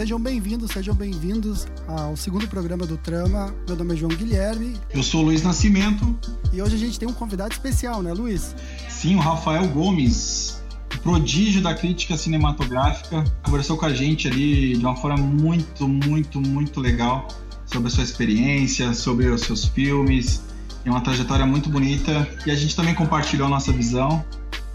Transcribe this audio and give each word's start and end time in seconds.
Sejam 0.00 0.18
bem-vindos, 0.18 0.70
sejam 0.70 0.94
bem-vindos 0.94 1.66
ao 1.86 2.16
segundo 2.16 2.48
programa 2.48 2.86
do 2.86 2.96
Trama. 2.96 3.54
Meu 3.68 3.76
nome 3.76 3.92
é 3.92 3.96
João 3.98 4.10
Guilherme. 4.10 4.74
Eu 4.94 5.02
sou 5.02 5.20
o 5.20 5.24
Luiz 5.24 5.42
Nascimento. 5.42 6.18
E 6.54 6.62
hoje 6.62 6.74
a 6.74 6.78
gente 6.78 6.98
tem 6.98 7.06
um 7.06 7.12
convidado 7.12 7.52
especial, 7.52 8.02
né, 8.02 8.10
Luiz? 8.14 8.56
Sim, 8.88 9.16
o 9.16 9.18
Rafael 9.18 9.68
Gomes, 9.68 10.62
prodígio 11.02 11.60
da 11.60 11.74
crítica 11.74 12.16
cinematográfica, 12.16 13.22
conversou 13.44 13.76
com 13.76 13.84
a 13.84 13.92
gente 13.92 14.26
ali 14.26 14.74
de 14.74 14.82
uma 14.82 14.96
forma 14.96 15.18
muito, 15.18 15.86
muito, 15.86 16.40
muito 16.40 16.80
legal 16.80 17.28
sobre 17.66 17.88
a 17.88 17.90
sua 17.90 18.02
experiência, 18.02 18.94
sobre 18.94 19.26
os 19.26 19.42
seus 19.42 19.66
filmes. 19.66 20.42
É 20.82 20.88
uma 20.88 21.02
trajetória 21.02 21.44
muito 21.44 21.68
bonita 21.68 22.26
e 22.46 22.50
a 22.50 22.54
gente 22.54 22.74
também 22.74 22.94
compartilhou 22.94 23.48
a 23.48 23.50
nossa 23.50 23.70
visão. 23.70 24.24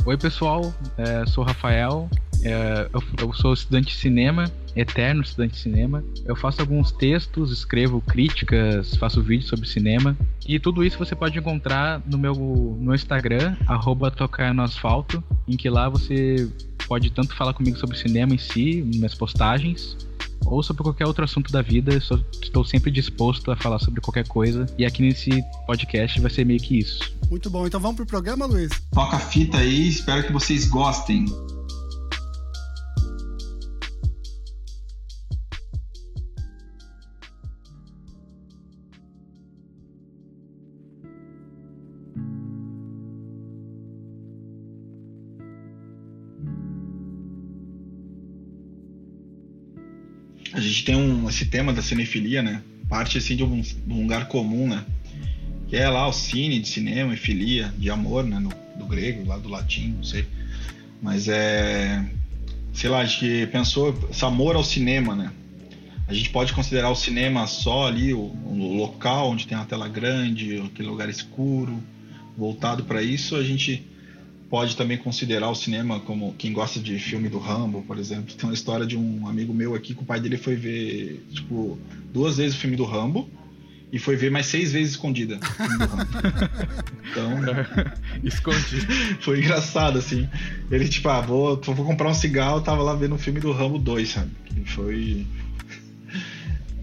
Oi, 0.05 0.17
pessoal, 0.19 0.71
é, 0.99 1.25
sou 1.25 1.43
o 1.43 1.47
Rafael, 1.47 2.07
é, 2.45 2.87
eu, 2.93 3.03
eu, 3.19 3.33
sou 3.33 3.53
estudante 3.53 3.87
de 3.87 3.99
cinema, 3.99 4.45
eterno 4.75 5.23
estudante 5.23 5.53
de 5.53 5.59
cinema. 5.59 6.03
Eu 6.25 6.35
faço 6.35 6.61
alguns 6.61 6.91
textos, 6.91 7.51
escrevo 7.51 7.99
críticas, 8.01 8.95
faço 8.97 9.21
vídeos 9.23 9.49
sobre 9.49 9.67
cinema. 9.67 10.15
E 10.47 10.59
tudo 10.59 10.83
isso 10.83 10.97
você 10.97 11.15
pode 11.15 11.37
encontrar 11.39 12.03
no 12.05 12.19
meu, 12.19 12.35
no 12.79 12.93
Instagram, 12.93 13.55
arroba 13.65 14.11
tocar 14.11 14.53
no 14.53 14.61
asfalto, 14.61 15.23
em 15.47 15.57
que 15.57 15.67
lá 15.71 15.89
você 15.89 16.47
pode 16.87 17.09
tanto 17.09 17.35
falar 17.35 17.53
comigo 17.53 17.79
sobre 17.79 17.97
cinema 17.97 18.35
em 18.35 18.37
si, 18.37 18.83
minhas 18.93 19.15
postagens, 19.15 19.97
ou 20.45 20.61
sobre 20.61 20.83
qualquer 20.83 21.07
outro 21.07 21.23
assunto 21.23 21.51
da 21.51 21.63
vida. 21.63 21.95
estou 21.95 22.63
sempre 22.63 22.91
disposto 22.91 23.49
a 23.49 23.55
falar 23.55 23.79
sobre 23.79 24.01
qualquer 24.01 24.27
coisa. 24.27 24.67
E 24.77 24.85
aqui 24.85 25.01
nesse 25.01 25.43
podcast 25.65 26.21
vai 26.21 26.29
ser 26.29 26.45
meio 26.45 26.59
que 26.59 26.77
isso. 26.77 26.99
Muito 27.27 27.49
bom. 27.49 27.65
Então 27.65 27.79
vamos 27.79 27.95
pro 27.95 28.05
programa, 28.05 28.45
Luiz? 28.45 28.69
Toca 28.91 29.15
a 29.15 29.19
fita 29.19 29.57
aí, 29.57 29.87
espero 29.87 30.27
que 30.27 30.31
vocês 30.31 30.67
gostem. 30.67 31.25
A 50.55 50.59
gente 50.61 50.85
tem 50.85 50.95
um, 50.95 51.27
esse 51.27 51.45
tema 51.45 51.73
da 51.73 51.81
cinefilia, 51.81 52.41
né? 52.41 52.61
Parte 52.87 53.17
assim 53.17 53.35
de 53.35 53.43
um, 53.43 53.59
de 53.59 53.75
um, 53.89 54.03
lugar 54.03 54.27
comum, 54.29 54.67
né? 54.67 54.85
Que 55.67 55.75
é 55.75 55.89
lá 55.89 56.07
o 56.07 56.13
cine 56.13 56.59
de 56.59 56.67
cinema 56.67 57.13
e 57.13 57.17
filia, 57.17 57.73
de 57.77 57.89
amor, 57.89 58.23
né? 58.23 58.39
No, 58.39 58.49
do 58.77 58.85
grego, 58.85 59.27
lá 59.27 59.37
do 59.37 59.49
latim, 59.49 59.89
não 59.97 60.03
sei. 60.03 60.25
Mas 61.01 61.27
é. 61.27 62.05
Sei 62.73 62.89
lá, 62.89 62.99
a 62.99 63.05
gente 63.05 63.47
pensou 63.47 63.97
esse 64.09 64.23
amor 64.23 64.55
ao 64.55 64.63
cinema, 64.63 65.15
né? 65.15 65.31
A 66.07 66.13
gente 66.13 66.29
pode 66.29 66.53
considerar 66.53 66.89
o 66.89 66.95
cinema 66.95 67.47
só 67.47 67.87
ali, 67.87 68.13
o, 68.13 68.19
o 68.19 68.77
local 68.77 69.31
onde 69.31 69.47
tem 69.47 69.57
uma 69.57 69.65
tela 69.65 69.89
grande, 69.89 70.57
aquele 70.59 70.87
lugar 70.87 71.09
escuro, 71.09 71.83
voltado 72.37 72.83
para 72.83 73.01
isso. 73.01 73.35
A 73.35 73.43
gente 73.43 73.85
pode 74.55 74.77
também 74.77 74.97
considerar 74.97 75.49
o 75.49 75.53
cinema 75.53 75.99
como 75.99 76.33
quem 76.37 76.53
gosta 76.53 76.79
de 76.79 76.97
filme 76.97 77.27
do 77.27 77.37
Rambo, 77.37 77.81
por 77.81 77.97
exemplo. 77.97 78.33
Tem 78.33 78.47
uma 78.47 78.53
história 78.53 78.85
de 78.85 78.95
um 78.95 79.27
amigo 79.27 79.53
meu 79.53 79.75
aqui 79.75 79.93
que 79.93 80.01
o 80.01 80.05
pai 80.05 80.17
dele 80.17 80.37
foi 80.37 80.55
ver, 80.55 81.25
tipo, 81.29 81.77
duas 82.13 82.37
vezes 82.37 82.55
o 82.55 82.59
filme 82.59 82.77
do 82.77 82.85
Rambo 82.85 83.29
e 83.91 83.99
foi 83.99 84.15
ver 84.15 84.31
mais 84.31 84.45
seis 84.45 84.71
vezes 84.71 84.91
escondida. 84.91 85.41
então. 87.11 87.31
Escondido. 88.23 88.87
Foi 89.19 89.39
engraçado, 89.39 89.97
assim. 89.99 90.25
Ele, 90.71 90.87
tipo, 90.87 91.09
ah, 91.09 91.19
vou, 91.19 91.59
vou 91.61 91.85
comprar 91.85 92.07
um 92.07 92.13
cigarro, 92.13 92.61
tava 92.61 92.81
lá 92.81 92.95
vendo 92.95 93.15
o 93.15 93.17
filme 93.19 93.41
do 93.41 93.51
Rambo 93.51 93.77
2, 93.77 94.07
sabe? 94.07 94.31
E 94.55 94.63
foi. 94.69 95.27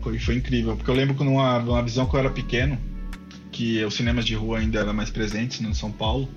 Foi, 0.03 0.19
foi 0.19 0.35
incrível. 0.35 0.77
Porque 0.77 0.91
eu 0.91 0.95
lembro 0.95 1.15
que 1.15 1.25
numa, 1.25 1.59
numa 1.59 1.83
visão 1.83 2.05
que 2.05 2.15
eu 2.15 2.21
era 2.21 2.31
pequeno, 2.31 2.79
que 3.51 3.83
os 3.83 3.95
cinemas 3.95 4.27
de 4.27 4.35
rua 4.35 4.59
ainda 4.59 4.81
eram 4.81 4.93
mais 4.93 5.09
presentes 5.09 5.61
né, 5.61 5.71
em 5.71 5.75
São 5.75 5.91
Paulo 5.91 6.29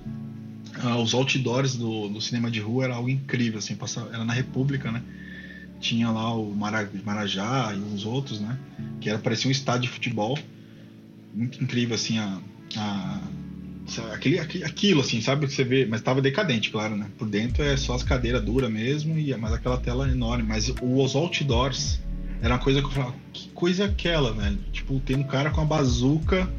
ah, 0.82 0.98
os 0.98 1.14
outdoors 1.14 1.76
do, 1.76 2.08
do, 2.08 2.20
cinema 2.20 2.50
de 2.50 2.60
rua 2.60 2.84
era 2.84 2.94
algo 2.94 3.08
incrível, 3.08 3.58
assim, 3.58 3.74
passava, 3.74 4.14
era 4.14 4.24
na 4.24 4.32
República, 4.32 4.90
né? 4.90 5.02
Tinha 5.80 6.10
lá 6.10 6.34
o 6.34 6.54
Marajá 6.54 7.74
e 7.74 7.78
uns 7.78 8.04
outros, 8.04 8.40
né? 8.40 8.58
Que 9.00 9.10
era 9.10 9.18
parecia 9.18 9.48
um 9.48 9.52
estádio 9.52 9.82
de 9.82 9.88
futebol. 9.88 10.38
Muito 11.34 11.62
incrível, 11.62 11.94
assim, 11.94 12.18
a, 12.18 12.40
a 12.76 13.20
aquele, 14.12 14.38
aquilo, 14.38 15.00
assim, 15.00 15.20
sabe? 15.20 15.46
Que 15.46 15.52
você 15.52 15.64
vê, 15.64 15.86
mas 15.86 16.00
tava 16.00 16.20
decadente, 16.20 16.70
claro, 16.70 16.96
né? 16.96 17.06
Por 17.18 17.28
dentro 17.28 17.62
é 17.62 17.76
só 17.76 17.94
as 17.94 18.02
cadeiras 18.02 18.42
duras 18.42 18.70
mesmo, 18.70 19.18
e 19.18 19.34
mas 19.36 19.52
aquela 19.52 19.76
tela 19.76 20.08
enorme. 20.10 20.44
Mas 20.44 20.72
os 20.82 21.14
outdoors 21.14 22.00
era 22.42 22.54
uma 22.54 22.60
coisa 22.60 22.80
que 22.80 22.86
eu 22.86 22.92
falava, 22.92 23.14
que 23.32 23.48
coisa 23.50 23.84
é 23.84 23.86
aquela, 23.86 24.32
velho? 24.32 24.58
Tipo, 24.72 24.98
tem 25.00 25.16
um 25.16 25.24
cara 25.24 25.50
com 25.50 25.60
a 25.60 25.64
bazuca 25.64 26.50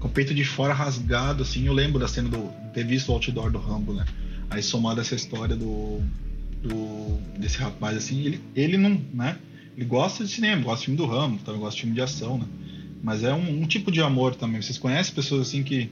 com 0.00 0.08
o 0.08 0.10
peito 0.10 0.34
de 0.34 0.44
fora 0.44 0.72
rasgado, 0.72 1.42
assim. 1.42 1.66
Eu 1.66 1.74
lembro 1.74 2.00
da 2.00 2.08
cena 2.08 2.28
do 2.28 2.50
ter 2.72 2.84
visto 2.84 3.10
o 3.10 3.12
outdoor 3.12 3.50
do 3.50 3.58
Rambo, 3.58 3.92
né? 3.92 4.04
Aí 4.48 4.62
somado 4.62 5.00
essa 5.00 5.14
história 5.14 5.54
do, 5.54 6.00
do 6.62 7.18
desse 7.38 7.58
rapaz, 7.58 7.96
assim, 7.96 8.24
ele, 8.24 8.40
ele 8.56 8.76
não, 8.76 9.00
né? 9.12 9.36
Ele 9.76 9.84
gosta 9.84 10.24
de 10.24 10.30
cinema, 10.30 10.62
gosta 10.62 10.80
de 10.80 10.84
filme 10.86 10.98
do 10.98 11.06
Rambo, 11.06 11.38
também 11.44 11.60
gosta 11.60 11.76
de 11.76 11.82
filme 11.82 11.94
de 11.94 12.00
ação, 12.00 12.38
né? 12.38 12.46
Mas 13.02 13.22
é 13.22 13.32
um, 13.32 13.62
um 13.62 13.66
tipo 13.66 13.92
de 13.92 14.00
amor 14.00 14.34
também. 14.34 14.60
Vocês 14.60 14.78
conhecem 14.78 15.14
pessoas 15.14 15.42
assim 15.48 15.62
que, 15.62 15.90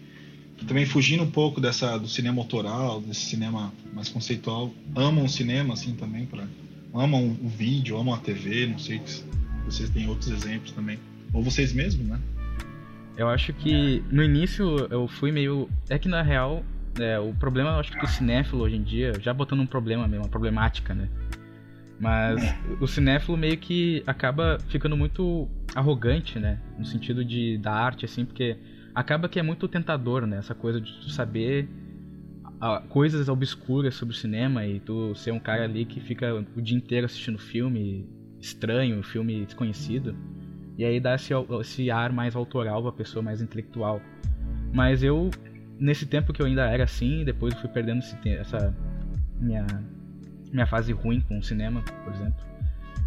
que, 0.57 0.65
também 0.65 0.85
fugindo 0.85 1.23
um 1.23 1.31
pouco 1.31 1.61
dessa 1.61 1.97
do 1.99 2.09
cinema 2.09 2.41
autoral, 2.41 3.01
desse 3.01 3.27
cinema 3.27 3.73
mais 3.95 4.09
conceitual, 4.09 4.73
amam 4.97 5.25
o 5.25 5.29
cinema 5.29 5.75
assim 5.75 5.93
também 5.95 6.27
para 6.27 6.45
amam 6.95 7.37
o 7.43 7.49
vídeo, 7.49 7.99
amam 7.99 8.15
a 8.15 8.19
TV, 8.19 8.67
não 8.67 8.79
sei 8.79 9.01
se 9.05 9.23
vocês 9.65 9.91
têm 9.91 10.09
outros 10.09 10.31
exemplos 10.31 10.73
também. 10.73 10.99
Ou 11.33 11.43
vocês 11.43 11.73
mesmos, 11.73 12.07
né? 12.07 12.19
Eu 13.19 13.29
acho 13.29 13.53
que 13.53 14.01
no 14.13 14.23
início 14.23 14.87
eu 14.91 15.09
fui 15.09 15.33
meio. 15.33 15.69
É 15.91 15.99
que 15.99 16.09
na 16.09 16.23
real, 16.23 16.65
é, 17.01 17.19
o 17.19 17.35
problema 17.35 17.71
eu 17.71 17.81
acho 17.81 17.91
que 17.91 18.05
o 18.05 18.09
cinéfilo 18.09 18.63
hoje 18.63 18.77
em 18.77 18.83
dia, 18.85 19.13
já 19.21 19.35
botando 19.35 19.59
um 19.59 19.67
problema 19.67 20.07
mesmo, 20.07 20.25
uma 20.25 20.31
problemática, 20.31 20.95
né? 20.95 21.09
Mas 21.99 22.41
o 22.81 22.87
cinéfilo 22.87 23.37
meio 23.37 23.59
que 23.59 24.05
acaba 24.07 24.59
ficando 24.69 24.97
muito 24.97 25.49
arrogante, 25.75 26.39
né? 26.39 26.61
No 26.79 26.85
sentido 26.85 27.25
de 27.25 27.59
da 27.59 27.73
arte, 27.73 28.05
assim, 28.05 28.25
porque 28.25 28.57
acaba 28.95 29.29
que 29.29 29.41
é 29.41 29.43
muito 29.43 29.67
tentador, 29.67 30.25
né? 30.25 30.39
Essa 30.39 30.55
coisa 30.55 30.81
de 30.81 30.93
tu 30.93 31.11
saber 31.11 31.69
coisas 32.89 33.29
obscuras 33.29 33.97
sobre 33.97 34.15
o 34.15 34.17
cinema 34.17 34.65
e 34.65 34.79
tu 34.79 35.13
ser 35.17 35.33
um 35.33 35.41
cara 35.41 35.65
ali 35.65 35.85
que 35.85 36.01
fica 36.01 36.33
o 36.57 36.63
dia 36.63 36.77
inteiro 36.77 37.07
assistindo 37.07 37.39
filme 37.39 38.09
estranho, 38.41 39.03
filme 39.03 39.45
desconhecido. 39.45 40.15
E 40.79 40.85
aí 40.85 41.01
dá 41.01 41.17
esse, 41.17 41.35
esse 41.61 41.91
ar 41.91 42.13
mais 42.13 42.37
autoral 42.37 42.81
pra 42.81 42.93
pessoa 42.93 43.21
mais 43.21 43.43
intelectual. 43.43 44.01
Mas 44.73 45.03
eu, 45.03 45.29
nesse 45.79 46.07
tempo 46.07 46.33
que 46.33 46.41
eu 46.41 46.47
ainda 46.47 46.71
era 46.71 46.85
assim, 46.85 47.25
depois 47.25 47.53
eu 47.53 47.61
fui 47.61 47.69
perdendo 47.69 47.99
esse, 47.99 48.17
essa 48.29 48.73
minha, 49.41 49.67
minha 50.53 50.67
fase 50.67 50.93
ruim 50.93 51.21
com 51.21 51.39
o 51.39 51.43
cinema, 51.43 51.83
por 52.05 52.13
exemplo. 52.13 52.49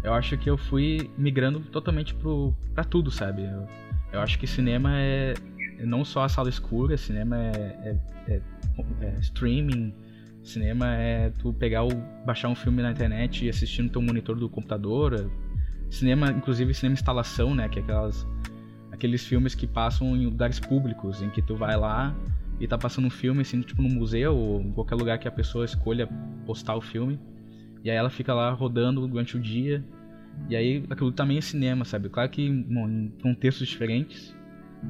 Eu 0.04 0.12
acho 0.12 0.36
que 0.36 0.50
eu 0.50 0.58
fui 0.58 1.10
migrando 1.16 1.60
totalmente 1.60 2.12
pro, 2.14 2.54
pra 2.74 2.84
tudo, 2.84 3.10
sabe? 3.10 3.44
Eu, 3.44 3.66
eu 4.12 4.20
acho 4.20 4.38
que 4.38 4.46
cinema 4.46 4.98
é, 4.98 5.32
é 5.78 5.86
não 5.86 6.04
só 6.04 6.24
a 6.24 6.28
sala 6.28 6.50
escura, 6.50 6.98
cinema 6.98 7.38
é, 7.38 7.96
é, 8.26 8.32
é, 8.34 8.42
é 9.00 9.18
streaming, 9.20 9.94
cinema 10.42 10.94
é 10.96 11.30
tu 11.38 11.54
pegar 11.54 11.84
o 11.84 11.90
baixar 12.26 12.48
um 12.48 12.54
filme 12.54 12.82
na 12.82 12.90
internet 12.90 13.46
e 13.46 13.48
assistir 13.48 13.80
no 13.82 13.88
teu 13.88 14.02
monitor 14.02 14.36
do 14.36 14.48
computador, 14.48 15.30
cinema, 15.92 16.30
inclusive 16.30 16.72
cinema 16.74 16.94
instalação, 16.94 17.54
né? 17.54 17.68
Que 17.68 17.78
é 17.78 17.82
aquelas, 17.82 18.26
aqueles 18.90 19.24
filmes 19.24 19.54
que 19.54 19.66
passam 19.66 20.16
em 20.16 20.24
lugares 20.24 20.58
públicos, 20.58 21.22
em 21.22 21.30
que 21.30 21.42
tu 21.42 21.54
vai 21.54 21.76
lá 21.76 22.14
e 22.58 22.66
tá 22.66 22.78
passando 22.78 23.06
um 23.06 23.10
filme, 23.10 23.42
assim, 23.42 23.60
tipo 23.60 23.82
no 23.82 23.88
museu 23.88 24.36
ou 24.36 24.60
em 24.60 24.72
qualquer 24.72 24.94
lugar 24.94 25.18
que 25.18 25.28
a 25.28 25.32
pessoa 25.32 25.64
escolha 25.64 26.08
postar 26.46 26.76
o 26.76 26.80
filme. 26.80 27.18
E 27.84 27.90
aí 27.90 27.96
ela 27.96 28.10
fica 28.10 28.32
lá 28.32 28.50
rodando 28.50 29.06
durante 29.06 29.36
o 29.36 29.40
dia. 29.40 29.84
E 30.48 30.56
aí 30.56 30.84
aquilo 30.88 31.12
também 31.12 31.38
é 31.38 31.40
cinema, 31.40 31.84
sabe? 31.84 32.08
Claro 32.08 32.30
que 32.30 32.42
em 32.42 33.12
contextos 33.22 33.68
diferentes, 33.68 34.34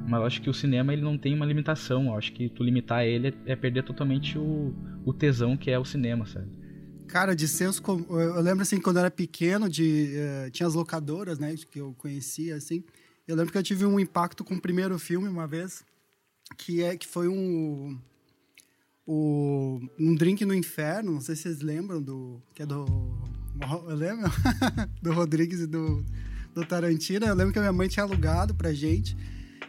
mas 0.06 0.20
eu 0.20 0.26
acho 0.26 0.40
que 0.40 0.49
o 0.49 0.54
cinema 0.54 0.93
ele 0.93 1.02
não 1.02 1.19
tem 1.19 1.34
uma 1.34 1.44
limitação. 1.44 2.06
Eu 2.06 2.16
acho 2.16 2.32
que 2.32 2.49
tu 2.49 2.62
limitar 2.62 3.04
ele 3.04 3.34
é 3.44 3.56
perder 3.56 3.82
totalmente 3.82 4.38
o, 4.38 4.75
o 5.04 5.12
tesão 5.12 5.56
que 5.56 5.70
é 5.70 5.78
o 5.78 5.84
cinema, 5.84 6.25
sabe? 6.26 6.62
Cara, 7.12 7.37
de 7.37 7.47
senso 7.47 7.82
Eu 8.09 8.41
lembro, 8.41 8.62
assim, 8.62 8.81
quando 8.81 8.97
eu 8.97 9.00
era 9.00 9.11
pequeno, 9.11 9.69
de, 9.69 10.14
uh, 10.17 10.50
tinha 10.50 10.67
as 10.67 10.73
locadoras, 10.73 11.38
né? 11.38 11.55
Que 11.70 11.79
eu 11.79 11.94
conhecia, 11.99 12.56
assim. 12.56 12.82
Eu 13.29 13.37
lembro 13.37 13.53
que 13.53 13.59
eu 13.59 13.62
tive 13.62 13.85
um 13.85 14.00
impacto 14.00 14.43
com 14.43 14.55
o 14.55 14.61
primeiro 14.61 14.99
filme 14.99 15.29
uma 15.29 15.47
vez, 15.47 15.85
que, 16.56 16.82
é, 16.82 16.97
que 16.97 17.06
foi 17.06 17.29
um... 17.29 17.99
O, 19.06 19.79
um 20.00 20.14
Drink 20.14 20.43
no 20.47 20.55
Inferno, 20.55 21.12
não 21.12 21.20
sei 21.20 21.37
se 21.37 21.43
vocês 21.43 21.61
lembram 21.61 22.00
do... 22.00 22.41
Que 22.55 22.62
é 22.62 22.67
do... 22.67 22.87
Eu 23.61 23.94
lembro? 23.94 24.32
do 25.03 25.12
Rodrigues 25.12 25.61
e 25.61 25.67
do, 25.67 26.03
do 26.55 26.64
Tarantino. 26.64 27.26
Eu 27.26 27.35
lembro 27.35 27.53
que 27.53 27.59
a 27.59 27.62
minha 27.62 27.75
mãe 27.75 27.88
tinha 27.88 28.05
alugado 28.05 28.55
pra 28.55 28.73
gente. 28.73 29.14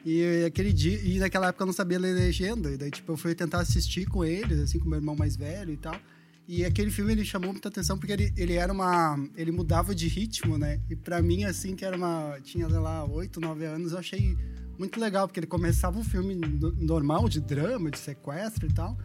E 0.06 0.46
aquele 0.46 0.72
dia... 0.72 0.98
E 1.04 1.20
naquela 1.20 1.50
época 1.50 1.64
eu 1.64 1.68
não 1.68 1.74
sabia 1.74 2.00
ler 2.00 2.16
legenda. 2.16 2.72
E 2.72 2.78
daí, 2.78 2.90
tipo, 2.90 3.12
eu 3.12 3.18
fui 3.18 3.36
tentar 3.36 3.60
assistir 3.60 4.06
com 4.06 4.24
eles, 4.24 4.62
assim, 4.62 4.80
com 4.80 4.88
meu 4.88 5.00
irmão 5.00 5.14
mais 5.14 5.36
velho 5.36 5.74
e 5.74 5.78
tal. 5.78 6.00
E 6.48 6.66
aquele 6.66 6.92
filme 6.92 7.14
ele 7.14 7.24
chamou 7.24 7.52
muita 7.52 7.70
atenção 7.70 7.98
porque 7.98 8.12
ele, 8.12 8.34
ele 8.36 8.54
era 8.54 8.72
uma. 8.72 9.18
Ele 9.36 9.52
mudava 9.52 9.96
de 9.96 10.08
ritmo, 10.08 10.58
né? 10.58 10.82
E 10.90 10.96
para 10.96 11.22
mim, 11.22 11.46
assim, 11.46 11.76
que 11.76 11.86
era 11.86 11.96
uma. 11.96 12.38
Tinha, 12.44 12.70
sei 12.70 12.80
lá, 12.80 13.06
8, 13.06 13.40
9 13.40 13.66
anos, 13.66 13.94
eu 13.94 14.00
achei 14.00 14.38
muito 14.78 15.00
legal, 15.00 15.28
porque 15.28 15.40
ele 15.40 15.48
começava 15.48 15.98
um 15.98 16.04
filme 16.04 16.36
normal, 16.78 17.30
de 17.30 17.40
drama, 17.40 17.92
de 17.92 18.00
sequestro 18.00 18.68
e 18.68 18.74
tal, 18.74 18.98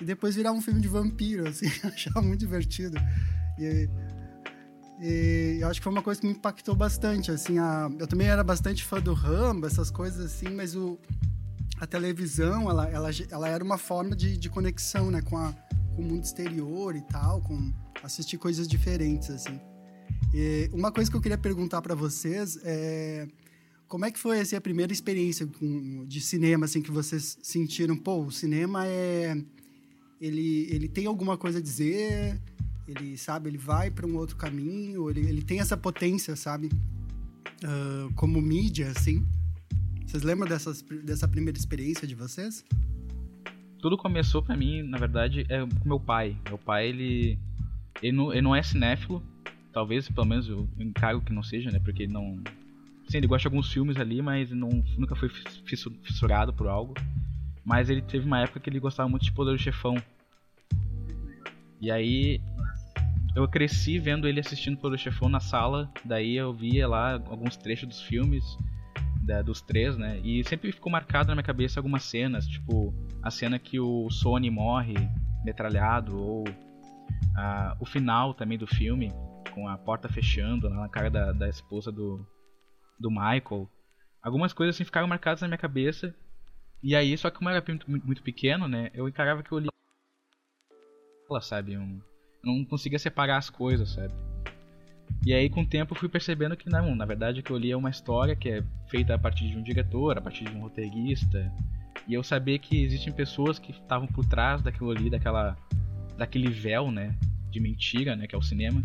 e 0.00 0.04
depois 0.04 0.36
virava 0.36 0.56
um 0.56 0.62
filme 0.62 0.80
de 0.80 0.88
vampiro, 0.88 1.48
assim, 1.48 1.66
eu 1.82 1.90
achava 1.90 2.22
muito 2.22 2.40
divertido. 2.40 2.96
E, 3.58 3.88
e 5.00 5.58
eu 5.60 5.68
acho 5.68 5.80
que 5.80 5.84
foi 5.84 5.92
uma 5.92 6.02
coisa 6.02 6.20
que 6.20 6.26
me 6.26 6.32
impactou 6.32 6.74
bastante, 6.74 7.30
assim, 7.30 7.58
a, 7.58 7.90
eu 7.98 8.06
também 8.06 8.28
era 8.28 8.44
bastante 8.44 8.84
fã 8.84 9.00
do 9.00 9.12
Rambo, 9.12 9.66
essas 9.66 9.90
coisas 9.90 10.24
assim, 10.24 10.48
mas 10.54 10.74
o, 10.74 10.98
a 11.78 11.86
televisão, 11.86 12.70
ela, 12.70 12.88
ela, 12.88 13.10
ela 13.30 13.48
era 13.48 13.62
uma 13.62 13.78
forma 13.78 14.14
de, 14.14 14.36
de 14.36 14.48
conexão, 14.48 15.10
né, 15.10 15.20
com, 15.22 15.36
a, 15.36 15.54
com 15.96 16.02
o 16.02 16.04
mundo 16.04 16.22
exterior 16.22 16.94
e 16.94 17.00
tal, 17.00 17.40
com 17.40 17.72
assistir 18.02 18.36
coisas 18.36 18.68
diferentes, 18.68 19.30
assim. 19.30 19.58
E 20.34 20.70
uma 20.72 20.92
coisa 20.92 21.10
que 21.10 21.16
eu 21.16 21.20
queria 21.20 21.38
perguntar 21.38 21.80
para 21.80 21.94
vocês 21.94 22.58
é 22.62 23.26
como 23.88 24.04
é 24.04 24.10
que 24.10 24.18
foi 24.18 24.40
assim, 24.40 24.56
a 24.56 24.60
primeira 24.60 24.92
experiência 24.92 25.46
com, 25.46 26.04
de 26.06 26.20
cinema 26.20 26.66
assim 26.66 26.82
que 26.82 26.90
vocês 26.90 27.38
sentiram, 27.42 27.96
pô, 27.96 28.24
o 28.24 28.30
cinema 28.30 28.86
é 28.86 29.36
ele, 30.20 30.66
ele 30.70 30.88
tem 30.88 31.06
alguma 31.06 31.36
coisa 31.36 31.58
a 31.58 31.62
dizer, 31.62 32.40
ele 32.88 33.16
sabe, 33.16 33.50
ele 33.50 33.58
vai 33.58 33.90
para 33.90 34.06
um 34.06 34.16
outro 34.16 34.36
caminho, 34.36 35.10
ele, 35.10 35.20
ele 35.20 35.42
tem 35.42 35.60
essa 35.60 35.76
potência, 35.76 36.34
sabe? 36.36 36.70
Uh, 37.62 38.12
como 38.14 38.40
mídia, 38.40 38.90
assim. 38.90 39.26
Vocês 40.06 40.22
lembram 40.22 40.48
dessas, 40.48 40.82
dessa 41.04 41.28
primeira 41.28 41.58
experiência 41.58 42.06
de 42.06 42.14
vocês? 42.14 42.64
Tudo 43.86 43.96
começou 43.96 44.42
para 44.42 44.56
mim, 44.56 44.82
na 44.82 44.98
verdade, 44.98 45.46
é 45.48 45.60
com 45.60 45.88
meu 45.88 46.00
pai. 46.00 46.36
Meu 46.48 46.58
pai, 46.58 46.88
ele, 46.88 47.38
ele, 48.02 48.16
não, 48.16 48.32
ele 48.32 48.42
não 48.42 48.56
é 48.56 48.60
cinéfilo, 48.60 49.22
talvez, 49.72 50.10
pelo 50.10 50.26
menos 50.26 50.48
eu 50.48 50.68
encaro 50.76 51.20
que 51.20 51.32
não 51.32 51.40
seja, 51.40 51.70
né? 51.70 51.78
Porque 51.78 52.02
ele 52.02 52.12
não. 52.12 52.42
Sim, 53.08 53.18
ele 53.18 53.28
gosta 53.28 53.48
de 53.48 53.54
alguns 53.54 53.72
filmes 53.72 53.96
ali, 53.96 54.20
mas 54.20 54.50
não, 54.50 54.82
nunca 54.98 55.14
foi 55.14 55.28
fissurado 56.02 56.52
por 56.52 56.66
algo. 56.66 56.94
Mas 57.64 57.88
ele 57.88 58.02
teve 58.02 58.26
uma 58.26 58.40
época 58.40 58.58
que 58.58 58.68
ele 58.68 58.80
gostava 58.80 59.08
muito 59.08 59.24
de 59.24 59.30
Poder 59.30 59.52
do 59.52 59.62
Chefão. 59.62 59.94
E 61.80 61.88
aí 61.88 62.40
eu 63.36 63.46
cresci 63.46 64.00
vendo 64.00 64.26
ele 64.26 64.40
assistindo 64.40 64.78
Poder 64.78 64.96
do 64.96 65.00
Chefão 65.00 65.28
na 65.28 65.38
sala, 65.38 65.88
daí 66.04 66.34
eu 66.34 66.52
via 66.52 66.88
lá 66.88 67.12
alguns 67.12 67.56
trechos 67.56 67.88
dos 67.88 68.02
filmes, 68.02 68.58
da, 69.26 69.42
dos 69.42 69.60
três, 69.60 69.96
né? 69.96 70.20
E 70.22 70.42
sempre 70.44 70.72
ficou 70.72 70.90
marcado 70.90 71.28
na 71.28 71.34
minha 71.34 71.44
cabeça 71.44 71.80
algumas 71.80 72.04
cenas, 72.04 72.46
tipo 72.46 72.94
a 73.22 73.30
cena 73.30 73.58
que 73.58 73.80
o 73.80 74.08
Sony 74.10 74.50
morre 74.50 74.94
metralhado, 75.44 76.16
ou 76.16 76.44
a, 77.36 77.76
o 77.80 77.86
final 77.86 78.34
também 78.34 78.56
do 78.56 78.66
filme, 78.66 79.12
com 79.52 79.68
a 79.68 79.76
porta 79.76 80.08
fechando 80.08 80.70
na 80.70 80.88
cara 80.88 81.10
da, 81.10 81.32
da 81.32 81.48
esposa 81.48 81.90
do, 81.90 82.24
do 82.98 83.10
Michael. 83.10 83.68
Algumas 84.22 84.52
coisas 84.52 84.74
assim 84.74 84.84
ficaram 84.84 85.06
marcadas 85.06 85.42
na 85.42 85.48
minha 85.48 85.58
cabeça 85.58 86.14
e 86.82 86.94
aí, 86.94 87.16
só 87.16 87.30
que 87.30 87.38
como 87.38 87.50
eu 87.50 87.56
era 87.56 87.64
muito, 87.66 87.90
muito 87.90 88.22
pequeno, 88.22 88.68
né? 88.68 88.90
Eu 88.94 89.08
encarava 89.08 89.42
que 89.42 89.50
eu 89.50 89.58
li. 89.58 89.68
Sabe? 91.42 91.76
Um, 91.76 92.00
não 92.44 92.64
conseguia 92.64 92.98
separar 92.98 93.38
as 93.38 93.50
coisas, 93.50 93.90
sabe? 93.90 94.14
E 95.26 95.34
aí, 95.34 95.50
com 95.50 95.62
o 95.62 95.66
tempo, 95.66 95.92
eu 95.92 95.98
fui 95.98 96.08
percebendo 96.08 96.56
que 96.56 96.70
não, 96.70 96.94
na 96.94 97.04
verdade, 97.04 97.42
que 97.42 97.50
eu 97.50 97.58
li 97.58 97.72
é 97.72 97.76
uma 97.76 97.90
história 97.90 98.36
que 98.36 98.48
é 98.48 98.62
feita 98.86 99.12
a 99.12 99.18
partir 99.18 99.48
de 99.48 99.58
um 99.58 99.62
diretor, 99.62 100.16
a 100.16 100.20
partir 100.20 100.44
de 100.44 100.56
um 100.56 100.60
roteirista. 100.60 101.52
E 102.06 102.14
eu 102.14 102.22
sabia 102.22 102.56
que 102.60 102.84
existem 102.84 103.12
pessoas 103.12 103.58
que 103.58 103.72
estavam 103.72 104.06
por 104.06 104.24
trás 104.24 104.62
daquilo 104.62 104.92
ali, 104.92 105.10
daquela, 105.10 105.56
daquele 106.16 106.48
véu, 106.48 106.92
né? 106.92 107.12
De 107.50 107.58
mentira, 107.58 108.14
né? 108.14 108.28
Que 108.28 108.36
é 108.36 108.38
o 108.38 108.42
cinema. 108.42 108.84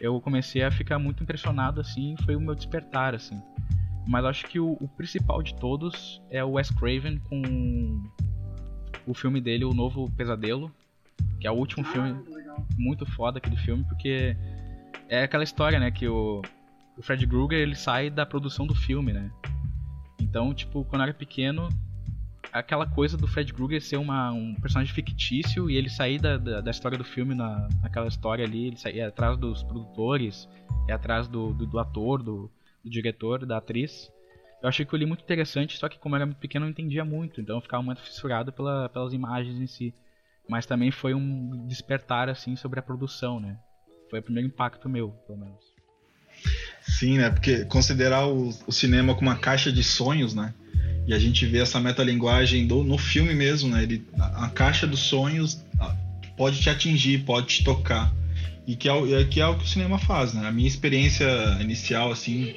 Eu 0.00 0.20
comecei 0.20 0.62
a 0.62 0.70
ficar 0.70 1.00
muito 1.00 1.24
impressionado, 1.24 1.80
assim, 1.80 2.14
foi 2.24 2.36
o 2.36 2.40
meu 2.40 2.54
despertar, 2.54 3.12
assim. 3.12 3.42
Mas 4.06 4.24
acho 4.24 4.46
que 4.46 4.60
o, 4.60 4.76
o, 4.80 4.86
principal 4.96 5.42
de 5.42 5.56
todos 5.56 6.22
é 6.30 6.44
o 6.44 6.52
Wes 6.52 6.70
Craven 6.70 7.18
com 7.18 8.00
o 9.04 9.12
filme 9.12 9.40
dele, 9.40 9.64
O 9.64 9.74
Novo 9.74 10.08
Pesadelo, 10.12 10.70
que 11.40 11.48
é 11.48 11.50
o 11.50 11.54
último 11.54 11.84
ah, 11.84 11.90
filme 11.90 12.14
muito 12.78 13.04
foda 13.06 13.38
aquele 13.38 13.56
filme, 13.56 13.82
porque 13.88 14.36
é 15.08 15.22
aquela 15.22 15.44
história, 15.44 15.78
né, 15.78 15.90
que 15.90 16.08
o, 16.08 16.42
o 16.96 17.02
Fred 17.02 17.26
Krueger, 17.26 17.58
ele 17.58 17.74
sai 17.74 18.10
da 18.10 18.24
produção 18.24 18.66
do 18.66 18.74
filme, 18.74 19.12
né? 19.12 19.30
Então, 20.20 20.52
tipo, 20.54 20.84
quando 20.84 21.02
eu 21.02 21.08
era 21.08 21.14
pequeno, 21.14 21.68
aquela 22.52 22.86
coisa 22.86 23.16
do 23.16 23.26
Fred 23.26 23.52
Krueger 23.52 23.82
ser 23.82 23.96
uma, 23.96 24.30
um 24.32 24.54
personagem 24.54 24.94
fictício 24.94 25.68
e 25.68 25.76
ele 25.76 25.90
sair 25.90 26.20
da, 26.20 26.36
da, 26.36 26.60
da 26.60 26.70
história 26.70 26.96
do 26.96 27.04
filme 27.04 27.34
na, 27.34 27.68
naquela 27.82 28.06
história 28.06 28.44
ali, 28.44 28.68
ele 28.68 28.76
sair 28.76 29.02
atrás 29.02 29.36
dos 29.36 29.62
produtores, 29.62 30.48
é 30.88 30.92
atrás 30.92 31.26
do, 31.26 31.52
do, 31.52 31.66
do 31.66 31.78
ator, 31.78 32.22
do, 32.22 32.50
do 32.82 32.90
diretor, 32.90 33.44
da 33.44 33.58
atriz. 33.58 34.10
Eu 34.62 34.68
achei 34.68 34.86
que 34.86 34.94
eu 34.94 34.98
li 34.98 35.04
muito 35.04 35.22
interessante, 35.22 35.76
só 35.76 35.88
que 35.88 35.98
como 35.98 36.14
eu 36.14 36.18
era 36.18 36.26
muito 36.26 36.38
pequeno 36.38 36.64
eu 36.64 36.68
não 36.68 36.72
entendia 36.72 37.04
muito, 37.04 37.40
então 37.40 37.56
eu 37.56 37.60
ficava 37.60 37.82
muito 37.82 38.00
fissurado 38.00 38.52
pela, 38.52 38.88
pelas 38.88 39.12
imagens 39.12 39.60
em 39.60 39.66
si. 39.66 39.92
Mas 40.48 40.64
também 40.64 40.90
foi 40.90 41.12
um 41.12 41.66
despertar 41.66 42.28
assim 42.28 42.54
sobre 42.54 42.78
a 42.78 42.82
produção, 42.82 43.40
né? 43.40 43.58
Foi 44.14 44.20
o 44.20 44.22
primeiro 44.22 44.46
impacto 44.46 44.88
meu, 44.88 45.08
pelo 45.26 45.40
menos. 45.40 45.58
Sim, 46.86 47.18
né? 47.18 47.30
Porque 47.30 47.64
considerar 47.64 48.28
o, 48.28 48.50
o 48.64 48.70
cinema 48.70 49.12
como 49.12 49.28
uma 49.28 49.36
caixa 49.36 49.72
de 49.72 49.82
sonhos, 49.82 50.36
né? 50.36 50.54
E 51.04 51.12
a 51.12 51.18
gente 51.18 51.44
vê 51.44 51.58
essa 51.58 51.80
metalinguagem 51.80 52.64
do, 52.64 52.84
no 52.84 52.96
filme 52.96 53.34
mesmo, 53.34 53.70
né? 53.70 53.82
Ele, 53.82 54.06
a, 54.16 54.44
a 54.44 54.50
caixa 54.50 54.86
dos 54.86 55.00
sonhos 55.00 55.60
pode 56.36 56.60
te 56.60 56.70
atingir, 56.70 57.24
pode 57.24 57.48
te 57.48 57.64
tocar. 57.64 58.14
E 58.64 58.76
que 58.76 58.88
é, 58.88 59.24
que 59.24 59.40
é 59.40 59.46
o 59.48 59.58
que 59.58 59.64
o 59.64 59.68
cinema 59.68 59.98
faz, 59.98 60.32
né? 60.32 60.46
A 60.46 60.52
minha 60.52 60.68
experiência 60.68 61.26
inicial, 61.60 62.12
assim, 62.12 62.54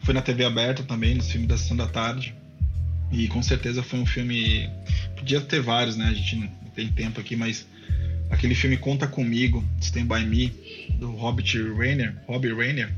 foi 0.00 0.14
na 0.14 0.22
TV 0.22 0.42
aberta 0.42 0.82
também, 0.82 1.14
no 1.14 1.22
filme 1.22 1.46
da 1.46 1.58
Sessão 1.58 1.76
da 1.76 1.86
Tarde. 1.86 2.34
E 3.10 3.28
com 3.28 3.42
certeza 3.42 3.82
foi 3.82 3.98
um 3.98 4.06
filme. 4.06 4.70
Podia 5.16 5.42
ter 5.42 5.60
vários, 5.60 5.98
né? 5.98 6.06
A 6.06 6.14
gente 6.14 6.36
não 6.36 6.48
tem 6.74 6.88
tempo 6.88 7.20
aqui, 7.20 7.36
mas 7.36 7.66
aquele 8.32 8.54
filme 8.54 8.78
Conta 8.78 9.06
Comigo, 9.06 9.62
Stand 9.78 10.06
By 10.06 10.24
Me, 10.24 10.52
do 10.98 11.12
Robert 11.12 11.44
Rainer, 11.76 12.16
Robbie 12.26 12.52
Rainer, 12.52 12.90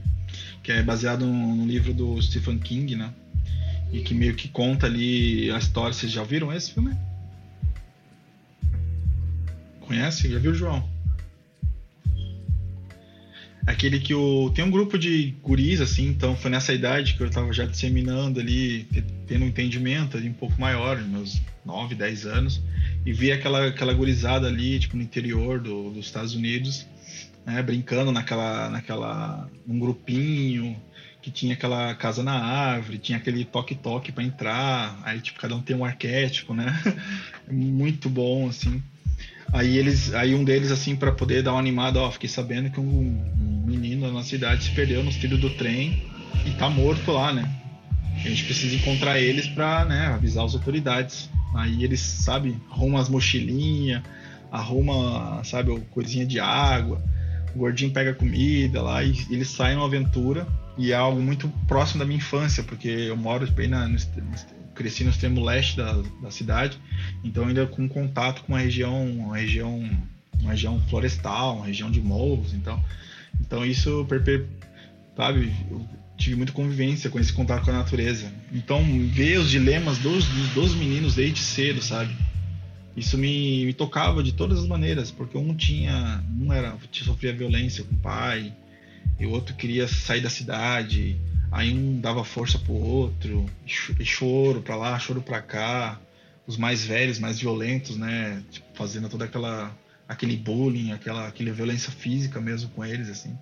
que 0.62 0.70
é 0.70 0.82
baseado 0.82 1.26
no 1.26 1.66
livro 1.66 1.92
do 1.92 2.22
Stephen 2.22 2.58
King, 2.58 2.94
né? 2.94 3.12
E 3.92 4.00
que 4.00 4.14
meio 4.14 4.34
que 4.34 4.48
conta 4.48 4.86
ali 4.86 5.50
a 5.50 5.58
história. 5.58 5.92
Vocês 5.92 6.10
já 6.10 6.22
viram 6.22 6.52
esse 6.52 6.72
filme? 6.72 6.96
Conhece? 9.80 10.30
Já 10.30 10.38
viu, 10.38 10.54
João? 10.54 10.88
aquele 13.66 13.98
que 13.98 14.14
o 14.14 14.50
tem 14.50 14.62
um 14.62 14.70
grupo 14.70 14.98
de 14.98 15.34
guris 15.42 15.80
assim, 15.80 16.08
então 16.08 16.36
foi 16.36 16.50
nessa 16.50 16.72
idade 16.72 17.14
que 17.14 17.22
eu 17.22 17.30
tava 17.30 17.50
já 17.50 17.64
disseminando 17.64 18.38
ali, 18.38 18.86
tendo 19.26 19.44
um 19.44 19.48
entendimento 19.48 20.18
ali 20.18 20.28
um 20.28 20.34
pouco 20.34 20.60
maior, 20.60 21.00
meus 21.00 21.40
9, 21.64 21.94
10 21.94 22.26
anos, 22.26 22.62
e 23.04 23.12
vi 23.12 23.32
aquela 23.32 23.66
aquela 23.68 23.92
gurizada 23.92 24.46
ali, 24.46 24.78
tipo 24.78 24.96
no 24.96 25.02
interior 25.02 25.60
do, 25.60 25.90
dos 25.90 26.06
Estados 26.06 26.34
Unidos, 26.34 26.86
né, 27.44 27.62
brincando 27.62 28.12
naquela 28.12 28.68
naquela 28.70 29.48
um 29.66 29.78
grupinho 29.78 30.76
que 31.22 31.30
tinha 31.30 31.54
aquela 31.54 31.94
casa 31.94 32.22
na 32.22 32.34
árvore, 32.34 32.98
tinha 32.98 33.16
aquele 33.16 33.46
toque-toque 33.46 34.12
para 34.12 34.22
entrar, 34.22 35.00
aí 35.04 35.20
tipo 35.20 35.40
cada 35.40 35.56
um 35.56 35.62
tem 35.62 35.74
um 35.74 35.84
arquétipo, 35.84 36.52
né? 36.52 36.78
Muito 37.50 38.10
bom 38.10 38.48
assim. 38.48 38.82
Aí 39.50 39.78
eles, 39.78 40.12
aí 40.12 40.34
um 40.34 40.44
deles 40.44 40.70
assim 40.70 40.96
para 40.96 41.12
poder 41.12 41.42
dar 41.42 41.52
uma 41.52 41.60
animada, 41.60 42.00
ó, 42.00 42.10
fiquei 42.10 42.28
sabendo 42.28 42.70
que 42.70 42.80
um, 42.80 42.84
um 42.84 43.64
menino 43.64 44.02
da 44.02 44.12
nossa 44.12 44.28
cidade 44.28 44.64
se 44.64 44.70
perdeu 44.72 45.02
nos 45.02 45.16
trilhos 45.16 45.40
do 45.40 45.48
trem 45.50 46.02
e 46.44 46.50
tá 46.58 46.68
morto 46.68 47.10
lá, 47.12 47.32
né? 47.32 47.48
A 48.24 48.28
gente 48.28 48.44
precisa 48.44 48.74
encontrar 48.74 49.20
eles 49.20 49.46
para, 49.46 49.84
né, 49.84 50.06
avisar 50.06 50.44
as 50.44 50.54
autoridades. 50.54 51.28
Aí 51.54 51.84
eles, 51.84 52.00
sabe, 52.00 52.56
arrumam 52.70 52.98
as 52.98 53.08
mochilinhas, 53.08 54.02
arruma, 54.50 55.44
sabe, 55.44 55.78
coisinha 55.90 56.24
de 56.24 56.40
água. 56.40 57.02
O 57.54 57.58
gordinho 57.58 57.92
pega 57.92 58.14
comida 58.14 58.80
lá 58.80 59.04
e 59.04 59.14
eles 59.30 59.48
saem 59.48 59.76
numa 59.76 59.86
aventura 59.86 60.46
e 60.76 60.90
é 60.90 60.94
algo 60.94 61.20
muito 61.20 61.48
próximo 61.68 62.00
da 62.00 62.06
minha 62.06 62.16
infância, 62.16 62.62
porque 62.62 62.88
eu 62.88 63.16
moro 63.16 63.48
bem 63.52 63.68
na, 63.68 63.86
no, 63.86 63.98
cresci 64.74 65.04
no 65.04 65.10
extremo 65.10 65.44
leste 65.44 65.76
da, 65.76 66.02
da 66.20 66.30
cidade, 66.30 66.78
então 67.22 67.46
ainda 67.46 67.66
com 67.66 67.88
contato 67.88 68.42
com 68.42 68.52
uma 68.52 68.58
região, 68.58 69.06
uma 69.06 69.36
região, 69.36 69.88
uma 70.40 70.50
região 70.50 70.80
florestal, 70.88 71.56
uma 71.56 71.66
região 71.66 71.90
de 71.90 72.00
morros, 72.00 72.52
então, 72.52 72.82
então 73.40 73.64
isso, 73.64 74.04
sabe, 75.16 75.52
tive 76.16 76.36
muita 76.36 76.52
convivência 76.52 77.10
com 77.10 77.18
esse 77.18 77.32
contato 77.32 77.64
com 77.64 77.70
a 77.70 77.74
natureza. 77.74 78.32
Então 78.52 78.82
ver 79.08 79.38
os 79.38 79.50
dilemas 79.50 79.98
dos, 79.98 80.26
dos 80.54 80.74
meninos 80.74 81.14
desde 81.14 81.40
cedo, 81.40 81.82
sabe? 81.82 82.14
Isso 82.96 83.18
me, 83.18 83.66
me 83.66 83.72
tocava 83.72 84.22
de 84.22 84.32
todas 84.32 84.60
as 84.60 84.66
maneiras, 84.66 85.10
porque 85.10 85.36
um 85.36 85.54
tinha, 85.54 86.22
um 86.40 86.52
era 86.52 86.76
sofria 86.92 87.32
violência 87.32 87.82
com 87.82 87.94
o 87.94 87.98
pai, 87.98 88.52
e 89.18 89.26
o 89.26 89.30
outro 89.30 89.54
queria 89.54 89.88
sair 89.88 90.20
da 90.20 90.30
cidade, 90.30 91.18
Aí 91.54 91.72
um 91.72 92.00
dava 92.00 92.24
força 92.24 92.58
pro 92.58 92.72
outro, 92.72 93.46
e 94.00 94.04
choro 94.04 94.60
pra 94.60 94.74
lá, 94.74 94.98
choro 94.98 95.22
pra 95.22 95.40
cá. 95.40 96.00
Os 96.48 96.56
mais 96.56 96.84
velhos, 96.84 97.20
mais 97.20 97.38
violentos, 97.38 97.96
né? 97.96 98.42
Tipo, 98.50 98.66
fazendo 98.74 99.08
toda 99.08 99.24
aquela 99.24 99.72
aquele 100.06 100.36
bullying, 100.36 100.90
aquela, 100.90 101.28
aquela 101.28 101.52
violência 101.52 101.92
física 101.92 102.40
mesmo 102.40 102.70
com 102.70 102.84
eles, 102.84 103.08
assim. 103.08 103.38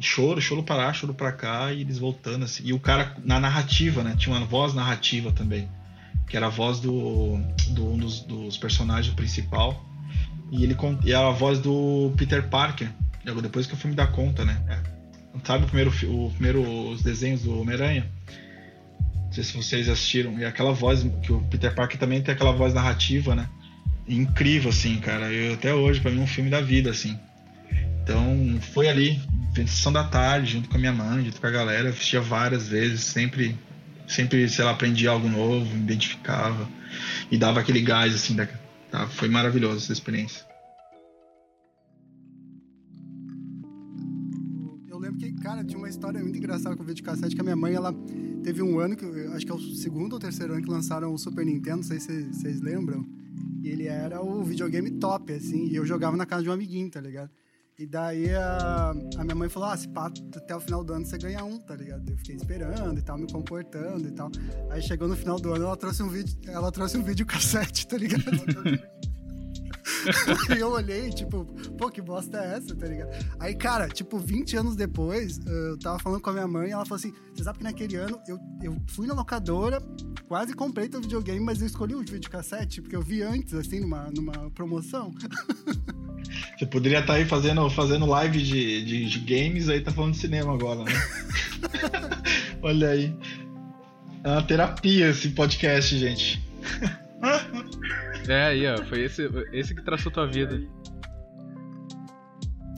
Choro, 0.00 0.40
choro 0.40 0.62
para 0.62 0.76
lá, 0.76 0.92
choro 0.92 1.14
para 1.14 1.32
cá, 1.32 1.72
e 1.72 1.82
eles 1.82 1.98
voltando, 1.98 2.44
assim. 2.44 2.62
E 2.64 2.72
o 2.72 2.80
cara, 2.80 3.16
na 3.24 3.38
narrativa, 3.38 4.02
né? 4.02 4.16
Tinha 4.18 4.34
uma 4.34 4.44
voz 4.46 4.74
narrativa 4.74 5.30
também, 5.32 5.68
que 6.28 6.36
era 6.36 6.46
a 6.46 6.50
voz 6.50 6.80
do, 6.80 7.38
do 7.70 7.92
um 7.92 7.98
dos, 7.98 8.20
dos 8.20 8.56
personagens 8.56 9.14
principal. 9.14 9.84
E 10.50 10.64
ele 10.64 10.76
e 11.04 11.14
a 11.14 11.30
voz 11.30 11.60
do 11.60 12.12
Peter 12.16 12.48
Parker, 12.48 12.90
depois 13.42 13.66
que 13.66 13.74
o 13.74 13.76
filme 13.76 13.94
dá 13.94 14.06
conta, 14.06 14.44
né? 14.44 14.60
É. 14.68 15.00
Sabe 15.44 15.64
o 15.64 15.66
primeiro, 15.66 15.90
o 15.90 16.30
primeiro 16.30 16.62
os 16.90 17.02
desenhos 17.02 17.42
do 17.42 17.60
Homem-Aranha? 17.60 18.10
Não 19.14 19.32
sei 19.32 19.44
se 19.44 19.56
vocês 19.56 19.88
assistiram. 19.88 20.38
E 20.38 20.44
aquela 20.44 20.72
voz, 20.72 21.06
que 21.22 21.32
o 21.32 21.40
Peter 21.42 21.72
Parker 21.72 21.98
também 21.98 22.20
tem 22.20 22.34
aquela 22.34 22.52
voz 22.52 22.74
narrativa, 22.74 23.34
né? 23.34 23.48
Incrível, 24.08 24.70
assim, 24.70 24.98
cara. 24.98 25.32
Eu, 25.32 25.54
até 25.54 25.72
hoje, 25.72 26.00
para 26.00 26.10
mim, 26.10 26.18
é 26.18 26.22
um 26.22 26.26
filme 26.26 26.50
da 26.50 26.60
vida, 26.60 26.90
assim. 26.90 27.16
Então, 28.10 28.60
foi 28.72 28.88
ali, 28.88 29.20
sessão 29.54 29.92
da 29.92 30.02
tarde, 30.02 30.54
junto 30.54 30.68
com 30.68 30.74
a 30.74 30.80
minha 30.80 30.92
mãe, 30.92 31.24
junto 31.24 31.40
com 31.40 31.46
a 31.46 31.50
galera. 31.50 31.90
Assistia 31.90 32.20
várias 32.20 32.66
vezes, 32.66 33.02
sempre, 33.04 33.56
sempre, 34.08 34.48
sei 34.48 34.64
lá, 34.64 34.72
aprendia 34.72 35.10
algo 35.10 35.28
novo, 35.28 35.64
me 35.76 35.84
identificava. 35.84 36.68
E 37.30 37.38
dava 37.38 37.60
aquele 37.60 37.80
gás, 37.80 38.12
assim, 38.12 38.34
da, 38.34 38.48
tá? 38.90 39.06
foi 39.06 39.28
maravilhoso 39.28 39.84
essa 39.84 39.92
experiência. 39.92 40.44
Eu 44.88 44.98
lembro 44.98 45.18
que, 45.20 45.32
cara, 45.34 45.62
tinha 45.62 45.78
uma 45.78 45.88
história 45.88 46.20
muito 46.20 46.36
engraçada 46.36 46.74
com 46.74 46.82
o 46.82 46.86
videocassete 46.86 47.36
que 47.36 47.40
a 47.40 47.44
minha 47.44 47.54
mãe, 47.54 47.74
ela 47.74 47.94
Teve 48.42 48.62
um 48.62 48.80
ano 48.80 48.96
que 48.96 49.04
acho 49.04 49.44
que 49.44 49.52
é 49.52 49.54
o 49.54 49.60
segundo 49.60 50.14
ou 50.14 50.18
terceiro 50.18 50.54
ano 50.54 50.62
que 50.62 50.70
lançaram 50.70 51.12
o 51.12 51.18
Super 51.18 51.44
Nintendo, 51.44 51.76
não 51.76 51.82
sei 51.82 52.00
se 52.00 52.22
vocês 52.24 52.60
lembram. 52.60 53.06
E 53.62 53.68
ele 53.68 53.86
era 53.86 54.22
o 54.22 54.42
videogame 54.42 54.90
top, 54.92 55.30
assim, 55.34 55.68
e 55.68 55.76
eu 55.76 55.84
jogava 55.84 56.16
na 56.16 56.24
casa 56.24 56.42
de 56.42 56.48
um 56.48 56.52
amiguinho, 56.52 56.90
tá 56.90 57.00
ligado? 57.00 57.30
E 57.80 57.86
daí 57.86 58.28
a, 58.34 58.90
a 59.16 59.24
minha 59.24 59.34
mãe 59.34 59.48
falou: 59.48 59.70
Ah, 59.70 59.76
se 59.76 59.88
pá, 59.88 60.12
até 60.36 60.54
o 60.54 60.60
final 60.60 60.84
do 60.84 60.92
ano 60.92 61.06
você 61.06 61.16
ganha 61.16 61.42
um, 61.42 61.58
tá 61.58 61.74
ligado? 61.74 62.10
Eu 62.10 62.16
fiquei 62.18 62.36
esperando 62.36 62.98
e 62.98 63.02
tal, 63.02 63.16
me 63.16 63.26
comportando 63.26 64.06
e 64.06 64.10
tal. 64.10 64.30
Aí 64.68 64.82
chegou 64.82 65.08
no 65.08 65.16
final 65.16 65.40
do 65.40 65.54
ano, 65.54 65.64
ela 65.64 65.76
trouxe 65.78 66.02
um 66.02 66.08
vídeo, 66.10 66.38
ela 66.46 66.70
trouxe 66.70 66.98
um 66.98 67.02
vídeo 67.02 67.24
cassete, 67.24 67.86
tá 67.86 67.96
ligado? 67.96 68.22
e 70.56 70.58
eu 70.58 70.70
olhei, 70.70 71.10
tipo, 71.10 71.44
pô, 71.76 71.90
que 71.90 72.00
bosta 72.00 72.38
é 72.38 72.56
essa, 72.56 72.74
tá 72.74 72.86
ligado? 72.86 73.10
Aí, 73.38 73.54
cara, 73.54 73.88
tipo, 73.88 74.18
20 74.18 74.56
anos 74.56 74.76
depois, 74.76 75.40
eu 75.46 75.78
tava 75.78 75.98
falando 75.98 76.20
com 76.20 76.30
a 76.30 76.32
minha 76.32 76.48
mãe 76.48 76.68
e 76.68 76.72
ela 76.72 76.84
falou 76.84 76.98
assim: 76.98 77.12
você 77.34 77.44
sabe 77.44 77.58
que 77.58 77.64
naquele 77.64 77.96
ano 77.96 78.20
eu, 78.26 78.38
eu 78.62 78.76
fui 78.88 79.06
na 79.06 79.14
locadora, 79.14 79.82
quase 80.28 80.54
comprei 80.54 80.88
teu 80.88 81.00
videogame, 81.00 81.40
mas 81.40 81.60
eu 81.60 81.66
escolhi 81.66 81.94
o 81.94 82.00
videocassete, 82.00 82.80
porque 82.80 82.96
eu 82.96 83.02
vi 83.02 83.22
antes, 83.22 83.54
assim, 83.54 83.80
numa, 83.80 84.10
numa 84.10 84.50
promoção. 84.50 85.12
Você 86.56 86.66
poderia 86.66 87.00
estar 87.00 87.14
tá 87.14 87.18
aí 87.18 87.24
fazendo, 87.24 87.68
fazendo 87.70 88.06
live 88.06 88.42
de, 88.42 88.84
de, 88.84 89.06
de, 89.06 89.18
games, 89.20 89.68
aí 89.68 89.80
tá 89.80 89.90
falando 89.90 90.12
de 90.12 90.18
cinema 90.18 90.52
agora, 90.52 90.84
né? 90.84 90.92
Olha 92.62 92.90
aí. 92.90 93.16
É 94.22 94.28
uma 94.28 94.42
terapia 94.42 95.08
esse 95.08 95.30
podcast, 95.30 95.96
gente. 95.98 96.42
É, 98.28 98.46
aí, 98.46 98.66
ó. 98.66 98.84
Foi 98.84 99.02
esse, 99.02 99.22
esse 99.52 99.74
que 99.74 99.82
traçou 99.82 100.10
tua 100.10 100.26
vida. 100.26 100.60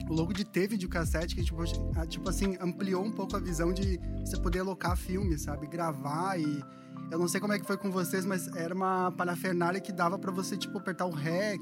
O 0.09 0.13
logo 0.13 0.33
de 0.33 0.43
ter 0.43 0.67
videocassete 0.67 1.35
que, 1.35 1.43
tipo, 1.43 1.63
tipo 2.07 2.29
assim, 2.29 2.57
ampliou 2.59 3.03
um 3.03 3.11
pouco 3.11 3.35
a 3.35 3.39
visão 3.39 3.73
de 3.73 3.99
você 4.19 4.37
poder 4.37 4.59
alocar 4.59 4.97
filme, 4.97 5.37
sabe? 5.37 5.67
Gravar 5.67 6.39
e... 6.39 6.63
Eu 7.11 7.19
não 7.19 7.27
sei 7.27 7.39
como 7.39 7.53
é 7.53 7.59
que 7.59 7.65
foi 7.65 7.77
com 7.77 7.91
vocês, 7.91 8.25
mas 8.25 8.47
era 8.55 8.73
uma 8.73 9.11
parafernália 9.11 9.79
que 9.79 9.91
dava 9.91 10.17
para 10.17 10.31
você, 10.31 10.57
tipo, 10.57 10.77
apertar 10.77 11.05
o 11.05 11.11
REC, 11.11 11.61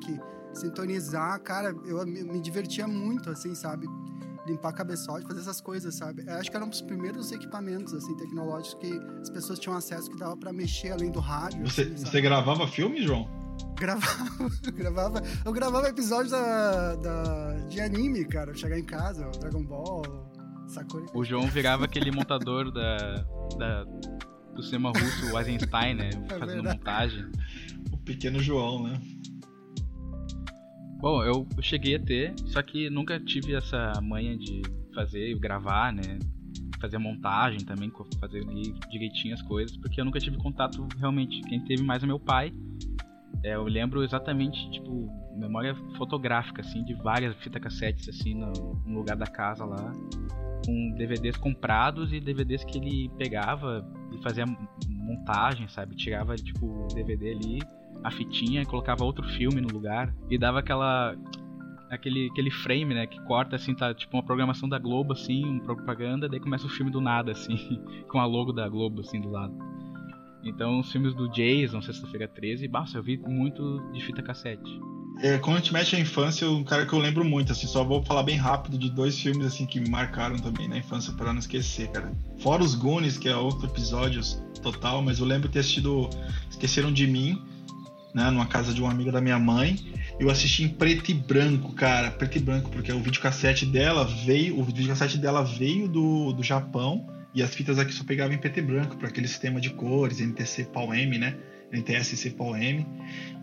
sintonizar. 0.54 1.40
Cara, 1.42 1.76
eu 1.86 2.06
me 2.06 2.40
divertia 2.40 2.88
muito, 2.88 3.30
assim, 3.30 3.54
sabe? 3.54 3.86
limpar 4.46 4.74
cabeçote, 4.74 5.26
fazer 5.28 5.42
essas 5.42 5.62
coisas, 5.62 5.94
sabe? 5.96 6.24
Eu 6.26 6.34
acho 6.34 6.50
que 6.50 6.58
eram 6.58 6.70
os 6.70 6.82
primeiros 6.82 7.32
equipamentos, 7.32 7.94
assim, 7.94 8.16
tecnológicos 8.18 8.74
que 8.76 9.00
as 9.22 9.30
pessoas 9.30 9.60
tinham 9.60 9.76
acesso 9.76 10.10
que 10.10 10.18
dava 10.18 10.36
para 10.36 10.52
mexer 10.52 10.92
além 10.92 11.12
do 11.12 11.20
rádio. 11.20 11.64
Você, 11.68 11.84
assim, 11.84 12.06
você 12.06 12.22
gravava 12.22 12.68
filme, 12.68 13.04
João? 13.04 13.30
Gravava, 13.78 14.50
gravava. 14.74 15.22
Eu 15.46 15.52
gravava 15.52 15.90
episódios 15.90 16.32
da, 16.32 16.96
da, 16.96 17.54
de 17.68 17.80
anime, 17.80 18.26
cara. 18.26 18.54
Chegar 18.54 18.78
em 18.78 18.86
casa, 18.86 19.30
Dragon 19.40 19.64
Ball, 19.64 20.04
Sakura. 20.68 21.06
O 21.14 21.24
João 21.24 21.48
virava 21.48 21.86
aquele 21.86 22.12
montador 22.12 22.72
da, 22.72 23.26
da, 23.58 23.84
do 24.54 24.64
cinema 24.64 24.90
russo, 24.90 25.34
o 25.34 25.40
Eisenstein, 25.40 25.96
né? 25.96 26.10
É 26.30 26.40
fazendo 26.40 26.64
verdade. 26.64 26.78
montagem. 26.78 27.32
O 27.92 27.98
pequeno 27.98 28.40
João, 28.40 28.84
né? 28.84 29.02
Bom, 31.00 31.24
eu 31.24 31.48
cheguei 31.62 31.96
a 31.96 32.00
ter, 32.00 32.36
só 32.46 32.62
que 32.62 32.88
nunca 32.90 33.20
tive 33.20 33.56
essa 33.56 33.92
manha 34.02 34.38
de 34.38 34.62
fazer, 34.94 35.34
gravar, 35.40 35.92
né? 35.92 36.20
Fazer 36.80 37.00
montagem 37.00 37.60
também, 37.62 37.92
fazer 38.20 38.44
direitinho 38.90 39.34
as 39.34 39.42
coisas, 39.42 39.76
porque 39.78 40.00
eu 40.00 40.06
nunca 40.06 40.20
tive 40.20 40.38
contato 40.38 40.88
realmente. 41.00 41.42
Quem 41.42 41.64
teve 41.66 41.82
mais 41.84 42.04
é 42.04 42.06
meu 42.06 42.20
pai. 42.20 42.54
É, 43.44 43.56
eu 43.56 43.64
lembro 43.64 44.04
exatamente, 44.04 44.70
tipo, 44.70 45.10
memória 45.36 45.76
fotográfica, 45.98 46.62
assim, 46.62 46.84
de 46.84 46.94
várias 46.94 47.36
fitas 47.38 47.62
cassetes, 47.62 48.10
assim, 48.10 48.36
no, 48.36 48.52
no 48.86 49.00
lugar 49.00 49.18
da 49.18 49.26
casa 49.26 49.66
lá, 49.66 49.92
com 50.66 50.94
DVDs 50.96 51.38
comprados 51.38 52.14
e 52.14 52.20
DVDs 52.20 52.64
que 52.64 52.78
ele 52.78 53.10
pegava 53.18 53.84
e 54.12 54.22
fazia 54.22 54.46
montagem, 54.88 55.68
sabe? 55.68 55.96
Tirava, 55.96 56.36
tipo, 56.36 56.66
o 56.66 56.88
DVD 56.94 57.32
ali 57.32 57.60
a 58.04 58.12
fitinha, 58.12 58.66
colocava 58.66 59.04
outro 59.04 59.24
filme 59.30 59.62
no 59.62 59.70
lugar 59.70 60.14
e 60.30 60.38
dava 60.38 60.60
aquela 60.60 61.16
aquele, 61.90 62.30
aquele 62.32 62.50
frame, 62.50 62.94
né, 62.94 63.06
que 63.06 63.22
corta 63.26 63.58
assim, 63.58 63.76
tá 63.76 63.94
tipo 63.94 64.16
uma 64.16 64.24
programação 64.24 64.68
da 64.68 64.80
Globo 64.80 65.14
assim, 65.14 65.44
uma 65.44 65.62
propaganda, 65.62 66.28
daí 66.28 66.40
começa 66.40 66.66
o 66.66 66.70
filme 66.70 66.90
do 66.90 67.02
nada 67.02 67.32
assim, 67.32 67.84
com 68.10 68.18
a 68.18 68.26
logo 68.26 68.54
da 68.54 68.68
Globo 68.68 69.02
assim 69.02 69.20
do 69.20 69.30
lado. 69.30 69.71
Então, 70.44 70.80
os 70.80 70.92
filmes 70.92 71.14
do 71.14 71.30
Jason, 71.30 71.82
Sexta-feira 71.82 72.28
13, 72.28 72.68
basta, 72.68 72.98
eu 72.98 73.04
vi 73.04 73.18
muito 73.18 73.80
de 73.94 74.04
fita 74.04 74.22
cassete. 74.22 74.80
É, 75.20 75.38
quando 75.38 75.58
a 75.58 75.60
gente 75.60 75.74
mexe 75.74 75.96
a 75.96 76.00
infância, 76.00 76.50
um 76.50 76.64
cara 76.64 76.86
que 76.86 76.94
eu 76.94 77.00
lembro 77.00 77.24
muito, 77.24 77.52
assim, 77.52 77.68
só 77.68 77.84
vou 77.84 78.04
falar 78.04 78.24
bem 78.24 78.38
rápido 78.38 78.78
de 78.78 78.90
dois 78.90 79.20
filmes 79.20 79.46
assim 79.46 79.68
que 79.68 79.80
me 79.80 79.88
marcaram 79.88 80.38
também 80.38 80.68
na 80.68 80.78
infância 80.78 81.14
para 81.14 81.32
não 81.32 81.40
esquecer, 81.40 81.90
cara. 81.92 82.12
Fora 82.40 82.64
os 82.64 82.74
Goonies, 82.74 83.18
que 83.18 83.30
é 83.30 83.36
outro 83.36 83.68
episódio 83.68 84.22
total, 84.64 85.02
mas 85.02 85.20
eu 85.20 85.26
lembro 85.26 85.50
ter 85.50 85.60
assistido 85.60 86.10
Esqueceram 86.50 86.92
de 86.92 87.06
Mim, 87.06 87.40
né, 88.16 88.32
numa 88.32 88.48
casa 88.48 88.74
de 88.74 88.82
uma 88.82 88.92
amiga 88.92 89.12
da 89.12 89.22
minha 89.22 89.38
mãe. 89.38 89.78
Eu 90.20 90.30
assisti 90.30 90.64
em 90.64 90.70
preto 90.70 91.12
e 91.12 91.14
branco, 91.14 91.72
cara, 91.74 92.10
preto 92.10 92.38
e 92.38 92.42
branco, 92.42 92.70
porque 92.72 92.92
o 92.92 93.00
videocassete 93.00 93.66
dela 93.66 94.04
veio, 94.04 94.60
o 94.60 94.64
videocassete 94.64 95.18
dela 95.18 95.44
veio 95.44 95.88
do, 95.88 96.34
do 96.34 96.42
Japão 96.42 97.06
e 97.34 97.42
as 97.42 97.54
fitas 97.54 97.80
aqui 97.80 97.94
só 97.94 98.04
pegavam 98.04 98.36
em 98.36 98.40
e 98.44 98.62
branco, 98.62 98.98
para 98.98 99.08
aquele 99.08 99.28
sistema 99.28 99.62
de 99.62 99.70
cores, 99.72 100.20
NTC 100.20 100.66
Pau 100.66 100.94
M, 100.94 101.18
né? 101.18 101.38
NTSC 101.72 102.32
Pau 102.32 102.56
M. 102.56 102.86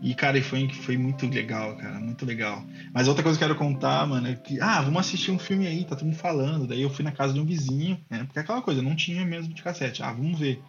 E, 0.03 0.13
cara, 0.13 0.39
foi, 0.43 0.69
foi 0.69 0.97
muito 0.97 1.25
legal, 1.27 1.75
cara, 1.77 1.99
muito 1.99 2.25
legal. 2.25 2.63
Mas 2.93 3.07
outra 3.07 3.23
coisa 3.23 3.37
que 3.37 3.43
eu 3.43 3.47
quero 3.47 3.57
contar, 3.57 4.05
mano, 4.05 4.27
é 4.27 4.35
que, 4.35 4.61
ah, 4.61 4.81
vamos 4.81 4.99
assistir 4.99 5.31
um 5.31 5.39
filme 5.39 5.65
aí, 5.65 5.83
tá 5.83 5.95
todo 5.95 6.05
mundo 6.05 6.17
falando. 6.17 6.67
Daí 6.67 6.81
eu 6.81 6.89
fui 6.89 7.03
na 7.03 7.11
casa 7.11 7.33
de 7.33 7.39
um 7.39 7.45
vizinho, 7.45 7.99
né? 8.09 8.23
Porque 8.25 8.37
é 8.37 8.41
aquela 8.43 8.61
coisa, 8.61 8.81
não 8.81 8.95
tinha 8.95 9.25
mesmo 9.25 9.53
de 9.53 9.63
cassete. 9.63 10.03
Ah, 10.03 10.13
vamos 10.13 10.39
ver 10.39 10.61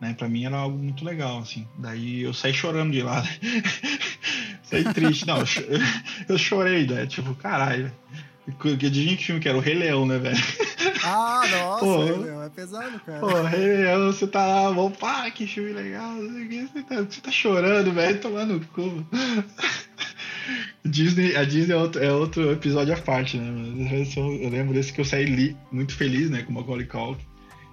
né? 0.00 0.14
Para 0.14 0.28
mim 0.28 0.44
era 0.44 0.56
algo 0.56 0.76
muito 0.76 1.04
legal, 1.04 1.38
assim. 1.38 1.66
Daí 1.78 2.22
eu 2.22 2.34
saí 2.34 2.52
chorando 2.52 2.92
de 2.92 3.02
lá, 3.02 3.22
saí 4.82 4.94
triste. 4.94 5.26
Não, 5.26 5.38
eu 6.28 6.38
chorei, 6.38 6.86
né? 6.86 7.06
Tipo, 7.06 7.34
caralho. 7.34 7.92
Adivinha 8.86 9.16
que 9.16 9.24
filme 9.24 9.40
que 9.40 9.48
era? 9.48 9.56
O 9.56 9.60
Rei 9.60 9.74
Leão, 9.74 10.04
né, 10.04 10.18
velho? 10.18 10.36
Ah, 11.02 11.42
nossa, 11.50 11.84
Pô, 11.84 12.04
Rei 12.04 12.16
Leão 12.16 12.42
é 12.42 12.50
pesado, 12.50 13.00
cara. 13.00 13.20
Pô, 13.20 13.42
Rei 13.42 13.66
Leão, 13.76 14.12
você 14.12 14.26
tá 14.26 14.46
lá, 14.46 14.72
bom, 14.72 14.90
pá, 14.90 15.30
que 15.30 15.46
filme 15.46 15.72
legal. 15.72 16.14
Você 16.16 16.82
tá, 16.82 16.96
você 16.96 17.20
tá 17.22 17.30
chorando, 17.30 17.92
velho, 17.92 18.20
tomando 18.20 18.66
cu. 18.68 19.06
Disney, 20.84 21.34
a 21.36 21.44
Disney 21.44 21.74
é 21.74 21.76
outro, 21.76 22.04
é 22.04 22.12
outro 22.12 22.52
episódio 22.52 22.92
à 22.92 22.96
parte, 22.98 23.38
né? 23.38 24.04
Eu 24.42 24.50
lembro 24.50 24.74
desse 24.74 24.92
que 24.92 25.00
eu 25.00 25.04
saí 25.04 25.24
li, 25.24 25.56
muito 25.72 25.94
feliz, 25.94 26.28
né, 26.28 26.42
com 26.42 26.52
o 26.52 26.54
Macaulay 26.54 26.86
Culkin. 26.86 27.24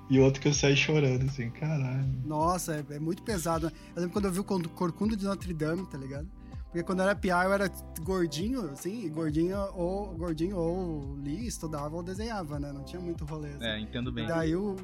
E 0.10 0.20
outro 0.20 0.42
que 0.42 0.48
eu 0.50 0.54
saí 0.54 0.76
chorando, 0.76 1.26
assim, 1.26 1.50
caralho. 1.52 2.06
Nossa, 2.26 2.76
é, 2.76 2.96
é 2.96 3.00
muito 3.00 3.24
pesado. 3.24 3.68
Né? 3.68 3.72
Eu 3.96 4.02
lembro 4.02 4.14
quando 4.14 4.26
eu 4.26 4.32
vi 4.32 4.40
o 4.40 4.44
Corcunda 4.44 5.16
de 5.16 5.24
Notre 5.24 5.54
Dame, 5.54 5.86
tá 5.86 5.98
ligado? 5.98 6.28
Porque 6.72 6.84
quando 6.84 7.00
eu 7.00 7.04
era 7.04 7.16
piá, 7.16 7.44
eu 7.44 7.52
era 7.52 7.70
gordinho, 8.00 8.72
assim, 8.72 9.10
gordinho 9.10 9.58
ou 9.74 10.16
gordinho 10.16 10.56
ou 10.56 11.18
li, 11.22 11.46
estudava 11.46 11.94
ou 11.94 12.02
desenhava, 12.02 12.58
né? 12.58 12.72
Não 12.72 12.86
tinha 12.86 13.02
muito 13.02 13.26
rolê. 13.26 13.50
Assim. 13.50 13.66
É, 13.66 13.78
entendo 13.78 14.10
bem. 14.10 14.24
E 14.24 14.28
daí 14.30 14.56
o. 14.56 14.78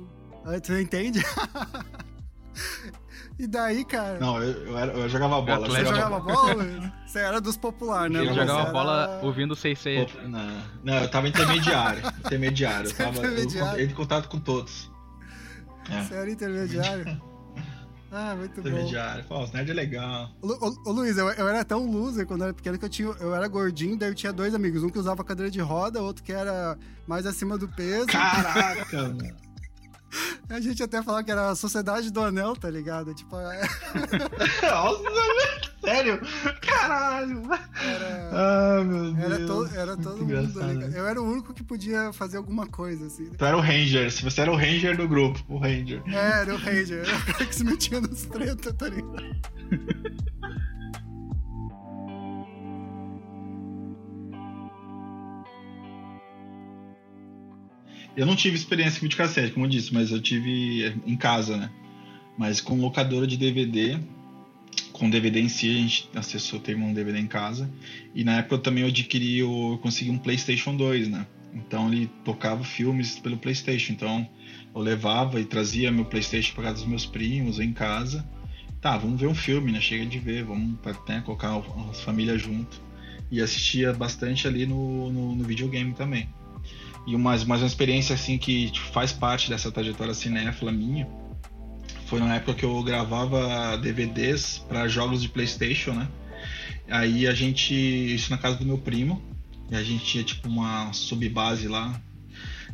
Ah, 0.44 0.60
tu 0.60 0.74
entende? 0.74 1.24
e 3.40 3.48
daí, 3.48 3.86
cara. 3.86 4.20
Não, 4.20 4.44
eu, 4.44 4.66
eu, 4.66 4.78
era, 4.78 4.92
eu 4.92 5.08
jogava 5.08 5.42
bola. 5.42 5.66
Você 5.66 5.86
jogava 5.86 6.20
bola? 6.20 6.94
Você 7.06 7.20
era 7.20 7.40
dos 7.40 7.56
populares, 7.56 8.12
né? 8.12 8.20
Eu 8.20 8.34
jogava 8.34 8.62
era... 8.64 8.72
bola 8.72 9.20
ouvindo 9.24 9.56
6 9.56 9.80
Não, 10.28 10.64
não, 10.84 10.94
eu 10.96 11.10
tava 11.10 11.30
intermediário. 11.30 12.04
intermediário. 12.20 12.90
Eu 12.90 12.96
tava 12.98 13.18
intermediário. 13.20 13.80
Eu, 13.80 13.86
em 13.88 13.94
contato 13.94 14.28
com 14.28 14.42
todos. 14.42 14.92
É. 15.90 16.04
Você 16.04 16.16
era 16.16 16.30
intermediário? 16.30 17.22
Ah, 18.12 18.36
muito 18.36 18.62
bom. 18.62 18.70
Pô, 19.28 19.44
os 19.44 19.52
nerd 19.52 19.70
é 19.70 19.74
legal. 19.74 20.32
Ô, 20.42 20.48
ô, 20.48 20.76
ô, 20.86 20.92
Luiz, 20.92 21.18
eu, 21.18 21.30
eu 21.30 21.48
era 21.48 21.64
tão 21.66 21.90
loser 21.90 22.26
quando 22.26 22.42
eu 22.42 22.46
era 22.46 22.54
pequeno 22.54 22.78
que 22.78 22.86
eu, 22.86 22.90
tinha, 22.90 23.08
eu 23.20 23.36
era 23.36 23.48
gordinho, 23.48 23.98
daí 23.98 24.10
eu 24.10 24.16
tinha 24.16 24.32
dois 24.32 24.56
amigos. 24.56 24.84
Um 24.84 24.90
que 24.90 25.00
usava 25.00 25.24
cadeira 25.24 25.52
de 25.52 25.60
roda, 25.60 26.02
outro 26.02 26.24
que 26.24 26.32
era 26.32 26.78
mais 27.06 27.26
acima 27.26 27.58
do 27.58 27.68
peso. 27.68 28.08
Caraca, 28.08 29.04
mano. 29.10 29.48
A 30.50 30.62
gente 30.62 30.82
até 30.82 31.04
falava 31.04 31.24
que 31.24 31.32
era 31.32 31.50
a 31.50 31.56
sociedade 31.56 32.10
do 32.10 32.22
anel, 32.22 32.56
tá 32.56 32.70
ligado? 32.70 33.14
Tipo, 33.14 33.38
é, 33.38 33.62
Nossa, 34.64 35.04
sério? 35.84 36.22
Caralho. 36.62 37.44
era, 37.84 38.07
Ah, 38.80 38.84
meu 38.84 39.14
Deus. 39.14 39.18
era, 39.20 39.46
to, 39.46 39.66
era 39.76 39.86
Muito 39.96 40.04
todo 40.04 40.18
mundo. 40.20 40.24
engraçado. 40.24 40.72
ligado? 40.74 40.94
Eu 40.96 41.08
era 41.08 41.22
o 41.22 41.32
único 41.32 41.54
que 41.54 41.64
podia 41.64 42.12
fazer 42.14 42.38
alguma 42.38 42.68
coisa, 42.68 43.08
assim. 43.08 43.30
Tu 43.32 43.46
era 43.46 43.58
o 43.58 43.62
Ranger. 43.62 44.12
Se 44.12 44.24
você 44.24 44.42
era 44.42 44.52
o 44.52 44.56
Ranger 44.56 44.96
do 44.98 45.08
grupo, 45.08 45.44
o 45.48 45.58
Ranger. 45.58 46.02
É, 46.08 46.42
era 46.42 46.54
o 46.54 46.58
Ranger. 46.58 47.00
Era 47.08 47.18
o 47.18 47.26
cara 47.26 47.46
que 47.46 47.56
se 47.56 47.64
metia 47.64 48.02
nos 48.02 48.24
treta, 48.24 48.74
tá 48.74 48.88
ligado? 48.90 49.38
Eu 58.16 58.26
não 58.26 58.36
tive 58.36 58.56
experiência 58.56 59.00
com 59.00 59.06
videocassete, 59.06 59.54
como 59.54 59.66
eu 59.66 59.70
disse, 59.70 59.94
mas 59.94 60.12
eu 60.12 60.20
tive 60.22 60.96
em 61.06 61.16
casa, 61.16 61.56
né? 61.58 61.70
Mas 62.38 62.60
com 62.60 62.80
locadora 62.80 63.28
de 63.28 63.38
DVD, 63.38 64.00
com 64.98 65.10
DVD 65.10 65.40
em 65.40 65.50
si, 65.50 65.70
a 65.70 65.74
gente 65.82 66.10
acessou, 66.16 66.60
teve 66.60 66.82
um 66.82 66.94
DVD 66.94 67.20
em 67.20 67.28
casa. 67.28 67.70
E 68.14 68.24
na 68.24 68.38
época 68.40 68.56
eu 68.56 68.60
também 68.60 68.84
adquiri, 68.84 69.44
o- 69.44 69.74
eu 69.74 69.78
consegui 69.78 70.10
um 70.10 70.18
PlayStation 70.18 70.76
2, 70.76 71.08
né? 71.08 71.26
Então 71.54 71.92
ele 71.92 72.10
tocava 72.24 72.64
filmes 72.64 73.18
pelo 73.20 73.38
PlayStation. 73.38 73.94
Então 73.94 74.28
eu 74.76 74.82
levava 74.82 75.40
e 75.40 75.46
trazia 75.46 75.92
meu 75.92 76.06
PlayStation 76.06 76.54
para 76.54 76.66
casa 76.66 76.76
dos 76.80 76.86
meus 76.88 77.06
primos 77.06 77.60
em 77.60 77.72
casa. 77.74 78.28
Tá, 78.82 78.98
vamos 78.98 79.20
ver 79.20 79.28
um 79.28 79.36
filme, 79.36 79.72
né? 79.72 79.82
Chega 79.82 80.06
de 80.06 80.20
ver, 80.20 80.44
vamos 80.44 80.78
né, 81.08 81.22
colocar 81.26 81.56
a 81.56 81.94
família 81.94 82.38
junto. 82.38 82.82
E 83.32 83.42
assistia 83.42 83.92
bastante 83.94 84.48
ali 84.48 84.66
no, 84.66 85.12
no, 85.12 85.36
no 85.36 85.44
videogame 85.44 85.94
também. 85.94 86.30
E 87.06 87.16
uma, 87.16 87.38
mais 87.46 87.62
uma 87.62 87.68
experiência 87.68 88.14
assim 88.16 88.38
que 88.38 88.72
faz 88.92 89.12
parte 89.12 89.50
dessa 89.50 89.72
trajetória 89.72 90.14
cinéfila 90.14 90.72
minha 90.72 91.08
foi 92.08 92.20
na 92.20 92.36
época 92.36 92.54
que 92.54 92.66
eu 92.66 92.82
gravava 92.84 93.78
DVDs 93.78 94.60
para 94.68 94.88
jogos 94.88 95.22
de 95.22 95.30
PlayStation, 95.30 95.92
né? 95.94 96.08
Aí 96.90 97.28
a 97.28 97.34
gente. 97.34 97.74
Isso 97.74 98.32
na 98.32 98.38
casa 98.38 98.58
do 98.58 98.66
meu 98.66 98.78
primo. 98.78 99.22
E 99.70 99.76
a 99.76 99.84
gente 99.84 100.06
tinha 100.06 100.24
tipo 100.24 100.48
uma 100.48 100.92
subbase 100.94 101.68
lá 101.68 102.00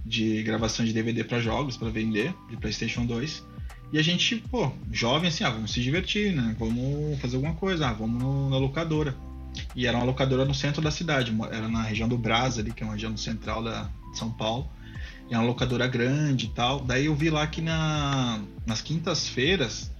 de 0.05 0.43
gravação 0.43 0.85
de 0.85 0.93
DVD 0.93 1.23
para 1.23 1.39
jogos, 1.39 1.75
para 1.75 1.89
vender, 1.89 2.33
de 2.49 2.57
PlayStation 2.57 3.05
2. 3.05 3.43
E 3.91 3.97
a 3.97 4.01
gente, 4.01 4.35
pô, 4.35 4.71
jovem 4.91 5.29
assim, 5.29 5.43
ah, 5.43 5.49
vamos 5.49 5.71
se 5.71 5.81
divertir, 5.81 6.33
né? 6.33 6.55
Vamos 6.59 7.19
fazer 7.19 7.35
alguma 7.35 7.55
coisa, 7.55 7.87
ah, 7.87 7.93
vamos 7.93 8.21
no- 8.21 8.49
na 8.49 8.57
locadora. 8.57 9.15
E 9.75 9.85
era 9.87 9.97
uma 9.97 10.05
locadora 10.05 10.45
no 10.45 10.53
centro 10.53 10.81
da 10.81 10.91
cidade, 10.91 11.35
era 11.51 11.67
na 11.67 11.83
região 11.83 12.07
do 12.07 12.17
Brás 12.17 12.57
ali, 12.59 12.71
que 12.71 12.83
é 12.83 12.85
uma 12.85 12.93
região 12.93 13.15
central 13.17 13.63
da 13.63 13.89
de 14.11 14.19
São 14.19 14.31
Paulo. 14.31 14.67
É 15.33 15.37
uma 15.37 15.47
locadora 15.47 15.87
grande 15.87 16.45
e 16.45 16.49
tal. 16.49 16.79
Daí 16.81 17.07
eu 17.07 17.15
vi 17.15 17.31
lá 17.31 17.47
que 17.47 17.59
na, 17.59 18.39
nas 18.67 18.83
quintas-feiras, 18.83 19.91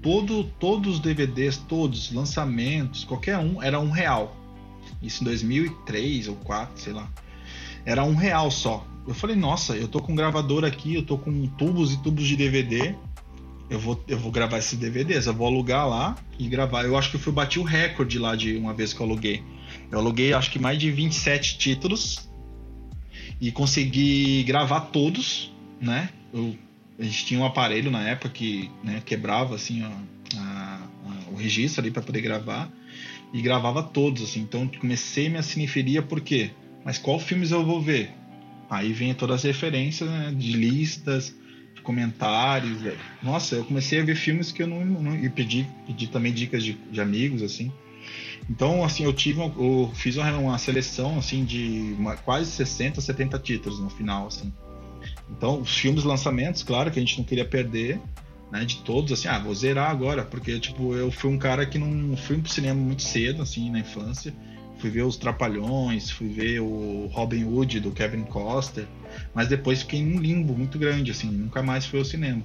todo, 0.00 0.44
todos 0.58 0.94
os 0.94 1.00
DVDs, 1.00 1.58
todos, 1.58 2.10
lançamentos, 2.10 3.04
qualquer 3.04 3.36
um, 3.36 3.62
era 3.62 3.78
um 3.78 3.90
real. 3.90 4.34
Isso 5.02 5.22
em 5.22 5.26
2003 5.26 6.28
ou 6.28 6.34
2004, 6.34 6.80
sei 6.80 6.94
lá. 6.94 7.06
Era 7.84 8.04
um 8.04 8.14
real 8.14 8.50
só. 8.50 8.86
Eu 9.06 9.12
falei, 9.12 9.36
nossa, 9.36 9.76
eu 9.76 9.86
tô 9.86 10.00
com 10.00 10.12
um 10.12 10.16
gravador 10.16 10.64
aqui, 10.64 10.94
eu 10.94 11.04
tô 11.04 11.18
com 11.18 11.46
tubos 11.46 11.92
e 11.92 12.02
tubos 12.02 12.26
de 12.26 12.34
DVD. 12.34 12.94
Eu 13.68 13.78
vou, 13.78 14.02
eu 14.08 14.18
vou 14.18 14.32
gravar 14.32 14.56
esses 14.56 14.78
DVDs, 14.78 15.26
eu 15.26 15.34
vou 15.34 15.46
alugar 15.46 15.86
lá 15.86 16.16
e 16.38 16.48
gravar. 16.48 16.86
Eu 16.86 16.96
acho 16.96 17.10
que 17.10 17.16
eu 17.16 17.20
fui 17.20 17.34
bati 17.34 17.58
o 17.58 17.64
recorde 17.64 18.18
lá 18.18 18.34
de 18.34 18.56
uma 18.56 18.72
vez 18.72 18.94
que 18.94 19.00
eu 19.00 19.06
aluguei. 19.06 19.44
Eu 19.92 19.98
aluguei 19.98 20.32
acho 20.32 20.50
que 20.50 20.58
mais 20.58 20.78
de 20.78 20.90
27 20.90 21.58
títulos 21.58 22.29
e 23.40 23.50
consegui 23.50 24.42
gravar 24.44 24.80
todos, 24.80 25.52
né? 25.80 26.10
Eu- 26.32 26.56
a 26.98 27.02
gente 27.02 27.24
tinha 27.24 27.40
um 27.40 27.44
aparelho 27.44 27.90
na 27.90 28.02
época 28.02 28.28
que 28.28 28.70
né, 28.84 29.02
quebrava 29.04 29.54
assim 29.54 29.82
ó, 29.82 29.88
a- 30.36 30.88
a- 31.06 31.30
o 31.32 31.36
registro 31.36 31.80
ali 31.80 31.90
para 31.90 32.02
poder 32.02 32.20
gravar 32.20 32.70
e 33.32 33.40
gravava 33.40 33.82
todos 33.82 34.22
assim. 34.22 34.40
Então 34.40 34.68
comecei 34.68 35.28
minha 35.30 35.42
cinefilia 35.42 36.02
por 36.02 36.20
quê? 36.20 36.50
Mas 36.84 36.98
qual 36.98 37.18
filmes 37.18 37.50
eu 37.50 37.64
vou 37.64 37.80
ver? 37.80 38.10
Aí 38.68 38.92
vem 38.92 39.14
todas 39.14 39.36
as 39.36 39.42
referências 39.44 40.08
né, 40.08 40.32
de 40.36 40.52
listas, 40.52 41.34
de 41.74 41.80
comentários. 41.82 42.78
Nossa, 43.22 43.56
eu 43.56 43.64
comecei 43.64 44.00
a 44.00 44.04
ver 44.04 44.14
filmes 44.14 44.52
que 44.52 44.62
eu 44.62 44.66
não, 44.66 44.84
não 44.84 45.16
e 45.16 45.28
pedi, 45.30 45.66
pedi 45.86 46.06
também 46.06 46.32
dicas 46.32 46.62
de, 46.62 46.74
de 46.74 47.00
amigos 47.00 47.42
assim. 47.42 47.72
Então, 48.48 48.84
assim, 48.84 49.04
eu 49.04 49.12
tive, 49.12 49.40
eu 49.40 49.90
fiz 49.94 50.16
uma, 50.16 50.58
seleção 50.58 51.18
assim 51.18 51.44
de 51.44 51.94
uma- 51.98 52.16
quase 52.16 52.50
60, 52.50 53.00
70 53.00 53.38
títulos 53.38 53.78
no 53.80 53.90
final, 53.90 54.26
assim. 54.26 54.52
Então, 55.30 55.60
os 55.60 55.76
filmes 55.76 56.04
lançamentos, 56.04 56.62
claro 56.62 56.90
que 56.90 56.98
a 56.98 57.02
gente 57.02 57.18
não 57.18 57.24
queria 57.24 57.44
perder, 57.44 58.00
né, 58.50 58.64
de 58.64 58.78
todos, 58.78 59.12
assim, 59.12 59.28
ah, 59.28 59.38
vou 59.38 59.54
zerar 59.54 59.90
agora, 59.90 60.24
porque 60.24 60.58
tipo, 60.58 60.94
eu 60.94 61.10
fui 61.10 61.30
um 61.30 61.38
cara 61.38 61.64
que 61.64 61.78
não 61.78 62.16
fui 62.16 62.38
pro 62.38 62.50
cinema 62.50 62.80
muito 62.80 63.02
cedo, 63.02 63.42
assim, 63.42 63.70
na 63.70 63.78
infância. 63.78 64.34
Fui 64.78 64.90
ver 64.90 65.02
os 65.02 65.16
Trapalhões, 65.16 66.10
fui 66.10 66.28
ver 66.28 66.60
o 66.60 67.06
Robin 67.12 67.44
Hood 67.44 67.80
do 67.80 67.90
Kevin 67.92 68.22
Costner, 68.24 68.86
mas 69.34 69.46
depois 69.46 69.82
fiquei 69.82 70.00
em 70.00 70.16
um 70.16 70.20
limbo 70.20 70.54
muito 70.54 70.78
grande, 70.78 71.10
assim, 71.10 71.30
nunca 71.30 71.62
mais 71.62 71.84
fui 71.84 71.98
ao 71.98 72.04
cinema. 72.04 72.42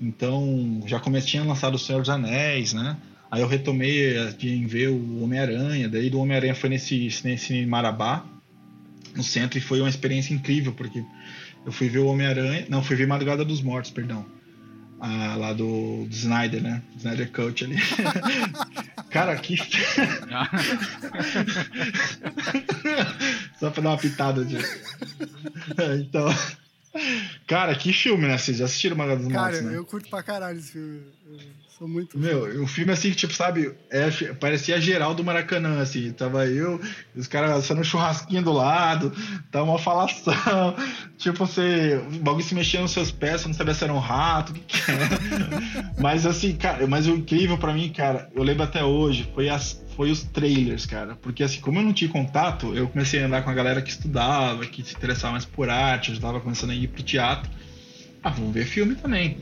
Então, 0.00 0.82
já 0.86 0.98
comecei 1.00 1.30
tinha 1.30 1.44
lançado 1.44 1.74
o 1.76 1.78
Senhor 1.78 2.00
dos 2.00 2.10
Anéis, 2.10 2.72
né? 2.72 2.96
Aí 3.30 3.42
eu 3.42 3.46
retomei 3.46 4.14
de 4.38 4.64
ver 4.66 4.88
o 4.88 5.22
Homem-Aranha, 5.22 5.88
daí 5.88 6.08
do 6.08 6.18
Homem-Aranha 6.18 6.54
foi 6.54 6.70
nesse, 6.70 7.08
nesse 7.24 7.66
Marabá, 7.66 8.24
no 9.14 9.22
centro, 9.22 9.58
e 9.58 9.60
foi 9.60 9.80
uma 9.80 9.88
experiência 9.88 10.32
incrível, 10.32 10.72
porque 10.72 11.04
eu 11.66 11.72
fui 11.72 11.88
ver 11.88 11.98
o 11.98 12.06
Homem-Aranha, 12.06 12.66
não, 12.68 12.82
fui 12.82 12.96
ver 12.96 13.06
Madrugada 13.06 13.44
dos 13.44 13.60
Mortos, 13.60 13.90
perdão. 13.90 14.24
Ah, 15.00 15.36
lá 15.36 15.52
do, 15.52 16.06
do 16.06 16.14
Snyder, 16.14 16.60
né? 16.62 16.82
Snyder 16.96 17.30
Cut 17.30 17.64
ali. 17.64 17.76
Cara, 19.10 19.36
que. 19.36 19.56
Só 23.60 23.70
pra 23.70 23.82
dar 23.82 23.90
uma 23.90 23.98
pitada 23.98 24.44
de. 24.44 24.56
então. 26.00 26.28
Cara, 27.46 27.74
que 27.74 27.92
filme, 27.92 28.26
né? 28.26 28.38
Vocês 28.38 28.56
já 28.58 28.64
assistiram 28.64 28.96
Madrugada 28.96 29.24
dos 29.24 29.32
Cara, 29.32 29.52
Mortos, 29.52 29.70
né? 29.70 29.76
eu 29.76 29.84
curto 29.84 30.08
pra 30.08 30.22
caralho 30.22 30.58
esse 30.58 30.72
filme. 30.72 31.02
Eu 31.26 31.38
sou 31.78 31.88
muito. 31.88 32.18
Meu, 32.18 32.62
o 32.62 32.66
filme 32.66 32.92
assim, 32.92 33.10
tipo, 33.12 33.32
sabe, 33.32 33.74
é, 33.90 34.10
parecia 34.34 34.80
geral 34.80 35.14
do 35.14 35.22
Maracanã, 35.22 35.80
assim. 35.80 36.10
Tava 36.12 36.46
eu, 36.46 36.80
os 37.14 37.26
caras 37.26 37.52
assando 37.52 37.80
um 37.80 37.84
churrasquinho 37.84 38.42
do 38.42 38.52
lado, 38.52 39.12
tava 39.50 39.64
uma 39.64 39.78
falação. 39.78 40.34
Tipo, 41.18 41.46
você. 41.46 42.00
O 42.12 42.18
bagulho 42.20 42.44
se 42.44 42.54
mexia 42.54 42.80
nos 42.80 42.92
seus 42.92 43.10
pés, 43.10 43.40
você 43.40 43.48
não 43.48 43.54
sabia 43.54 43.74
se 43.74 43.82
era 43.82 43.92
um 43.92 43.98
rato, 43.98 44.52
o 44.52 44.54
que, 44.54 44.60
que 44.60 44.90
era. 44.90 45.08
mas 45.98 46.24
assim, 46.24 46.56
cara, 46.56 46.86
mas 46.86 47.08
o 47.08 47.10
incrível 47.10 47.58
pra 47.58 47.74
mim, 47.74 47.92
cara, 47.92 48.30
eu 48.34 48.42
lembro 48.44 48.62
até 48.62 48.84
hoje, 48.84 49.28
foi, 49.34 49.48
as, 49.48 49.82
foi 49.98 50.12
os 50.12 50.22
trailers, 50.22 50.86
cara. 50.86 51.16
Porque 51.16 51.42
assim, 51.42 51.60
como 51.60 51.80
eu 51.80 51.82
não 51.82 51.92
tinha 51.92 52.08
contato, 52.08 52.72
eu 52.72 52.86
comecei 52.86 53.20
a 53.20 53.26
andar 53.26 53.42
com 53.42 53.50
a 53.50 53.52
galera 53.52 53.82
que 53.82 53.90
estudava, 53.90 54.64
que 54.64 54.80
se 54.84 54.94
interessava 54.94 55.32
mais 55.32 55.44
por 55.44 55.68
arte, 55.68 56.10
eu 56.10 56.14
já 56.14 56.20
tava 56.20 56.40
começando 56.40 56.70
a 56.70 56.74
ir 56.74 56.86
pro 56.86 57.02
teatro. 57.02 57.50
Ah, 58.22 58.30
vamos 58.30 58.54
ver 58.54 58.64
filme 58.64 58.94
também. 58.94 59.38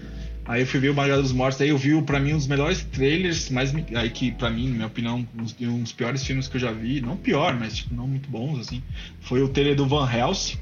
Aí 0.46 0.62
eu 0.62 0.66
fui 0.66 0.80
ver 0.80 0.88
o 0.88 0.94
Madrugada 0.94 1.20
dos 1.20 1.32
Mortos, 1.32 1.60
aí 1.60 1.68
eu 1.68 1.76
vi, 1.76 2.00
pra 2.00 2.18
mim, 2.18 2.32
um 2.32 2.38
dos 2.38 2.46
melhores 2.46 2.82
trailers, 2.84 3.50
mais, 3.50 3.74
aí 3.94 4.08
que, 4.08 4.30
pra 4.30 4.48
mim, 4.48 4.68
na 4.68 4.74
minha 4.74 4.86
opinião, 4.86 5.28
um 5.34 5.42
dos, 5.42 5.54
um 5.60 5.82
dos 5.82 5.92
piores 5.92 6.24
filmes 6.24 6.48
que 6.48 6.56
eu 6.56 6.60
já 6.60 6.72
vi, 6.72 7.02
não 7.02 7.18
pior, 7.18 7.54
mas, 7.58 7.76
tipo, 7.76 7.94
não 7.94 8.06
muito 8.06 8.30
bons, 8.30 8.60
assim, 8.60 8.82
foi 9.20 9.42
o 9.42 9.48
trailer 9.48 9.74
do 9.74 9.86
Van 9.86 10.08
Helsing, 10.08 10.56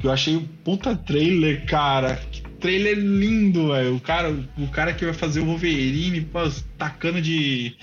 que 0.00 0.06
eu 0.06 0.10
achei 0.10 0.36
um 0.36 0.44
puta 0.44 0.96
trailer, 0.96 1.64
cara, 1.64 2.16
que 2.16 2.42
trailer 2.58 2.98
lindo, 2.98 3.68
velho, 3.68 3.94
o 3.94 4.00
cara, 4.00 4.36
o 4.58 4.66
cara 4.66 4.92
que 4.92 5.04
vai 5.04 5.14
fazer 5.14 5.40
o 5.40 5.46
Wolverine, 5.46 6.22
pô, 6.22 6.40
tacando 6.76 7.22
de, 7.22 7.76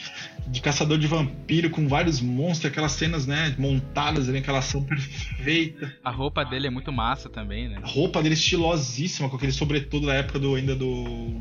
de 0.49 0.61
caçador 0.61 0.97
de 0.97 1.07
vampiro 1.07 1.69
com 1.69 1.87
vários 1.87 2.21
monstros, 2.21 2.71
aquelas 2.71 2.93
cenas, 2.93 3.27
né, 3.27 3.53
montadas 3.57 4.29
ali, 4.29 4.37
aquela 4.37 4.59
ação 4.59 4.83
perfeita. 4.83 5.93
A 6.03 6.09
roupa 6.09 6.43
dele 6.43 6.67
é 6.67 6.69
muito 6.69 6.91
massa 6.91 7.29
também, 7.29 7.67
né? 7.67 7.79
A 7.81 7.87
roupa 7.87 8.23
dele 8.23 8.35
estilosíssima, 8.35 9.29
com 9.29 9.35
aquele 9.35 9.51
sobretudo 9.51 10.07
da 10.07 10.13
época 10.13 10.39
do 10.39 10.55
ainda 10.55 10.75
do 10.75 11.35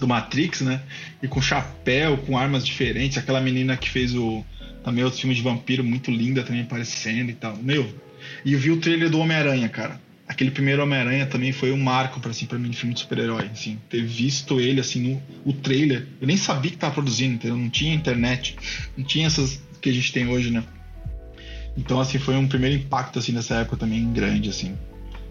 do 0.00 0.06
Matrix, 0.06 0.60
né? 0.60 0.82
E 1.22 1.28
com 1.28 1.40
chapéu, 1.40 2.18
com 2.18 2.36
armas 2.36 2.66
diferentes, 2.66 3.16
aquela 3.16 3.40
menina 3.40 3.76
que 3.76 3.88
fez 3.88 4.14
o 4.14 4.44
também 4.84 5.02
outro 5.02 5.18
filme 5.18 5.34
de 5.34 5.42
vampiro 5.42 5.82
muito 5.82 6.10
linda 6.10 6.42
também 6.42 6.62
aparecendo 6.62 7.30
e 7.30 7.34
tal. 7.34 7.56
Meu, 7.56 7.88
e 8.44 8.52
eu 8.52 8.58
vi 8.58 8.70
o 8.70 8.80
trailer 8.80 9.10
do 9.10 9.18
Homem-Aranha, 9.18 9.68
cara. 9.68 10.00
Aquele 10.36 10.50
primeiro 10.50 10.82
Homem-Aranha 10.82 11.24
também 11.24 11.50
foi 11.50 11.72
um 11.72 11.78
marco 11.78 12.20
para 12.20 12.30
assim, 12.30 12.44
para 12.44 12.58
mim 12.58 12.68
de 12.68 12.76
filme 12.76 12.92
de 12.92 13.00
super-herói, 13.00 13.48
assim, 13.50 13.78
ter 13.88 14.04
visto 14.04 14.60
ele 14.60 14.78
assim 14.78 15.00
no 15.00 15.22
o 15.46 15.52
trailer. 15.54 16.06
Eu 16.20 16.26
nem 16.26 16.36
sabia 16.36 16.70
que 16.70 16.76
tava 16.76 16.92
produzindo, 16.92 17.36
entendeu? 17.36 17.56
Não 17.56 17.70
tinha 17.70 17.94
internet, 17.94 18.54
não 18.94 19.02
tinha 19.02 19.26
essas 19.26 19.58
que 19.80 19.88
a 19.88 19.92
gente 19.94 20.12
tem 20.12 20.28
hoje, 20.28 20.50
né? 20.50 20.62
Então 21.74 21.98
assim 21.98 22.18
foi 22.18 22.36
um 22.36 22.46
primeiro 22.46 22.76
impacto 22.76 23.18
assim 23.18 23.32
nessa 23.32 23.54
época 23.54 23.78
também 23.78 24.12
grande 24.12 24.50
assim. 24.50 24.76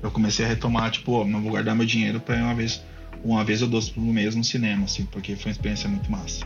Eu 0.01 0.09
comecei 0.09 0.43
a 0.43 0.47
retomar 0.47 0.89
tipo, 0.89 1.11
ó, 1.11 1.23
não 1.23 1.39
vou 1.39 1.51
guardar 1.51 1.75
meu 1.75 1.85
dinheiro 1.85 2.19
para 2.19 2.37
uma 2.37 2.55
vez 2.55 2.81
uma 3.23 3.43
vez 3.43 3.61
ou 3.61 3.67
duas 3.67 3.87
por 3.87 4.01
mês 4.01 4.33
no 4.33 4.43
cinema, 4.43 4.85
assim, 4.85 5.05
porque 5.05 5.35
foi 5.35 5.51
uma 5.51 5.51
experiência 5.51 5.87
muito 5.87 6.11
massa. 6.11 6.43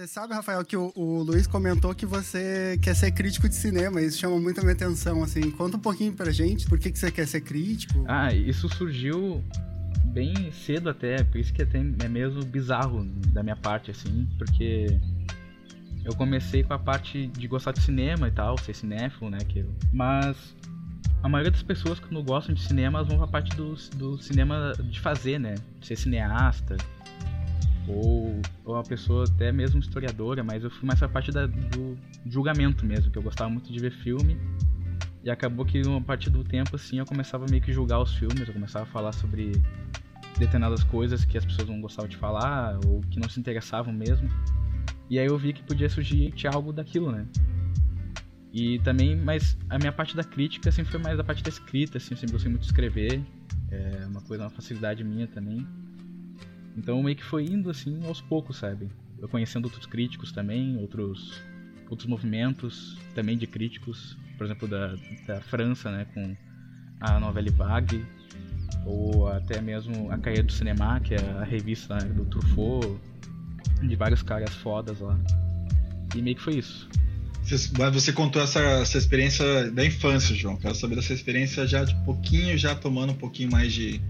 Você 0.00 0.06
sabe, 0.06 0.32
Rafael, 0.32 0.64
que 0.64 0.78
o, 0.78 0.90
o, 0.96 1.22
Luiz 1.22 1.46
comentou 1.46 1.94
que 1.94 2.06
você 2.06 2.78
quer 2.80 2.96
ser 2.96 3.12
crítico 3.12 3.46
de 3.46 3.54
cinema. 3.54 4.00
Isso 4.00 4.16
chama 4.16 4.40
muito 4.40 4.58
a 4.58 4.62
minha 4.62 4.72
atenção, 4.72 5.22
assim. 5.22 5.50
Conta 5.50 5.76
um 5.76 5.80
pouquinho 5.80 6.14
pra 6.14 6.30
gente 6.30 6.66
por 6.66 6.78
que, 6.78 6.90
que 6.90 6.98
você 6.98 7.10
quer 7.10 7.26
ser 7.26 7.42
crítico. 7.42 8.02
Ah, 8.08 8.32
isso 8.32 8.66
surgiu 8.70 9.44
bem 10.06 10.50
cedo 10.52 10.88
até, 10.88 11.22
por 11.22 11.36
isso 11.36 11.52
que 11.52 11.60
até 11.60 11.80
é 11.80 12.08
mesmo 12.08 12.42
bizarro 12.46 13.04
da 13.28 13.42
minha 13.42 13.56
parte, 13.56 13.90
assim, 13.90 14.26
porque 14.38 14.98
eu 16.02 16.14
comecei 16.16 16.62
com 16.62 16.72
a 16.72 16.78
parte 16.78 17.26
de 17.26 17.46
gostar 17.46 17.72
de 17.72 17.82
cinema 17.82 18.26
e 18.26 18.30
tal, 18.30 18.56
ser 18.56 18.74
cinéfilo, 18.74 19.28
né, 19.28 19.38
que 19.46 19.58
eu... 19.58 19.74
mas 19.92 20.56
a 21.22 21.28
maioria 21.28 21.50
das 21.50 21.62
pessoas 21.62 22.00
quando 22.00 22.22
gostam 22.22 22.54
de 22.54 22.62
cinema, 22.62 23.00
elas 23.00 23.08
vão 23.08 23.18
pra 23.18 23.26
parte 23.26 23.54
do, 23.54 23.74
do 23.96 24.16
cinema 24.16 24.72
de 24.82 24.98
fazer, 24.98 25.38
né, 25.38 25.56
ser 25.82 25.96
cineasta, 25.96 26.78
ou, 27.88 28.40
ou 28.64 28.74
uma 28.74 28.82
pessoa 28.82 29.24
até 29.24 29.50
mesmo 29.52 29.80
historiadora, 29.80 30.42
mas 30.44 30.62
eu 30.64 30.70
fui 30.70 30.86
mais 30.86 30.98
pra 30.98 31.08
parte 31.08 31.30
da, 31.30 31.46
do 31.46 31.96
julgamento 32.26 32.84
mesmo, 32.84 33.10
que 33.10 33.18
eu 33.18 33.22
gostava 33.22 33.50
muito 33.50 33.72
de 33.72 33.78
ver 33.78 33.90
filme. 33.90 34.36
E 35.22 35.30
acabou 35.30 35.66
que 35.66 35.80
a 35.80 36.00
partir 36.00 36.30
do 36.30 36.42
tempo, 36.42 36.76
assim, 36.76 36.98
eu 36.98 37.04
começava 37.04 37.44
meio 37.50 37.62
que 37.62 37.72
julgar 37.72 38.00
os 38.00 38.14
filmes, 38.14 38.48
eu 38.48 38.54
começava 38.54 38.84
a 38.84 38.88
falar 38.88 39.12
sobre 39.12 39.52
determinadas 40.38 40.82
coisas 40.82 41.24
que 41.24 41.36
as 41.36 41.44
pessoas 41.44 41.68
não 41.68 41.80
gostavam 41.80 42.08
de 42.08 42.16
falar, 42.16 42.78
ou 42.86 43.02
que 43.10 43.20
não 43.20 43.28
se 43.28 43.38
interessavam 43.38 43.92
mesmo. 43.92 44.28
E 45.10 45.18
aí 45.18 45.26
eu 45.26 45.36
vi 45.36 45.52
que 45.52 45.62
podia 45.62 45.90
surgir 45.90 46.32
algo 46.52 46.72
daquilo, 46.72 47.12
né? 47.12 47.26
E 48.52 48.78
também, 48.80 49.14
mas 49.14 49.56
a 49.68 49.78
minha 49.78 49.92
parte 49.92 50.16
da 50.16 50.24
crítica 50.24 50.72
sempre 50.72 50.90
foi 50.90 51.00
mais 51.00 51.18
a 51.18 51.24
parte 51.24 51.42
da 51.42 51.48
escrita, 51.48 51.98
assim, 51.98 52.12
eu 52.12 52.16
sempre 52.16 52.32
gostei 52.32 52.50
muito 52.50 52.62
de 52.62 52.68
escrever, 52.68 53.22
é 53.70 54.06
uma 54.06 54.20
coisa, 54.22 54.44
uma 54.44 54.50
facilidade 54.50 55.04
minha 55.04 55.26
também. 55.26 55.66
Então 56.76 57.02
meio 57.02 57.16
que 57.16 57.24
foi 57.24 57.44
indo 57.44 57.70
assim 57.70 58.04
aos 58.06 58.20
poucos, 58.20 58.56
sabe? 58.56 58.88
Eu 59.18 59.28
conhecendo 59.28 59.64
outros 59.64 59.86
críticos 59.86 60.32
também, 60.32 60.76
outros 60.78 61.42
outros 61.90 62.08
movimentos 62.08 62.96
também 63.14 63.36
de 63.36 63.46
críticos, 63.46 64.16
por 64.38 64.44
exemplo 64.44 64.68
da, 64.68 64.94
da 65.26 65.40
França, 65.40 65.90
né, 65.90 66.06
com 66.14 66.36
a 67.00 67.18
Novelle 67.18 67.50
Vague, 67.50 68.06
ou 68.86 69.28
até 69.28 69.60
mesmo 69.60 70.10
a 70.10 70.16
Caia 70.16 70.42
do 70.42 70.52
Cinema, 70.52 71.00
que 71.00 71.14
é 71.14 71.20
a 71.40 71.44
revista 71.44 71.96
né, 71.96 72.04
do 72.04 72.24
Truffaut, 72.26 72.96
de 73.82 73.96
vários 73.96 74.22
caras 74.22 74.54
fodas 74.54 75.00
lá. 75.00 75.18
E 76.14 76.22
meio 76.22 76.36
que 76.36 76.42
foi 76.42 76.58
isso. 76.58 76.88
Você, 77.42 77.56
você 77.90 78.12
contou 78.12 78.42
essa, 78.42 78.60
essa 78.60 78.98
experiência 78.98 79.70
da 79.72 79.84
infância, 79.84 80.34
João. 80.34 80.56
Quero 80.56 80.74
saber 80.74 80.96
dessa 80.96 81.12
experiência 81.12 81.66
já 81.66 81.84
de 81.84 81.94
pouquinho, 82.04 82.56
já 82.56 82.74
tomando 82.74 83.12
um 83.12 83.16
pouquinho 83.16 83.50
mais 83.50 83.72
de, 83.72 84.00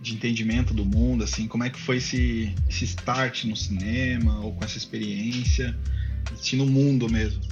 de 0.00 0.14
entendimento 0.14 0.74
do 0.74 0.84
mundo, 0.84 1.24
assim, 1.24 1.48
como 1.48 1.64
é 1.64 1.70
que 1.70 1.80
foi 1.80 1.96
esse, 1.96 2.54
esse 2.68 2.84
start 2.84 3.44
no 3.44 3.56
cinema, 3.56 4.40
ou 4.40 4.54
com 4.54 4.64
essa 4.64 4.78
experiência, 4.78 5.76
assim, 6.32 6.56
no 6.56 6.66
mundo 6.66 7.08
mesmo? 7.08 7.42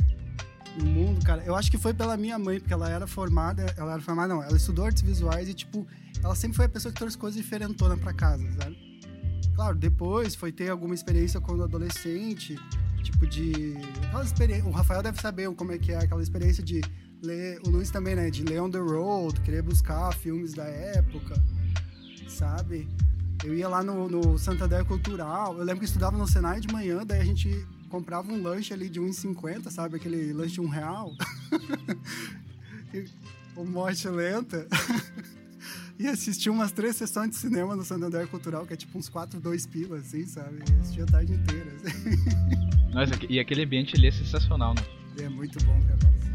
No 0.78 0.86
mundo, 0.86 1.24
cara, 1.24 1.42
eu 1.44 1.54
acho 1.54 1.70
que 1.70 1.78
foi 1.78 1.94
pela 1.94 2.16
minha 2.16 2.38
mãe, 2.38 2.58
porque 2.58 2.72
ela 2.72 2.88
era 2.88 3.06
formada, 3.06 3.74
ela 3.76 3.92
era 3.92 4.02
formada, 4.02 4.34
não, 4.34 4.42
ela 4.42 4.56
estudou 4.56 4.84
artes 4.84 5.02
visuais 5.02 5.48
e, 5.48 5.54
tipo, 5.54 5.86
ela 6.22 6.34
sempre 6.34 6.56
foi 6.56 6.66
a 6.66 6.68
pessoa 6.68 6.92
que 6.92 6.98
trouxe 6.98 7.16
coisas 7.16 7.40
diferentonas 7.40 7.98
para 7.98 8.12
casa, 8.12 8.44
sabe? 8.58 8.76
Claro, 9.54 9.76
depois 9.76 10.34
foi 10.34 10.50
ter 10.50 10.68
alguma 10.68 10.94
experiência 10.94 11.40
quando 11.40 11.62
adolescente, 11.62 12.56
tipo 13.02 13.26
de. 13.26 13.74
O 14.64 14.70
Rafael 14.70 15.02
deve 15.02 15.20
saber 15.20 15.48
como 15.54 15.70
é 15.70 15.78
que 15.78 15.92
é 15.92 15.98
aquela 15.98 16.22
experiência 16.22 16.62
de 16.62 16.80
ler. 17.22 17.60
O 17.64 17.70
Luiz 17.70 17.90
também, 17.90 18.16
né? 18.16 18.30
De 18.30 18.42
ler 18.42 18.60
on 18.60 18.70
the 18.70 18.78
road, 18.78 19.40
querer 19.42 19.62
buscar 19.62 20.12
filmes 20.12 20.54
da 20.54 20.64
época 20.64 21.40
sabe? 22.34 22.88
Eu 23.44 23.54
ia 23.54 23.68
lá 23.68 23.82
no, 23.82 24.08
no 24.08 24.38
Santander 24.38 24.84
Cultural, 24.84 25.56
eu 25.56 25.64
lembro 25.64 25.80
que 25.80 25.86
estudava 25.86 26.16
no 26.16 26.26
Senai 26.26 26.60
de 26.60 26.72
manhã, 26.72 27.04
daí 27.04 27.20
a 27.20 27.24
gente 27.24 27.66
comprava 27.88 28.32
um 28.32 28.42
lanche 28.42 28.72
ali 28.72 28.88
de 28.88 29.00
1,50, 29.00 29.70
sabe? 29.70 29.96
Aquele 29.96 30.32
lanche 30.32 30.54
de 30.54 30.60
um 30.60 30.68
real. 30.68 31.12
o 33.56 33.64
morte 33.64 34.08
lenta. 34.08 34.66
e 35.98 36.06
assistia 36.08 36.50
umas 36.50 36.72
três 36.72 36.96
sessões 36.96 37.30
de 37.30 37.36
cinema 37.36 37.76
no 37.76 37.84
Santander 37.84 38.26
Cultural, 38.26 38.66
que 38.66 38.72
é 38.72 38.76
tipo 38.76 38.98
uns 38.98 39.08
quatro, 39.08 39.40
dois 39.40 39.66
pilas, 39.66 40.06
assim, 40.06 40.26
sabe? 40.26 40.62
Assistia 40.80 41.04
a 41.04 41.06
tarde 41.06 41.34
inteira. 41.34 41.70
Assim. 41.84 42.90
Nossa, 42.92 43.12
e 43.28 43.38
aquele 43.38 43.64
ambiente 43.64 43.96
ali 43.96 44.08
é 44.08 44.12
sensacional, 44.12 44.74
né? 44.74 44.82
É 45.24 45.28
muito 45.28 45.62
bom, 45.64 45.80
cara. 45.82 46.33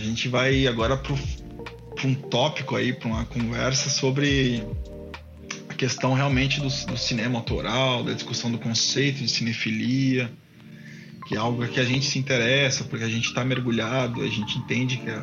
A 0.00 0.02
gente 0.02 0.28
vai 0.28 0.66
agora 0.66 0.96
para 0.96 1.12
um 2.06 2.14
tópico 2.14 2.74
aí, 2.74 2.90
para 2.90 3.06
uma 3.06 3.26
conversa 3.26 3.90
sobre 3.90 4.64
a 5.68 5.74
questão 5.74 6.14
realmente 6.14 6.58
do, 6.58 6.68
do, 6.86 6.96
cinema 6.96 7.38
autoral, 7.38 8.02
da 8.02 8.14
discussão 8.14 8.50
do 8.50 8.56
conceito 8.56 9.18
de 9.18 9.28
cinefilia, 9.28 10.32
que 11.28 11.34
é 11.34 11.38
algo 11.38 11.68
que 11.68 11.78
a 11.78 11.84
gente 11.84 12.06
se 12.06 12.18
interessa, 12.18 12.84
porque 12.84 13.04
a 13.04 13.10
gente 13.10 13.26
está 13.26 13.44
mergulhado, 13.44 14.22
a 14.22 14.26
gente 14.26 14.56
entende 14.56 14.96
que, 14.96 15.10
a, 15.10 15.22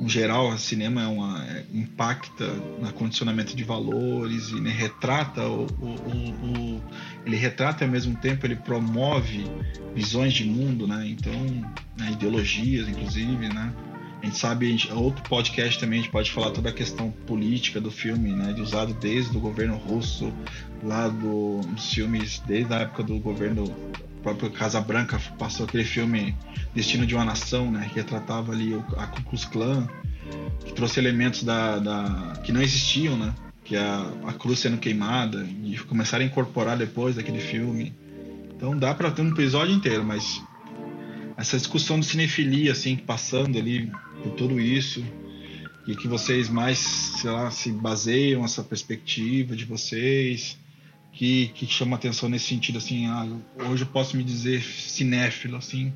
em 0.00 0.08
geral, 0.08 0.48
o 0.48 0.58
cinema 0.58 1.04
é 1.04 1.06
uma, 1.06 1.46
é, 1.46 1.64
impacta 1.72 2.44
no 2.80 2.92
condicionamento 2.94 3.54
de 3.54 3.62
valores 3.62 4.48
e 4.48 4.60
né, 4.60 4.70
retrata 4.70 5.46
o, 5.46 5.66
o, 5.80 6.76
o, 6.76 6.82
ele 7.24 7.36
retrata 7.36 7.84
ao 7.84 7.90
mesmo 7.90 8.16
tempo 8.16 8.44
ele 8.44 8.56
promove 8.56 9.44
visões 9.94 10.32
de 10.32 10.44
mundo, 10.44 10.88
né? 10.88 11.06
Então, 11.06 11.32
né, 11.96 12.10
ideologias, 12.10 12.88
inclusive, 12.88 13.48
né? 13.48 13.72
A 14.22 14.26
gente 14.26 14.38
sabe, 14.38 14.66
a 14.66 14.70
gente, 14.70 14.92
outro 14.92 15.22
podcast 15.28 15.80
também 15.80 15.98
a 15.98 16.02
gente 16.02 16.12
pode 16.12 16.30
falar 16.30 16.52
toda 16.52 16.68
a 16.68 16.72
questão 16.72 17.10
política 17.26 17.80
do 17.80 17.90
filme, 17.90 18.30
né? 18.30 18.52
De 18.52 18.60
usado 18.60 18.94
desde 18.94 19.36
o 19.36 19.40
governo 19.40 19.76
russo, 19.76 20.32
lá 20.80 21.08
do, 21.08 21.60
dos 21.60 21.92
filmes, 21.92 22.40
desde 22.46 22.72
a 22.72 22.78
época 22.78 23.02
do 23.02 23.18
governo 23.18 23.64
próprio 24.22 24.48
Casa 24.50 24.80
Branca 24.80 25.20
passou 25.36 25.66
aquele 25.66 25.84
filme 25.84 26.36
Destino 26.72 27.04
de 27.04 27.16
uma 27.16 27.24
Nação, 27.24 27.70
né? 27.72 27.88
Que 27.88 27.96
retratava 27.96 28.52
ali 28.52 28.80
a 28.96 29.06
Ku 29.08 29.22
Klux 29.24 29.44
Klan, 29.44 29.88
que 30.64 30.72
trouxe 30.72 31.00
elementos 31.00 31.42
da, 31.42 31.80
da 31.80 32.34
que 32.44 32.52
não 32.52 32.62
existiam, 32.62 33.16
né? 33.16 33.34
Que 33.64 33.74
é 33.74 33.80
a, 33.80 34.08
a 34.28 34.32
cruz 34.32 34.60
sendo 34.60 34.78
queimada 34.78 35.44
e 35.64 35.76
começaram 35.78 36.24
a 36.24 36.28
incorporar 36.28 36.78
depois 36.78 37.16
daquele 37.16 37.40
filme. 37.40 37.92
Então 38.54 38.78
dá 38.78 38.94
para 38.94 39.10
ter 39.10 39.22
um 39.22 39.30
episódio 39.30 39.74
inteiro, 39.74 40.04
mas 40.04 40.40
essa 41.36 41.56
discussão 41.56 41.98
de 41.98 42.06
cinefilia, 42.06 42.72
assim, 42.72 42.96
passando 42.96 43.58
ali 43.58 43.90
por 44.22 44.32
tudo 44.32 44.60
isso 44.60 45.04
e 45.86 45.96
que 45.96 46.06
vocês 46.06 46.48
mais, 46.48 46.78
sei 46.78 47.30
lá, 47.30 47.50
se 47.50 47.72
baseiam 47.72 48.44
essa 48.44 48.62
perspectiva 48.62 49.56
de 49.56 49.64
vocês, 49.64 50.58
que, 51.12 51.48
que 51.48 51.66
chama 51.66 51.96
atenção 51.96 52.28
nesse 52.28 52.46
sentido, 52.46 52.78
assim, 52.78 53.06
ah, 53.06 53.26
hoje 53.68 53.84
eu 53.84 53.88
posso 53.88 54.16
me 54.16 54.24
dizer 54.24 54.62
cinéfilo, 54.62 55.56
assim, 55.56 55.92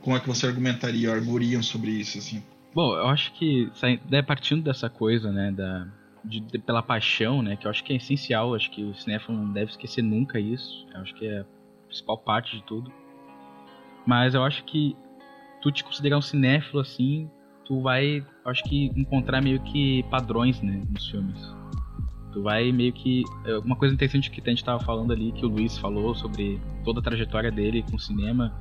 como 0.00 0.16
é 0.16 0.20
que 0.20 0.26
você 0.26 0.46
argumentaria, 0.46 1.12
arguriam 1.12 1.62
sobre 1.62 1.90
isso, 1.90 2.18
assim? 2.18 2.42
Bom, 2.74 2.96
eu 2.96 3.06
acho 3.06 3.32
que, 3.34 3.70
né, 4.10 4.22
partindo 4.22 4.62
dessa 4.62 4.88
coisa, 4.88 5.30
né, 5.30 5.52
da, 5.52 5.86
de, 6.24 6.40
de, 6.40 6.58
pela 6.58 6.82
paixão, 6.82 7.42
né, 7.42 7.56
que 7.56 7.66
eu 7.66 7.70
acho 7.70 7.84
que 7.84 7.92
é 7.92 7.96
essencial, 7.96 8.54
acho 8.54 8.70
que 8.70 8.82
o 8.82 8.94
cinéfilo 8.94 9.36
não 9.36 9.52
deve 9.52 9.72
esquecer 9.72 10.02
nunca 10.02 10.40
isso, 10.40 10.86
eu 10.94 11.00
acho 11.00 11.14
que 11.14 11.26
é 11.26 11.40
a 11.40 11.46
principal 11.86 12.18
parte 12.18 12.56
de 12.56 12.62
tudo, 12.64 12.92
mas 14.06 14.34
eu 14.34 14.42
acho 14.42 14.64
que 14.64 14.96
tu 15.64 15.72
te 15.72 15.82
considerar 15.82 16.18
um 16.18 16.22
cinéfilo 16.22 16.78
assim, 16.78 17.26
tu 17.64 17.80
vai, 17.80 18.22
acho 18.44 18.62
que 18.64 18.92
encontrar 18.94 19.40
meio 19.40 19.58
que 19.60 20.02
padrões, 20.10 20.60
né, 20.60 20.82
nos 20.90 21.08
filmes. 21.08 21.40
Tu 22.34 22.42
vai 22.42 22.70
meio 22.70 22.92
que 22.92 23.22
é, 23.46 23.56
uma 23.58 23.74
coisa 23.74 23.94
interessante 23.94 24.30
que 24.30 24.42
a 24.44 24.50
gente 24.50 24.62
tava 24.62 24.78
falando 24.84 25.10
ali 25.10 25.32
que 25.32 25.46
o 25.46 25.48
Luiz 25.48 25.78
falou 25.78 26.14
sobre 26.14 26.60
toda 26.84 27.00
a 27.00 27.02
trajetória 27.02 27.50
dele 27.50 27.82
com 27.82 27.96
o 27.96 27.98
cinema, 27.98 28.52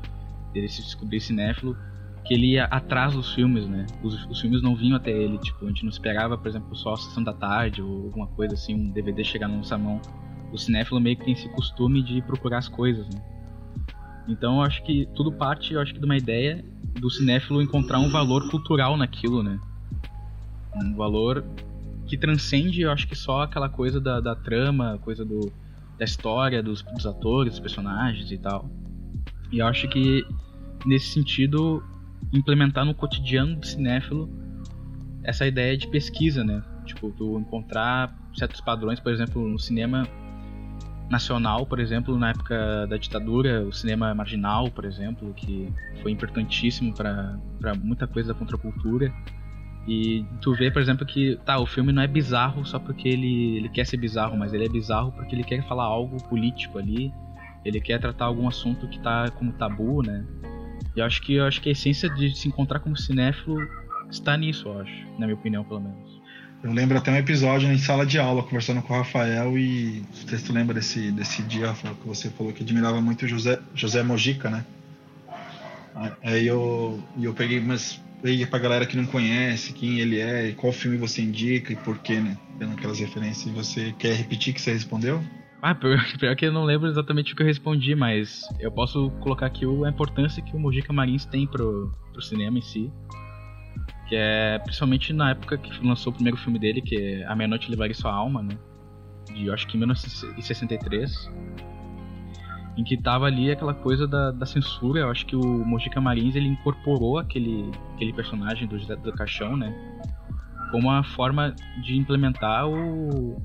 dele 0.53 0.69
se 0.69 0.81
descobrir 0.81 1.19
cinéfilo, 1.19 1.75
que 2.23 2.33
ele 2.33 2.53
ia 2.53 2.65
atrás 2.65 3.13
dos 3.13 3.33
filmes, 3.33 3.67
né? 3.67 3.85
Os, 4.01 4.25
os 4.27 4.39
filmes 4.39 4.61
não 4.61 4.73
vinham 4.73 4.95
até 4.95 5.11
ele, 5.11 5.37
tipo, 5.39 5.65
a 5.65 5.67
gente 5.67 5.83
não 5.83 5.89
esperava, 5.89 6.37
por 6.37 6.47
exemplo, 6.47 6.73
só 6.73 6.93
a 6.93 6.97
sessão 6.97 7.21
da 7.21 7.33
tarde 7.33 7.81
ou 7.81 8.05
alguma 8.05 8.27
coisa 8.27 8.53
assim, 8.53 8.75
um 8.75 8.91
DVD 8.91 9.25
chegar 9.25 9.49
na 9.49 9.57
nossa 9.57 9.77
mão. 9.77 9.99
O 10.53 10.57
cinéfilo 10.57 11.01
meio 11.01 11.17
que 11.17 11.25
tem 11.25 11.33
esse 11.33 11.49
costume 11.49 12.01
de 12.01 12.21
procurar 12.21 12.59
as 12.59 12.69
coisas, 12.69 13.05
né? 13.13 13.21
Então 14.25 14.57
eu 14.57 14.61
acho 14.61 14.81
que 14.83 15.05
tudo 15.13 15.33
parte, 15.33 15.73
eu 15.73 15.81
acho 15.81 15.93
que 15.93 15.99
de 15.99 16.05
uma 16.05 16.15
ideia 16.15 16.63
do 16.99 17.09
cinéfilo 17.09 17.61
encontrar 17.61 17.99
um 17.99 18.09
valor 18.09 18.49
cultural 18.49 18.95
naquilo, 18.97 19.43
né? 19.43 19.59
Um 20.75 20.95
valor 20.95 21.43
que 22.05 22.17
transcende, 22.17 22.81
eu 22.81 22.91
acho 22.91 23.07
que 23.07 23.15
só 23.15 23.43
aquela 23.43 23.69
coisa 23.69 23.99
da, 23.99 24.19
da 24.19 24.35
trama, 24.35 24.99
coisa 25.01 25.23
do, 25.23 25.51
da 25.97 26.05
história, 26.05 26.61
dos, 26.61 26.81
dos 26.81 27.05
atores, 27.05 27.53
dos 27.53 27.59
personagens 27.59 28.31
e 28.31 28.37
tal. 28.37 28.69
E 29.51 29.59
eu 29.59 29.67
acho 29.67 29.87
que 29.87 30.25
nesse 30.85 31.07
sentido 31.07 31.83
implementar 32.31 32.85
no 32.85 32.93
cotidiano 32.93 33.55
do 33.55 33.65
cinéfilo 33.65 34.29
essa 35.23 35.47
ideia 35.47 35.77
de 35.77 35.87
pesquisa, 35.87 36.43
né? 36.43 36.63
Tipo, 36.85 37.11
tu 37.11 37.39
encontrar 37.39 38.13
certos 38.35 38.59
padrões, 38.59 38.99
por 38.99 39.11
exemplo, 39.11 39.47
no 39.47 39.57
cinema 39.57 40.07
nacional, 41.13 41.65
por 41.65 41.79
exemplo, 41.79 42.17
na 42.17 42.31
época 42.31 42.87
da 42.87 42.97
ditadura, 42.97 43.63
o 43.63 43.71
cinema 43.71 44.13
marginal, 44.13 44.69
por 44.71 44.83
exemplo, 44.83 45.33
que 45.33 45.71
foi 46.01 46.11
importantíssimo 46.11 46.93
para 46.93 47.37
muita 47.81 48.07
coisa 48.07 48.33
da 48.33 48.39
contracultura. 48.39 49.13
E 49.87 50.25
tu 50.41 50.53
vê, 50.53 50.71
por 50.71 50.81
exemplo, 50.81 51.05
que 51.05 51.37
tá, 51.45 51.59
o 51.59 51.65
filme 51.65 51.91
não 51.91 52.01
é 52.01 52.07
bizarro 52.07 52.65
só 52.65 52.79
porque 52.79 53.07
ele, 53.07 53.57
ele 53.57 53.69
quer 53.69 53.85
ser 53.85 53.97
bizarro, 53.97 54.37
mas 54.37 54.53
ele 54.53 54.65
é 54.65 54.69
bizarro 54.69 55.11
porque 55.11 55.35
ele 55.35 55.43
quer 55.43 55.61
falar 55.67 55.83
algo 55.83 56.17
político 56.29 56.79
ali, 56.79 57.13
ele 57.63 57.79
quer 57.79 57.99
tratar 57.99 58.25
algum 58.25 58.47
assunto 58.47 58.87
que 58.87 58.99
tá 58.99 59.29
como 59.31 59.53
tabu, 59.53 60.01
né? 60.01 60.25
E 60.95 60.99
eu 60.99 61.05
acho 61.05 61.21
que 61.21 61.35
eu 61.35 61.45
acho 61.45 61.61
que 61.61 61.69
a 61.69 61.71
essência 61.73 62.09
de 62.09 62.35
se 62.35 62.47
encontrar 62.47 62.79
como 62.79 62.95
cinéfilo 62.97 63.57
está 64.09 64.37
nisso, 64.37 64.67
eu 64.67 64.81
acho, 64.81 65.05
na 65.19 65.25
minha 65.25 65.35
opinião, 65.35 65.63
pelo 65.63 65.81
menos. 65.81 66.22
Eu 66.63 66.71
lembro 66.71 66.97
até 66.97 67.11
um 67.11 67.17
episódio 67.17 67.69
em 67.69 67.77
sala 67.77 68.05
de 68.05 68.17
aula, 68.17 68.41
conversando 68.41 68.81
com 68.81 68.93
o 68.93 68.97
Rafael, 68.97 69.57
e 69.57 70.01
sei 70.13 70.37
se 70.37 70.45
tu 70.45 70.53
lembra 70.53 70.73
desse, 70.73 71.11
desse 71.11 71.43
dia, 71.43 71.67
Rafael, 71.67 71.93
que 71.93 72.07
você 72.07 72.29
falou 72.29 72.53
que 72.53 72.63
admirava 72.63 73.01
muito 73.01 73.25
o 73.25 73.27
José, 73.27 73.59
José 73.75 74.01
Mojica, 74.01 74.49
né? 74.49 74.65
Aí 76.23 76.47
eu, 76.47 77.03
eu 77.21 77.33
peguei, 77.33 77.59
mas 77.59 78.01
aí 78.23 78.45
pra 78.45 78.59
galera 78.59 78.85
que 78.85 78.95
não 78.95 79.05
conhece 79.05 79.73
quem 79.73 79.99
ele 79.99 80.21
é, 80.21 80.53
qual 80.53 80.71
filme 80.71 80.95
você 80.95 81.21
indica 81.21 81.73
e 81.73 81.75
por 81.75 81.99
quê, 81.99 82.21
né? 82.21 82.37
Tendo 82.57 82.71
aquelas 82.71 82.97
referências. 82.97 83.45
E 83.45 83.49
você 83.49 83.93
quer 83.99 84.15
repetir 84.15 84.53
que 84.53 84.61
você 84.61 84.71
respondeu? 84.71 85.21
Ah, 85.61 85.75
pior, 85.75 86.01
pior 86.17 86.33
que 86.33 86.45
eu 86.45 86.53
não 86.53 86.63
lembro 86.63 86.87
exatamente 86.87 87.33
o 87.33 87.35
que 87.35 87.43
eu 87.43 87.47
respondi, 87.47 87.93
mas 87.93 88.47
eu 88.57 88.71
posso 88.71 89.11
colocar 89.19 89.47
aqui 89.47 89.65
a 89.65 89.89
importância 89.89 90.41
que 90.41 90.55
o 90.55 90.59
Mojica 90.59 90.93
Marins 90.93 91.25
tem 91.25 91.45
pro, 91.45 91.93
pro 92.13 92.21
cinema 92.21 92.57
em 92.57 92.61
si 92.61 92.89
que 94.07 94.15
é 94.15 94.59
principalmente 94.59 95.13
na 95.13 95.31
época 95.31 95.57
que 95.57 95.85
lançou 95.85 96.11
o 96.11 96.13
primeiro 96.13 96.37
filme 96.37 96.59
dele, 96.59 96.81
que 96.81 96.95
é 96.95 97.25
A 97.25 97.35
Meia 97.35 97.47
Noite 97.47 97.69
Levaria 97.69 97.93
Sua 97.93 98.13
Alma, 98.13 98.43
né? 98.43 98.57
De 99.33 99.49
acho 99.49 99.67
que 99.67 99.77
1963. 99.77 101.31
Em 102.75 102.83
que 102.83 102.97
tava 102.97 103.25
ali 103.25 103.51
aquela 103.51 103.73
coisa 103.73 104.07
da, 104.07 104.31
da 104.31 104.45
censura, 104.45 105.01
eu 105.01 105.09
acho 105.09 105.25
que 105.25 105.35
o 105.35 105.41
Mojica 105.41 106.01
Marins 106.01 106.35
ele 106.35 106.47
incorporou 106.47 107.19
aquele, 107.19 107.69
aquele 107.93 108.11
personagem 108.13 108.67
do 108.67 108.79
José 108.79 108.95
do 108.95 109.13
Caixão, 109.13 109.55
né? 109.55 109.73
Como 110.71 110.89
uma 110.89 111.03
forma 111.03 111.53
de 111.83 111.95
implementar 111.95 112.67
o, 112.67 113.37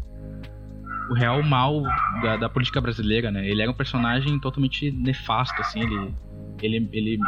o 1.10 1.14
real 1.14 1.42
mal 1.42 1.82
da, 2.22 2.38
da 2.38 2.48
política 2.48 2.80
brasileira, 2.80 3.30
né? 3.30 3.46
Ele 3.46 3.60
era 3.60 3.70
um 3.70 3.74
personagem 3.74 4.38
totalmente 4.40 4.90
nefasto, 4.90 5.60
assim, 5.60 5.80
ele, 5.80 6.14
ele, 6.62 6.88
ele 6.92 7.18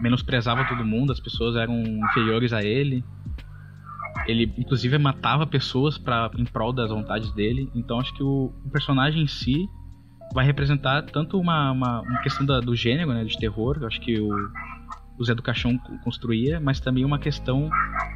menosprezava 0.00 0.64
todo 0.64 0.84
mundo, 0.84 1.12
as 1.12 1.20
pessoas 1.20 1.56
eram 1.56 1.80
inferiores 1.80 2.52
a 2.52 2.62
ele. 2.62 3.04
Ele, 4.26 4.52
inclusive, 4.58 4.96
matava 4.98 5.46
pessoas 5.46 5.98
para 5.98 6.30
em 6.36 6.44
prol 6.44 6.72
das 6.72 6.90
vontades 6.90 7.30
dele. 7.32 7.70
Então, 7.74 8.00
acho 8.00 8.14
que 8.14 8.22
o, 8.22 8.52
o 8.64 8.70
personagem 8.70 9.22
em 9.22 9.26
si 9.26 9.68
vai 10.32 10.44
representar 10.44 11.02
tanto 11.02 11.38
uma, 11.38 11.70
uma, 11.70 12.00
uma 12.00 12.18
questão 12.22 12.44
da, 12.44 12.60
do 12.60 12.74
gênero, 12.74 13.12
né, 13.12 13.24
de 13.24 13.38
terror, 13.38 13.84
acho 13.84 14.00
que 14.00 14.20
o, 14.20 14.30
o 15.18 15.24
Zé 15.24 15.34
do 15.34 15.42
Caixão 15.42 15.78
construía, 16.02 16.60
mas 16.60 16.80
também 16.80 17.04
uma 17.04 17.18
questão 17.18 17.70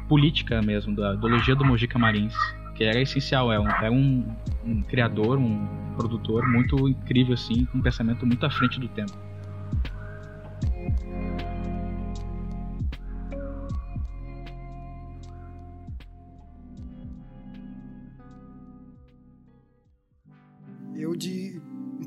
política 0.07 0.61
mesmo, 0.61 0.95
da 0.95 1.13
ideologia 1.13 1.55
do 1.55 1.63
Mojica 1.63 1.97
Marins, 1.97 2.35
que 2.75 2.83
era 2.83 2.99
essencial, 2.99 3.51
é 3.51 3.59
um, 3.59 3.67
é 3.67 3.89
um, 3.89 4.35
um 4.65 4.81
criador, 4.83 5.37
um 5.37 5.93
produtor 5.95 6.47
muito 6.47 6.87
incrível, 6.87 7.33
assim, 7.33 7.65
com 7.65 7.77
um 7.77 7.81
pensamento 7.81 8.25
muito 8.25 8.45
à 8.45 8.49
frente 8.49 8.79
do 8.79 8.87
tempo. 8.89 9.13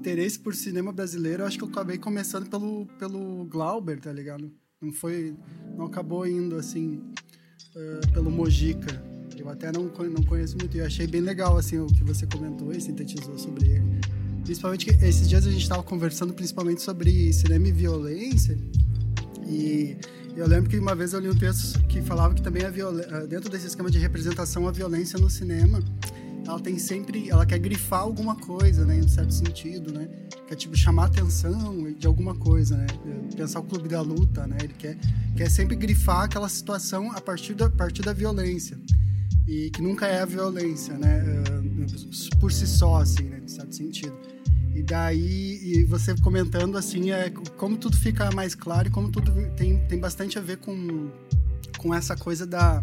Interesse 0.04 0.38
por 0.38 0.54
cinema 0.54 0.92
brasileiro, 0.92 1.44
acho 1.46 1.56
que 1.56 1.64
eu 1.64 1.68
acabei 1.68 1.96
começando 1.96 2.48
pelo, 2.50 2.86
pelo 2.98 3.46
Glauber, 3.46 3.98
tá 3.98 4.12
ligado? 4.12 4.52
Não 4.80 4.92
foi. 4.92 5.34
Não 5.74 5.86
acabou 5.86 6.26
indo 6.26 6.56
assim. 6.56 7.00
Uh, 7.74 8.12
pelo 8.12 8.30
Mojica. 8.30 9.02
Eu 9.36 9.48
até 9.48 9.72
não, 9.72 9.84
não 9.84 10.22
conheço 10.22 10.56
muito. 10.58 10.76
E 10.76 10.82
achei 10.82 11.06
bem 11.06 11.22
legal, 11.22 11.56
assim, 11.56 11.78
o 11.78 11.86
que 11.86 12.04
você 12.04 12.26
comentou 12.26 12.70
e 12.70 12.80
sintetizou 12.80 13.36
sobre 13.38 13.66
ele. 13.66 14.00
Principalmente 14.44 14.84
que 14.84 15.04
esses 15.04 15.26
dias 15.26 15.46
a 15.46 15.50
gente 15.50 15.62
estava 15.62 15.82
conversando 15.82 16.34
principalmente 16.34 16.82
sobre 16.82 17.32
cinema 17.32 17.66
e 17.66 17.72
violência. 17.72 18.56
E 19.46 19.96
eu 20.36 20.46
lembro 20.46 20.68
que 20.68 20.78
uma 20.78 20.94
vez 20.94 21.14
eu 21.14 21.20
li 21.20 21.30
um 21.30 21.34
texto 21.34 21.82
que 21.86 22.02
falava 22.02 22.34
que 22.34 22.42
também 22.42 22.62
a 22.64 22.70
dentro 23.26 23.50
desse 23.50 23.66
esquema 23.66 23.90
de 23.90 23.98
representação 23.98 24.68
a 24.68 24.70
violência 24.70 25.18
no 25.18 25.30
cinema 25.30 25.82
ela 26.46 26.60
tem 26.60 26.78
sempre, 26.78 27.30
ela 27.30 27.46
quer 27.46 27.58
grifar 27.58 28.00
alguma 28.00 28.36
coisa, 28.36 28.84
né, 28.84 28.98
em 28.98 29.08
certo 29.08 29.32
sentido, 29.32 29.92
né? 29.92 30.08
Quer 30.46 30.54
tipo 30.56 30.76
chamar 30.76 31.06
atenção 31.06 31.92
de 31.92 32.06
alguma 32.06 32.34
coisa, 32.34 32.76
né? 32.76 32.86
Pensar 33.36 33.60
o 33.60 33.64
clube 33.64 33.88
da 33.88 34.00
luta, 34.00 34.46
né? 34.46 34.56
Ele 34.62 34.74
quer 34.74 34.98
quer 35.36 35.50
sempre 35.50 35.74
grifar 35.74 36.24
aquela 36.24 36.48
situação 36.48 37.10
a 37.12 37.20
partir 37.20 37.54
da 37.54 37.66
a 37.66 37.70
partir 37.70 38.02
da 38.02 38.12
violência. 38.12 38.78
E 39.46 39.70
que 39.70 39.82
nunca 39.82 40.06
é 40.06 40.20
a 40.20 40.26
violência, 40.26 40.96
né? 40.96 41.22
Eh, 41.24 42.38
por 42.38 42.52
si 42.52 42.66
só 42.66 42.96
assim, 42.96 43.24
né, 43.24 43.40
em 43.44 43.48
certo 43.48 43.74
sentido. 43.74 44.14
E 44.74 44.82
daí, 44.82 45.60
e 45.62 45.84
você 45.84 46.14
comentando 46.20 46.76
assim, 46.76 47.12
é 47.12 47.30
como 47.56 47.76
tudo 47.76 47.96
fica 47.96 48.30
mais 48.32 48.54
claro 48.54 48.88
e 48.88 48.90
como 48.90 49.10
tudo 49.10 49.32
tem, 49.56 49.78
tem 49.86 50.00
bastante 50.00 50.36
a 50.36 50.42
ver 50.42 50.56
com, 50.56 51.10
com 51.78 51.94
essa 51.94 52.16
coisa 52.16 52.44
da, 52.44 52.82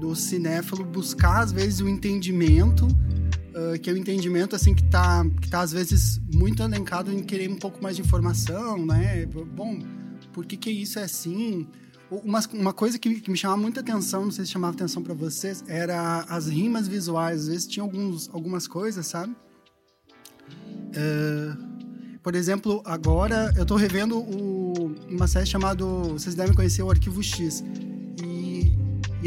do 0.00 0.14
cinéfilo 0.14 0.84
buscar 0.84 1.40
às 1.42 1.52
vezes 1.52 1.80
o 1.80 1.88
entendimento 1.88 2.86
uh, 2.86 3.78
que 3.80 3.90
é 3.90 3.92
o 3.92 3.96
entendimento 3.96 4.54
assim 4.54 4.74
que 4.74 4.84
está 4.84 5.24
que 5.40 5.48
tá 5.48 5.60
às 5.60 5.72
vezes 5.72 6.20
muito 6.32 6.62
elencado 6.62 7.12
em 7.12 7.22
querer 7.22 7.50
um 7.50 7.56
pouco 7.56 7.82
mais 7.82 7.96
de 7.96 8.02
informação 8.02 8.84
né 8.84 9.26
bom 9.26 9.78
por 10.32 10.46
que 10.46 10.56
que 10.56 10.70
isso 10.70 10.98
é 10.98 11.04
assim 11.04 11.66
uma, 12.10 12.40
uma 12.54 12.72
coisa 12.72 12.98
que, 12.98 13.20
que 13.20 13.30
me 13.30 13.36
chamava 13.36 13.60
muita 13.60 13.80
atenção 13.80 14.24
não 14.24 14.32
sei 14.32 14.44
se 14.44 14.52
chamava 14.52 14.74
atenção 14.74 15.02
para 15.02 15.14
vocês 15.14 15.64
era 15.66 16.20
as 16.28 16.48
rimas 16.48 16.88
visuais 16.88 17.42
às 17.42 17.48
vezes 17.48 17.66
tinha 17.66 17.82
alguns 17.82 18.28
algumas 18.30 18.66
coisas 18.66 19.06
sabe 19.06 19.34
uh, 20.94 21.68
por 22.28 22.34
exemplo, 22.34 22.82
agora 22.84 23.50
eu 23.56 23.62
estou 23.62 23.76
revendo 23.78 24.18
o, 24.18 24.94
uma 25.08 25.26
série 25.26 25.46
chamada. 25.46 25.82
Vocês 25.84 26.34
devem 26.34 26.54
conhecer 26.54 26.82
o 26.82 26.90
Arquivo 26.90 27.22
X. 27.22 27.64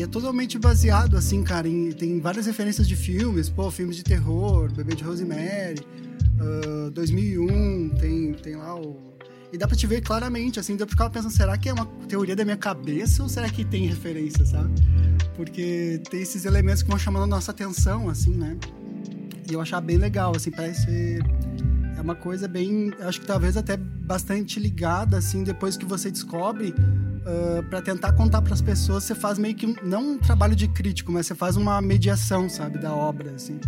É 0.01 0.07
totalmente 0.07 0.57
baseado, 0.57 1.15
assim, 1.15 1.43
cara, 1.43 1.67
em, 1.67 1.91
tem 1.91 2.19
várias 2.19 2.47
referências 2.47 2.87
de 2.87 2.95
filmes, 2.95 3.49
pô, 3.49 3.69
filmes 3.69 3.95
de 3.95 4.03
terror, 4.03 4.71
Bebê 4.73 4.95
de 4.95 5.03
Rosemary, 5.03 5.79
uh, 6.39 6.87
ah, 6.87 6.89
2001, 6.91 7.89
tem, 7.89 8.33
tem 8.33 8.55
lá 8.55 8.75
o... 8.75 8.97
E 9.53 9.57
dá 9.57 9.67
pra 9.67 9.75
te 9.75 9.85
ver 9.85 10.01
claramente, 10.01 10.59
assim, 10.59 10.75
eu 10.79 10.87
ficava 10.87 11.09
pensando, 11.09 11.31
será 11.31 11.57
que 11.57 11.69
é 11.69 11.73
uma 11.73 11.85
teoria 12.07 12.35
da 12.35 12.43
minha 12.43 12.57
cabeça 12.57 13.21
ou 13.21 13.29
será 13.29 13.47
que 13.49 13.63
tem 13.63 13.85
referência, 13.85 14.45
sabe? 14.45 14.73
Porque 15.35 16.01
tem 16.09 16.21
esses 16.21 16.45
elementos 16.45 16.81
que 16.81 16.89
vão 16.89 16.97
chamando 16.97 17.23
a 17.23 17.27
nossa 17.27 17.51
atenção, 17.51 18.09
assim, 18.09 18.31
né? 18.31 18.57
E 19.49 19.53
eu 19.53 19.61
achava 19.61 19.85
bem 19.85 19.97
legal, 19.97 20.33
assim, 20.35 20.49
parece 20.49 20.85
ser... 20.85 21.23
É 22.01 22.03
uma 22.03 22.15
coisa 22.15 22.47
bem, 22.47 22.91
acho 23.01 23.21
que 23.21 23.27
talvez 23.27 23.55
até 23.55 23.77
bastante 23.77 24.59
ligada, 24.59 25.19
assim, 25.19 25.43
depois 25.43 25.77
que 25.77 25.85
você 25.85 26.09
descobre 26.09 26.69
uh, 26.73 27.63
para 27.69 27.79
tentar 27.79 28.13
contar 28.13 28.41
para 28.41 28.55
as 28.55 28.61
pessoas, 28.61 29.03
você 29.03 29.13
faz 29.13 29.37
meio 29.37 29.53
que 29.53 29.67
não 29.83 30.13
um 30.13 30.17
trabalho 30.17 30.55
de 30.55 30.67
crítico, 30.67 31.11
mas 31.11 31.27
você 31.27 31.35
faz 31.35 31.57
uma 31.57 31.79
mediação, 31.79 32.49
sabe, 32.49 32.79
da 32.79 32.91
obra, 32.91 33.35
assim. 33.35 33.59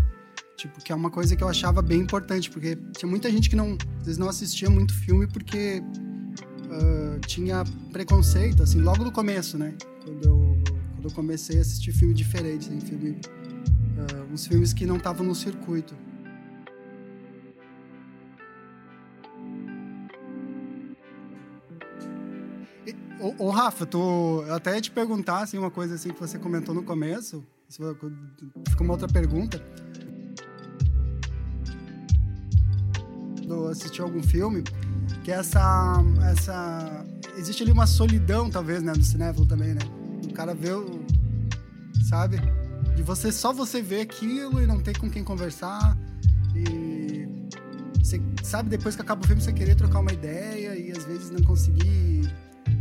Tipo, 0.57 0.83
que 0.83 0.91
é 0.91 0.95
uma 0.95 1.11
coisa 1.11 1.35
que 1.35 1.43
eu 1.43 1.47
achava 1.47 1.79
bem 1.83 2.01
importante, 2.01 2.49
porque 2.49 2.75
tinha 2.97 3.07
muita 3.07 3.29
gente 3.29 3.51
que 3.51 3.55
não, 3.55 3.77
às 3.99 4.05
vezes 4.05 4.17
não 4.17 4.27
assistia 4.27 4.67
muito 4.67 4.95
filme 4.95 5.27
porque 5.27 5.83
uh, 5.83 7.19
tinha 7.27 7.63
preconceito, 7.91 8.63
assim, 8.63 8.81
logo 8.81 9.03
no 9.03 9.11
começo, 9.11 9.59
né? 9.59 9.75
Quando 10.03 10.25
eu, 10.25 10.57
quando 10.95 11.05
eu 11.05 11.11
comecei 11.11 11.59
a 11.59 11.61
assistir 11.61 11.91
filme 11.91 12.15
diferente, 12.15 12.67
assim, 12.67 12.81
filme, 12.81 13.11
uh, 13.11 14.33
uns 14.33 14.47
filmes 14.47 14.73
que 14.73 14.87
não 14.87 14.97
estavam 14.97 15.23
no 15.23 15.35
circuito. 15.35 15.93
Ô, 23.23 23.45
ô, 23.45 23.49
Rafa, 23.49 23.85
tô, 23.85 24.43
eu 24.43 24.53
até 24.53 24.75
ia 24.75 24.81
te 24.81 24.91
perguntar 24.91 25.43
assim, 25.43 25.57
uma 25.57 25.71
coisa 25.71 25.95
assim 25.95 26.09
que 26.09 26.19
você 26.19 26.37
comentou 26.37 26.75
no 26.75 26.83
começo. 26.83 27.41
Fica 27.69 28.83
uma 28.83 28.91
outra 28.91 29.07
pergunta. 29.07 29.63
Do 33.47 33.67
assistir 33.67 34.01
algum 34.01 34.21
filme, 34.21 34.61
que 35.23 35.31
é 35.31 35.35
essa, 35.35 36.03
essa. 36.31 37.05
Existe 37.37 37.63
ali 37.63 37.71
uma 37.71 37.87
solidão, 37.87 38.49
talvez, 38.49 38.83
né, 38.83 38.91
do 38.91 39.03
cinéfilo 39.03 39.45
também, 39.45 39.73
né? 39.73 39.81
O 40.29 40.33
cara 40.33 40.53
vê 40.53 40.73
o. 40.73 40.99
Sabe? 42.09 42.41
De 42.93 43.03
você 43.03 43.31
só 43.31 43.53
você 43.53 43.81
ver 43.81 44.01
aquilo 44.01 44.61
e 44.61 44.67
não 44.67 44.81
ter 44.81 44.99
com 44.99 45.09
quem 45.09 45.23
conversar. 45.23 45.97
E. 46.53 47.25
Você, 48.03 48.21
sabe, 48.43 48.69
depois 48.69 48.97
que 48.97 49.01
acaba 49.01 49.23
o 49.23 49.25
filme, 49.25 49.41
você 49.41 49.53
querer 49.53 49.75
trocar 49.75 49.99
uma 49.99 50.11
ideia 50.11 50.75
e 50.75 50.91
às 50.91 51.05
vezes 51.05 51.29
não 51.29 51.41
conseguir 51.41 52.29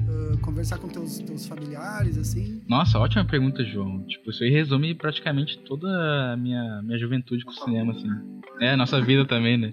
Uh, 0.08 0.38
conversar 0.38 0.78
com 0.78 0.88
teus, 0.88 1.18
teus 1.18 1.46
familiares, 1.46 2.18
assim? 2.18 2.62
Nossa, 2.68 2.98
ótima 2.98 3.24
pergunta, 3.24 3.64
João. 3.64 4.02
Tipo, 4.06 4.30
isso 4.30 4.42
aí 4.42 4.50
resume 4.50 4.94
praticamente 4.94 5.58
toda 5.58 5.88
a 6.32 6.36
minha, 6.36 6.82
minha 6.82 6.98
juventude 6.98 7.44
com 7.44 7.50
o 7.50 7.54
cinema, 7.54 7.92
assim. 7.92 8.08
É, 8.60 8.70
a 8.70 8.76
nossa 8.76 9.00
vida 9.00 9.24
também, 9.24 9.56
né? 9.56 9.72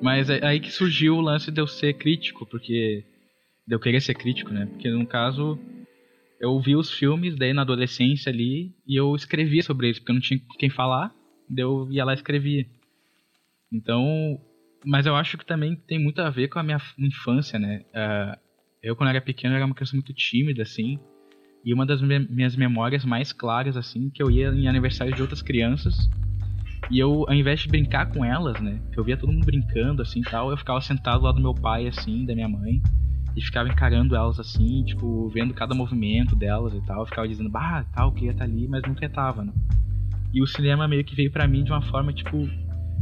Mas 0.00 0.28
é 0.30 0.44
aí 0.44 0.60
que 0.60 0.70
surgiu 0.70 1.16
o 1.16 1.20
lance 1.20 1.50
de 1.50 1.60
eu 1.60 1.66
ser 1.66 1.94
crítico, 1.94 2.46
porque. 2.46 3.04
de 3.66 3.74
eu 3.74 3.80
querer 3.80 4.00
ser 4.00 4.14
crítico, 4.14 4.52
né? 4.52 4.66
Porque 4.66 4.90
no 4.90 5.06
caso, 5.06 5.58
eu 6.40 6.60
vi 6.60 6.76
os 6.76 6.90
filmes 6.90 7.36
daí 7.36 7.52
na 7.52 7.62
adolescência 7.62 8.30
ali 8.30 8.74
e 8.86 8.96
eu 8.96 9.14
escrevia 9.14 9.62
sobre 9.62 9.86
eles, 9.86 9.98
porque 9.98 10.12
eu 10.12 10.14
não 10.14 10.22
tinha 10.22 10.40
quem 10.58 10.70
falar, 10.70 11.14
daí 11.48 11.64
eu 11.64 11.88
ia 11.90 12.04
lá 12.04 12.12
e 12.12 12.16
escrevia. 12.16 12.66
Então, 13.72 14.38
mas 14.84 15.06
eu 15.06 15.16
acho 15.16 15.38
que 15.38 15.46
também 15.46 15.74
tem 15.74 15.98
muito 15.98 16.20
a 16.20 16.30
ver 16.30 16.48
com 16.48 16.58
a 16.58 16.62
minha 16.62 16.80
infância, 16.98 17.58
né? 17.58 17.84
Uh, 17.94 18.43
eu, 18.84 18.94
quando 18.94 19.08
era 19.08 19.20
pequeno, 19.20 19.54
era 19.54 19.64
uma 19.64 19.74
criança 19.74 19.96
muito 19.96 20.12
tímida, 20.12 20.62
assim. 20.62 20.98
E 21.64 21.72
uma 21.72 21.86
das 21.86 22.02
minhas 22.02 22.54
memórias 22.54 23.02
mais 23.02 23.32
claras, 23.32 23.78
assim, 23.78 24.10
que 24.10 24.22
eu 24.22 24.30
ia 24.30 24.48
em 24.48 24.68
aniversários 24.68 25.16
de 25.16 25.22
outras 25.22 25.40
crianças. 25.40 25.94
E 26.90 26.98
eu, 26.98 27.24
ao 27.26 27.34
invés 27.34 27.60
de 27.60 27.68
brincar 27.68 28.12
com 28.12 28.22
elas, 28.22 28.60
né? 28.60 28.78
Que 28.92 29.00
eu 29.00 29.04
via 29.04 29.16
todo 29.16 29.32
mundo 29.32 29.46
brincando, 29.46 30.02
assim, 30.02 30.20
tal. 30.20 30.50
Eu 30.50 30.58
ficava 30.58 30.82
sentado 30.82 31.24
lá 31.24 31.32
do 31.32 31.40
meu 31.40 31.54
pai, 31.54 31.88
assim, 31.88 32.26
da 32.26 32.34
minha 32.34 32.48
mãe. 32.48 32.82
E 33.34 33.40
ficava 33.40 33.70
encarando 33.70 34.14
elas, 34.14 34.38
assim, 34.38 34.84
tipo, 34.84 35.30
vendo 35.30 35.54
cada 35.54 35.74
movimento 35.74 36.36
delas 36.36 36.74
e 36.74 36.84
tal. 36.84 37.00
Eu 37.00 37.06
ficava 37.06 37.26
dizendo, 37.26 37.48
bah, 37.48 37.84
tal, 37.94 38.12
queria 38.12 38.32
estar 38.32 38.44
tá 38.44 38.50
ali, 38.50 38.68
mas 38.68 38.82
nunca 38.86 39.06
estava, 39.06 39.42
né? 39.42 39.52
E 40.34 40.42
o 40.42 40.46
cinema 40.46 40.86
meio 40.86 41.04
que 41.04 41.16
veio 41.16 41.32
para 41.32 41.48
mim 41.48 41.64
de 41.64 41.72
uma 41.72 41.80
forma, 41.80 42.12
tipo, 42.12 42.36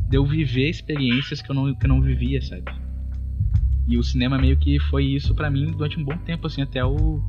de 0.09 0.17
eu 0.17 0.25
viver 0.25 0.71
experiências 0.71 1.43
que 1.43 1.51
eu 1.51 1.55
não, 1.55 1.75
que 1.75 1.85
eu 1.85 1.89
não 1.89 2.01
vivia, 2.01 2.41
sabe? 2.41 2.65
E 3.87 3.99
o 3.99 4.03
cinema 4.03 4.39
meio 4.39 4.57
que 4.57 4.79
foi 4.79 5.05
isso 5.05 5.35
para 5.35 5.51
mim 5.51 5.71
durante 5.73 5.99
um 5.99 6.05
bom 6.05 6.17
tempo, 6.17 6.47
assim, 6.47 6.63
até 6.63 6.81
eu 6.81 7.23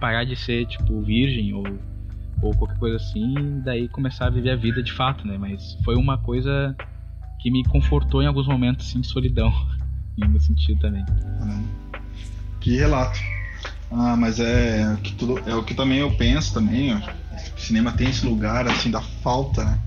parar 0.00 0.24
de 0.24 0.36
ser, 0.36 0.66
tipo, 0.66 1.00
virgem 1.02 1.54
ou, 1.54 1.64
ou 2.42 2.54
qualquer 2.54 2.78
coisa 2.78 2.96
assim, 2.96 3.60
daí 3.64 3.88
começar 3.88 4.26
a 4.26 4.30
viver 4.30 4.50
a 4.50 4.56
vida 4.56 4.82
de 4.82 4.92
fato, 4.92 5.26
né? 5.26 5.38
Mas 5.38 5.78
foi 5.84 5.94
uma 5.94 6.18
coisa 6.18 6.76
que 7.40 7.50
me 7.50 7.62
confortou 7.64 8.22
em 8.22 8.26
alguns 8.26 8.46
momentos, 8.46 8.88
assim, 8.88 9.00
de 9.00 9.06
solidão, 9.06 9.52
em 10.18 10.24
algum 10.24 10.40
sentido 10.40 10.80
também. 10.80 11.04
Que 12.60 12.76
relato. 12.76 13.18
Ah, 13.90 14.16
mas 14.16 14.40
é, 14.40 14.96
que 15.02 15.12
tudo, 15.12 15.38
é 15.46 15.54
o 15.54 15.62
que 15.62 15.74
também 15.74 15.98
eu 15.98 16.10
penso 16.16 16.52
também, 16.52 16.92
ó. 16.92 16.98
O 17.56 17.60
cinema 17.60 17.92
tem 17.92 18.08
esse 18.08 18.26
lugar, 18.26 18.66
assim, 18.66 18.90
da 18.90 19.00
falta, 19.00 19.64
né? 19.64 19.78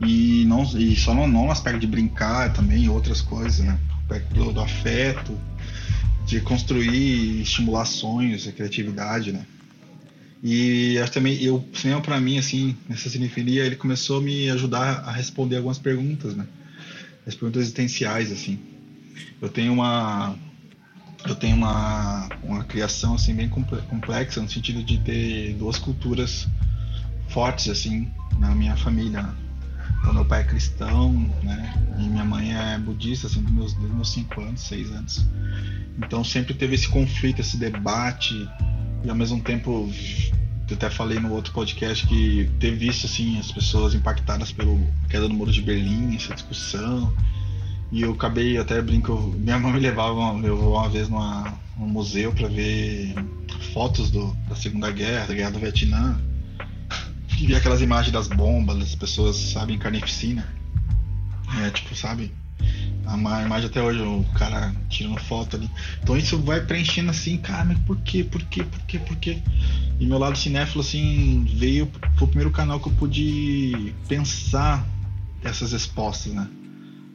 E, 0.00 0.44
não, 0.46 0.62
e 0.62 0.94
só 0.96 1.14
não, 1.14 1.26
não 1.26 1.50
aspecto 1.50 1.78
de 1.78 1.86
brincar 1.86 2.52
também, 2.52 2.88
outras 2.88 3.20
coisas, 3.20 3.64
né? 3.64 3.78
Do, 4.32 4.52
do 4.52 4.60
afeto, 4.60 5.38
de 6.24 6.40
construir, 6.40 7.40
estimular 7.42 7.84
sonhos, 7.84 8.46
a 8.46 8.52
criatividade, 8.52 9.32
né? 9.32 9.44
E 10.42 10.98
acho 10.98 11.12
também, 11.12 11.42
eu, 11.42 11.56
o 11.56 11.76
cinema 11.76 12.00
para 12.00 12.20
mim, 12.20 12.38
assim, 12.38 12.76
nessa 12.88 13.08
cinefilia, 13.08 13.64
ele 13.64 13.76
começou 13.76 14.18
a 14.18 14.22
me 14.22 14.50
ajudar 14.50 15.02
a 15.04 15.10
responder 15.10 15.56
algumas 15.56 15.78
perguntas, 15.78 16.34
né? 16.34 16.46
As 17.26 17.34
perguntas 17.34 17.62
existenciais, 17.62 18.30
assim. 18.30 18.58
Eu 19.40 19.48
tenho 19.48 19.72
uma 19.72 20.36
eu 21.26 21.34
tenho 21.34 21.56
uma, 21.56 22.28
uma 22.42 22.64
criação 22.64 23.14
assim 23.14 23.34
bem 23.34 23.48
complexa 23.48 24.40
no 24.40 24.48
sentido 24.48 24.82
de 24.82 24.98
ter 24.98 25.54
duas 25.54 25.76
culturas 25.76 26.46
fortes 27.28 27.68
assim 27.68 28.08
na 28.38 28.54
minha 28.54 28.76
família 28.76 29.22
né? 29.22 29.34
Então, 30.00 30.12
meu 30.12 30.24
pai 30.24 30.42
é 30.42 30.44
cristão, 30.44 31.12
né? 31.42 31.74
E 31.98 32.02
minha 32.08 32.24
mãe 32.24 32.54
é 32.54 32.78
budista, 32.78 33.26
assim, 33.26 33.42
dos 33.42 33.52
meus, 33.52 33.74
dos 33.74 33.90
meus 33.90 34.12
cinco 34.12 34.40
anos, 34.40 34.60
seis 34.60 34.90
anos. 34.92 35.26
Então, 35.98 36.22
sempre 36.22 36.54
teve 36.54 36.74
esse 36.74 36.88
conflito, 36.88 37.40
esse 37.40 37.56
debate. 37.56 38.48
E, 39.04 39.10
ao 39.10 39.16
mesmo 39.16 39.40
tempo, 39.40 39.90
eu 40.70 40.76
até 40.76 40.90
falei 40.90 41.18
no 41.18 41.32
outro 41.32 41.52
podcast 41.52 42.06
que 42.06 42.50
ter 42.60 42.76
visto, 42.76 43.06
assim, 43.06 43.38
as 43.38 43.50
pessoas 43.50 43.94
impactadas 43.94 44.52
pelo 44.52 44.80
queda 45.08 45.28
do 45.28 45.34
Muro 45.34 45.50
de 45.50 45.62
Berlim, 45.62 46.14
essa 46.14 46.34
discussão. 46.34 47.12
E 47.90 48.02
eu 48.02 48.12
acabei, 48.12 48.58
até 48.58 48.80
brinco, 48.82 49.34
minha 49.38 49.58
mãe 49.58 49.72
me 49.72 49.80
levava, 49.80 50.32
levou 50.32 50.74
uma 50.74 50.88
vez 50.88 51.08
numa, 51.08 51.54
num 51.78 51.86
museu 51.86 52.32
para 52.32 52.48
ver 52.48 53.14
fotos 53.72 54.10
do, 54.10 54.36
da 54.48 54.54
Segunda 54.54 54.90
Guerra, 54.90 55.26
da 55.26 55.34
Guerra 55.34 55.50
do 55.50 55.58
Vietnã 55.58 56.20
vi 57.44 57.54
aquelas 57.54 57.82
imagens 57.82 58.12
das 58.12 58.28
bombas, 58.28 58.78
das 58.78 58.94
pessoas, 58.94 59.36
sabe, 59.36 59.74
em 59.74 59.78
carnificina. 59.78 60.46
É, 61.60 61.70
tipo, 61.70 61.94
sabe? 61.94 62.32
A 63.04 63.16
imagem 63.16 63.66
até 63.66 63.80
hoje, 63.80 64.00
o 64.00 64.24
cara 64.34 64.74
tirando 64.88 65.20
foto 65.20 65.56
ali. 65.56 65.70
Então 66.02 66.16
isso 66.16 66.38
vai 66.38 66.60
preenchendo 66.60 67.10
assim, 67.10 67.36
cara, 67.36 67.64
mas 67.64 67.78
por 67.80 67.96
quê? 67.98 68.24
Por 68.24 68.42
quê? 68.44 68.64
Por 68.64 68.80
quê? 68.80 68.98
Por 68.98 69.16
quê? 69.16 69.38
E 70.00 70.06
meu 70.06 70.18
lado 70.18 70.36
cinéfilo, 70.36 70.80
assim, 70.80 71.44
veio 71.56 71.86
pro 72.16 72.26
primeiro 72.26 72.50
canal 72.50 72.80
que 72.80 72.88
eu 72.88 72.92
pude 72.92 73.94
pensar 74.08 74.84
essas 75.44 75.72
respostas, 75.72 76.32
né? 76.32 76.48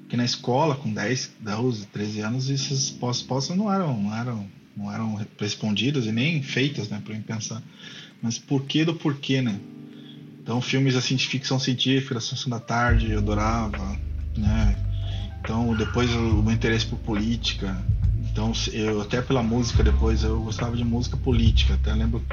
Porque 0.02 0.16
na 0.16 0.26
escola, 0.26 0.76
com 0.76 0.94
10, 0.94 1.32
12, 1.40 1.88
13 1.88 2.20
anos, 2.22 2.50
essas 2.50 2.70
respostas 2.70 3.58
não 3.58 3.72
eram, 3.72 4.02
não 4.02 4.16
eram, 4.16 4.48
não 4.76 4.92
eram 4.92 5.26
respondidas 5.40 6.06
e 6.06 6.12
nem 6.12 6.42
feitas, 6.42 6.90
né, 6.90 7.02
para 7.04 7.14
mim 7.14 7.22
pensar. 7.22 7.62
Mas 8.22 8.38
porquê 8.38 8.86
do 8.86 8.94
porquê, 8.94 9.42
né? 9.42 9.60
Então, 10.42 10.60
filmes 10.60 10.96
assim 10.96 11.16
de 11.16 11.28
ficção 11.28 11.60
científica, 11.60 12.16
da 12.16 12.20
Sessão 12.20 12.50
da 12.50 12.60
Tarde, 12.60 13.12
eu 13.12 13.20
adorava, 13.20 13.96
né? 14.36 14.76
Então, 15.40 15.76
depois 15.76 16.10
o 16.16 16.42
meu 16.42 16.52
interesse 16.52 16.86
por 16.86 16.98
política. 16.98 17.78
Então, 18.32 18.52
eu 18.74 19.02
até 19.02 19.22
pela 19.22 19.44
música 19.44 19.84
depois 19.84 20.24
eu 20.24 20.42
gostava 20.42 20.76
de 20.76 20.84
música 20.84 21.16
política. 21.16 21.76
Até 21.76 21.94
lembro 21.94 22.24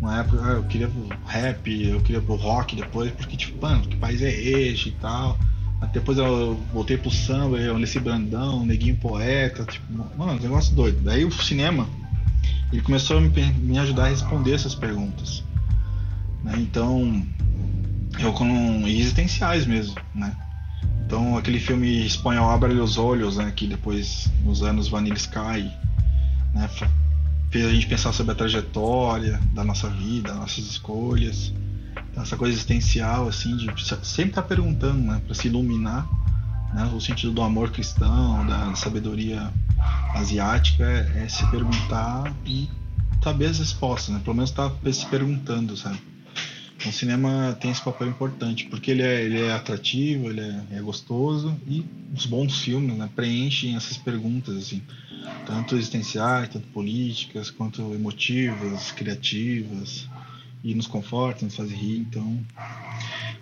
uma 0.00 0.20
época 0.20 0.40
ah, 0.44 0.52
eu 0.52 0.62
queria 0.64 0.88
rap, 1.26 1.88
eu 1.88 2.00
queria 2.00 2.22
pro 2.22 2.36
rock 2.36 2.76
depois, 2.76 3.10
porque 3.10 3.36
tipo, 3.36 3.60
mano, 3.60 3.82
que 3.82 3.96
país 3.96 4.22
é 4.22 4.32
este 4.32 4.90
e 4.90 4.92
tal. 4.92 5.36
Até 5.80 5.98
depois 5.98 6.18
eu 6.18 6.54
voltei 6.72 6.96
pro 6.96 7.10
samba, 7.10 7.58
eu 7.58 7.74
Alessi 7.74 7.98
Brandão, 7.98 8.64
Neguinho 8.64 8.96
Poeta, 8.96 9.64
tipo, 9.64 9.86
mano, 10.16 10.40
negócio 10.40 10.72
doido. 10.72 11.00
Daí 11.02 11.24
o 11.24 11.32
cinema, 11.32 11.88
ele 12.72 12.82
começou 12.82 13.18
a 13.18 13.20
me, 13.20 13.28
me 13.28 13.78
ajudar 13.78 14.04
a 14.04 14.08
responder 14.08 14.52
essas 14.54 14.74
perguntas. 14.74 15.42
Né? 16.42 16.54
Então, 16.58 17.26
eu 18.18 18.32
com 18.32 18.86
existenciais 18.86 19.66
mesmo, 19.66 19.94
né? 20.14 20.34
Então 21.04 21.36
aquele 21.36 21.58
filme 21.58 22.06
espanhol 22.06 22.50
Abre 22.50 22.72
os 22.74 22.96
Olhos, 22.96 23.36
né, 23.36 23.50
que 23.50 23.66
depois 23.66 24.30
nos 24.44 24.62
anos 24.62 24.88
Vanilla 24.88 25.16
Sky, 25.16 25.68
né, 26.54 26.70
fez 27.50 27.66
a 27.66 27.72
gente 27.72 27.88
pensar 27.88 28.12
sobre 28.12 28.30
a 28.30 28.34
trajetória 28.36 29.40
da 29.52 29.64
nossa 29.64 29.90
vida, 29.90 30.32
nossas 30.34 30.64
escolhas, 30.66 31.52
então, 32.10 32.22
essa 32.22 32.36
coisa 32.36 32.54
existencial 32.54 33.26
assim 33.26 33.56
de 33.56 33.66
sempre 33.84 34.30
estar 34.30 34.42
tá 34.42 34.48
perguntando, 34.48 34.98
né, 34.98 35.20
para 35.24 35.34
se 35.34 35.48
iluminar, 35.48 36.08
né, 36.72 36.84
o 36.94 37.00
sentido 37.00 37.32
do 37.32 37.42
amor 37.42 37.70
cristão, 37.70 38.46
da 38.46 38.74
sabedoria 38.76 39.52
asiática 40.14 40.84
é, 40.84 41.24
é 41.24 41.28
se 41.28 41.44
perguntar 41.50 42.32
e 42.46 42.68
saber 43.22 43.46
as 43.46 43.58
respostas, 43.58 44.14
né, 44.14 44.20
pelo 44.22 44.36
menos 44.36 44.50
estar 44.50 44.70
tá 44.70 44.92
se 44.92 45.06
perguntando, 45.06 45.76
sabe? 45.76 45.98
O 46.88 46.92
cinema 46.92 47.56
tem 47.60 47.70
esse 47.70 47.82
papel 47.82 48.08
importante, 48.08 48.66
porque 48.66 48.90
ele 48.90 49.02
é, 49.02 49.22
ele 49.22 49.40
é 49.42 49.52
atrativo, 49.52 50.30
ele 50.30 50.40
é, 50.40 50.78
é 50.78 50.80
gostoso 50.80 51.54
e 51.66 51.84
os 52.14 52.26
bons 52.26 52.60
filmes 52.60 52.96
né, 52.96 53.08
preenchem 53.14 53.76
essas 53.76 53.96
perguntas, 53.96 54.56
assim, 54.56 54.82
tanto 55.46 55.76
existenciais, 55.76 56.48
tanto 56.48 56.66
políticas, 56.68 57.50
quanto 57.50 57.82
emotivas, 57.94 58.92
criativas, 58.92 60.08
e 60.62 60.74
nos 60.74 60.86
confortam, 60.86 61.46
nos 61.46 61.56
fazem 61.56 61.76
rir, 61.76 61.98
então... 61.98 62.40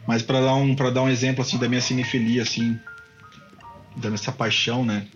Mas 0.07 0.23
para 0.23 0.41
dar 0.41 0.55
um 0.55 0.75
dar 0.75 1.03
um 1.03 1.09
exemplo 1.09 1.43
assim 1.43 1.59
da 1.59 1.69
minha 1.69 1.83
cinefilia 1.83 2.43
assim, 2.43 2.79
da 3.97 4.09
minha 4.09 4.33
paixão, 4.33 4.85
né, 4.85 5.07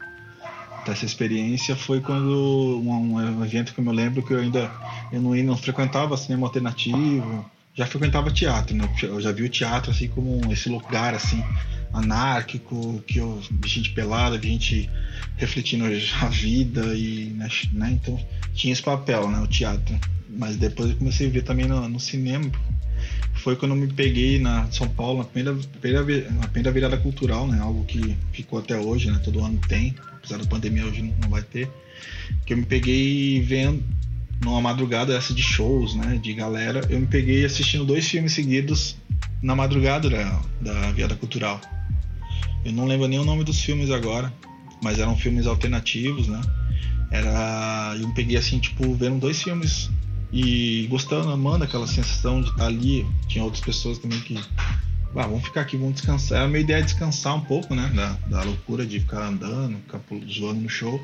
dessa 0.85 1.07
experiência 1.07 1.75
foi 1.75 2.01
quando 2.01 2.81
um, 2.85 3.15
um 3.15 3.45
evento 3.45 3.73
que 3.73 3.81
eu 3.81 3.85
me 3.85 3.93
lembro 3.93 4.23
que 4.23 4.33
eu 4.33 4.39
ainda 4.39 4.71
eu 5.11 5.21
não, 5.21 5.35
não 5.35 5.57
frequentava 5.57 6.17
cinema 6.17 6.47
alternativo, 6.47 7.51
já 7.75 7.87
frequentava 7.87 8.31
teatro, 8.31 8.77
né? 8.77 8.89
Eu 9.03 9.21
já 9.21 9.33
vi 9.33 9.45
o 9.45 9.49
teatro 9.49 9.91
assim 9.91 10.09
como 10.09 10.53
esse 10.53 10.69
lugar 10.69 11.15
assim 11.15 11.43
anárquico, 11.93 13.03
que 13.07 13.19
eu 13.19 13.41
vi 13.51 13.69
gente 13.69 13.91
pelada, 13.91 14.39
vi 14.39 14.49
gente 14.49 14.91
refletindo 15.37 15.85
a 15.85 16.29
vida 16.29 16.95
e 16.95 17.33
né, 17.37 17.49
né? 17.73 17.91
então 17.93 18.19
tinha 18.55 18.73
esse 18.73 18.83
papel, 18.83 19.31
né, 19.31 19.41
o 19.41 19.47
teatro. 19.47 19.99
Mas 20.29 20.57
depois 20.57 20.91
eu 20.91 20.97
comecei 20.97 21.27
a 21.27 21.31
ver 21.31 21.43
também 21.43 21.67
no, 21.67 21.89
no 21.89 22.01
cinema. 22.01 22.51
Foi 23.35 23.57
quando 23.57 23.73
eu 23.73 23.77
me 23.77 23.93
peguei 23.93 24.39
na 24.39 24.71
São 24.71 24.89
Paulo, 24.89 25.19
na 25.19 25.25
primeira, 25.25 25.59
primeira, 25.81 26.31
na 26.31 26.47
primeira 26.47 26.71
virada 26.71 26.97
cultural, 26.97 27.47
né? 27.47 27.59
Algo 27.61 27.85
que 27.85 28.17
ficou 28.33 28.59
até 28.59 28.79
hoje, 28.79 29.11
né? 29.11 29.21
Todo 29.23 29.45
ano 29.45 29.59
tem, 29.69 29.95
apesar 30.13 30.39
da 30.39 30.47
pandemia 30.47 30.87
hoje 30.87 31.03
não 31.03 31.29
vai 31.29 31.43
ter. 31.43 31.69
Que 32.47 32.55
eu 32.55 32.57
me 32.57 32.65
peguei 32.65 33.43
vendo, 33.43 33.83
numa 34.45 34.61
madrugada 34.61 35.17
essa 35.17 35.33
de 35.33 35.43
shows, 35.43 35.95
né, 35.95 36.19
de 36.23 36.33
galera, 36.35 36.87
eu 36.91 37.01
me 37.01 37.07
peguei 37.07 37.45
assistindo 37.45 37.85
dois 37.85 38.09
filmes 38.09 38.33
seguidos 38.33 38.97
na 39.43 39.55
madrugada 39.55 40.09
da, 40.09 40.43
da 40.61 40.93
Viada 40.93 41.15
Cultural. 41.15 41.61
Eu 42.65 42.73
não 42.73 42.87
lembro 42.87 43.09
nem 43.09 43.19
o 43.19 43.25
nome 43.25 43.45
dos 43.45 43.61
filmes 43.61 43.91
agora, 43.91 44.33
mas 44.83 44.99
eram 44.99 45.17
filmes 45.17 45.47
alternativos, 45.47 46.29
né? 46.29 46.41
era. 47.13 47.95
Eu 48.01 48.09
me 48.09 48.15
peguei 48.15 48.37
assim, 48.37 48.59
tipo, 48.59 48.95
vendo 48.95 49.21
dois 49.21 49.41
filmes 49.41 49.91
e 50.33 50.87
gostando, 50.91 51.31
amando 51.31 51.63
aquela 51.63 51.87
sensação 51.87 52.41
de 52.41 52.49
estar 52.49 52.67
ali. 52.67 53.07
Tinha 53.29 53.45
outras 53.45 53.63
pessoas 53.63 53.99
também 53.99 54.19
que. 54.21 54.37
Ah, 55.15 55.27
vamos 55.27 55.45
ficar 55.45 55.61
aqui, 55.61 55.77
vamos 55.77 55.97
descansar. 55.97 56.43
A 56.43 56.49
minha 56.49 56.61
ideia 56.61 56.79
é 56.79 56.83
descansar 56.83 57.37
um 57.37 57.43
pouco, 57.43 57.75
né? 57.75 57.93
Da, 57.95 58.39
da 58.39 58.43
loucura 58.43 58.87
de 58.87 58.99
ficar 58.99 59.27
andando, 59.27 59.77
ficar 59.77 60.01
zoando 60.27 60.63
no 60.63 60.71
show. 60.71 60.99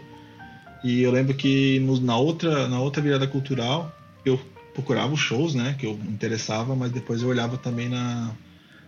E 0.83 1.03
eu 1.03 1.11
lembro 1.11 1.35
que 1.35 1.81
no, 1.81 2.01
na, 2.01 2.17
outra, 2.17 2.69
na 2.69 2.81
outra 2.81 3.03
virada 3.03 3.27
cultural, 3.27 3.93
eu 4.25 4.41
procurava 4.73 5.13
os 5.13 5.21
shows, 5.21 5.55
né? 5.55 5.75
Que 5.79 5.87
eu 5.87 5.93
interessava, 6.09 6.75
mas 6.77 6.93
depois 6.93 7.23
eu 7.23 7.29
olhava 7.29 7.57
também 7.57 7.89
na, 7.89 8.31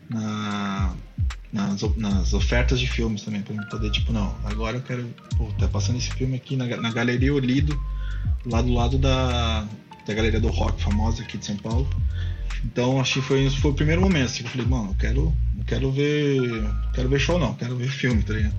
na 0.09 0.95
nas, 1.53 1.83
nas 1.97 2.33
ofertas 2.33 2.79
de 2.79 2.87
filmes 2.87 3.23
também, 3.23 3.43
para 3.43 3.55
poder, 3.67 3.91
tipo, 3.91 4.13
não, 4.13 4.35
agora 4.45 4.77
eu 4.77 4.83
quero. 4.83 5.09
Pô, 5.37 5.49
tá 5.59 5.69
passando 5.69 5.99
esse 5.99 6.11
filme 6.13 6.37
aqui 6.37 6.57
na, 6.57 6.65
na 6.77 6.91
Galeria 6.91 7.35
Olido, 7.35 7.79
lá 8.47 8.63
do 8.63 8.73
lado 8.73 8.99
da, 8.99 9.67
da 10.07 10.15
Galeria 10.15 10.41
do 10.41 10.49
Rock, 10.49 10.81
famosa 10.83 11.23
aqui 11.23 11.39
de 11.39 11.47
São 11.47 11.57
Paulo. 11.57 11.89
Então 12.65 13.01
acho 13.01 13.15
que 13.15 13.23
foi, 13.23 13.51
foi 13.51 13.71
o 13.71 13.75
primeiro 13.75 14.01
momento, 14.01 14.27
assim, 14.27 14.43
que 14.43 14.49
eu 14.49 14.53
falei, 14.53 14.67
mano, 14.67 14.91
eu 14.91 14.95
quero, 14.95 15.35
quero 15.67 15.91
ver. 15.91 16.65
Quero 16.95 17.09
ver 17.09 17.19
show 17.19 17.39
não, 17.39 17.55
quero 17.55 17.77
ver 17.77 17.89
filme, 17.89 18.23
tá 18.23 18.35
ligado? 18.35 18.55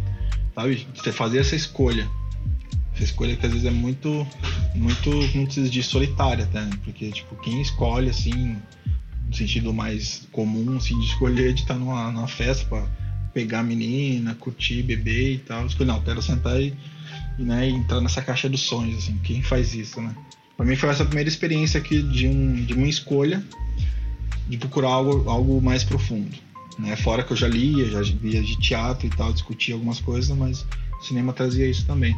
Sabe? 0.56 0.88
Você 0.96 1.12
fazer 1.12 1.40
essa 1.40 1.56
escolha. 1.56 2.08
Essa 2.94 3.04
escolha 3.04 3.36
que 3.36 3.46
às 3.46 3.52
vezes 3.52 3.68
é 3.68 3.72
muito, 3.72 4.28
muito, 4.76 5.10
como 5.32 5.50
se 5.50 5.70
diz, 5.70 5.86
solitária, 5.86 6.46
tá? 6.48 6.68
Porque, 6.84 7.10
tipo, 7.12 7.36
quem 7.38 7.62
escolhe, 7.62 8.10
assim, 8.10 8.58
no 9.28 9.34
sentido 9.34 9.74
mais 9.74 10.28
comum, 10.32 10.78
assim, 10.78 10.98
de 11.00 11.06
escolher 11.06 11.54
de 11.54 11.62
estar 11.62 11.76
numa, 11.76 12.12
numa 12.12 12.28
festa 12.28 12.66
para 12.66 12.86
pegar 13.34 13.60
a 13.60 13.64
menina, 13.64 14.36
curtir, 14.36 14.84
beber 14.84 15.34
e 15.34 15.38
tal. 15.40 15.66
Escolhi, 15.66 15.88
não, 15.88 16.02
quero 16.02 16.22
sentar 16.22 16.62
e, 16.62 16.74
né, 17.40 17.70
entrar 17.70 18.02
nessa 18.02 18.22
caixa 18.22 18.50
dos 18.50 18.62
sonhos, 18.62 18.98
assim. 18.98 19.18
Quem 19.24 19.42
faz 19.42 19.74
isso, 19.74 20.02
né? 20.02 20.14
Para 20.58 20.66
mim 20.66 20.76
foi 20.76 20.90
essa 20.90 21.06
primeira 21.06 21.30
experiência 21.30 21.80
aqui 21.80 22.04
de, 22.04 22.28
um, 22.28 22.54
de 22.54 22.74
uma 22.74 22.88
escolha 22.88 23.44
de 24.48 24.58
procurar 24.58 24.90
algo, 24.90 25.30
algo 25.30 25.62
mais 25.62 25.84
profundo. 25.84 26.38
Né? 26.78 26.96
Fora 26.96 27.24
que 27.24 27.32
eu 27.32 27.38
já 27.38 27.48
lia, 27.48 27.90
já 27.90 28.02
via 28.02 28.42
de 28.42 28.60
teatro 28.60 29.08
e 29.08 29.10
tal, 29.10 29.32
discutia 29.34 29.74
algumas 29.74 30.00
coisas, 30.00 30.36
mas 30.38 30.66
o 31.00 31.04
cinema 31.04 31.34
trazia 31.34 31.68
isso 31.68 31.86
também. 31.86 32.16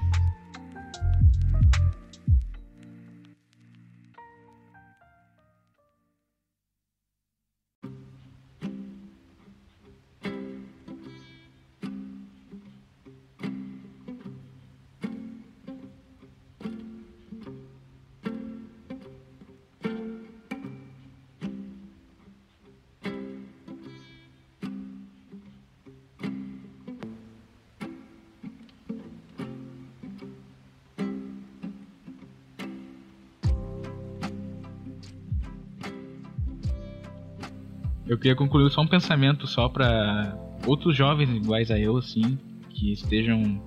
Queria 38.24 38.38
concluir 38.38 38.71
só 38.71 38.80
um 38.80 38.88
pensamento 38.88 39.45
só 39.45 39.67
para 39.67 40.34
outros 40.65 40.95
jovens 40.95 41.30
iguais 41.30 41.69
a 41.69 41.78
eu, 41.78 41.97
assim, 41.97 42.38
que 42.69 42.93
estejam 42.93 43.61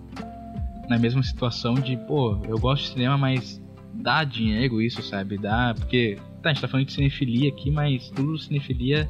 na 0.88 0.98
mesma 0.98 1.22
situação 1.22 1.74
de, 1.74 1.94
pô, 1.94 2.40
eu 2.48 2.58
gosto 2.58 2.84
de 2.84 2.88
cinema, 2.92 3.18
mas 3.18 3.62
dá 3.92 4.24
dinheiro 4.24 4.80
isso, 4.80 5.02
sabe? 5.02 5.36
Dá, 5.36 5.74
porque, 5.76 6.16
tá, 6.42 6.48
a 6.48 6.52
gente 6.54 6.62
tá 6.62 6.68
falando 6.68 6.86
de 6.86 6.92
cinefilia 6.94 7.50
aqui, 7.50 7.70
mas 7.70 8.08
tudo 8.08 8.38
cinefilia 8.38 9.06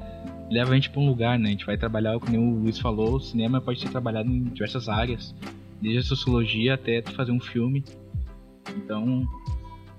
leva 0.51 0.73
a 0.73 0.75
gente 0.75 0.91
pra 0.91 1.01
um 1.01 1.07
lugar, 1.07 1.39
né? 1.39 1.51
A 1.51 1.53
gente 1.53 1.65
vai 1.67 1.77
trabalhar, 1.77 2.19
como 2.19 2.37
o 2.37 2.63
Luiz 2.63 2.81
falou, 2.81 3.15
o 3.15 3.21
cinema 3.21 3.61
pode 3.61 3.79
ser 3.79 3.89
trabalhado 3.89 4.29
em 4.29 4.43
diversas 4.43 4.89
áreas, 4.89 5.33
desde 5.81 6.01
a 6.01 6.03
sociologia 6.03 6.75
até 6.75 7.03
fazer 7.03 7.31
um 7.31 7.41
filme. 7.41 7.85
Então, 8.77 9.25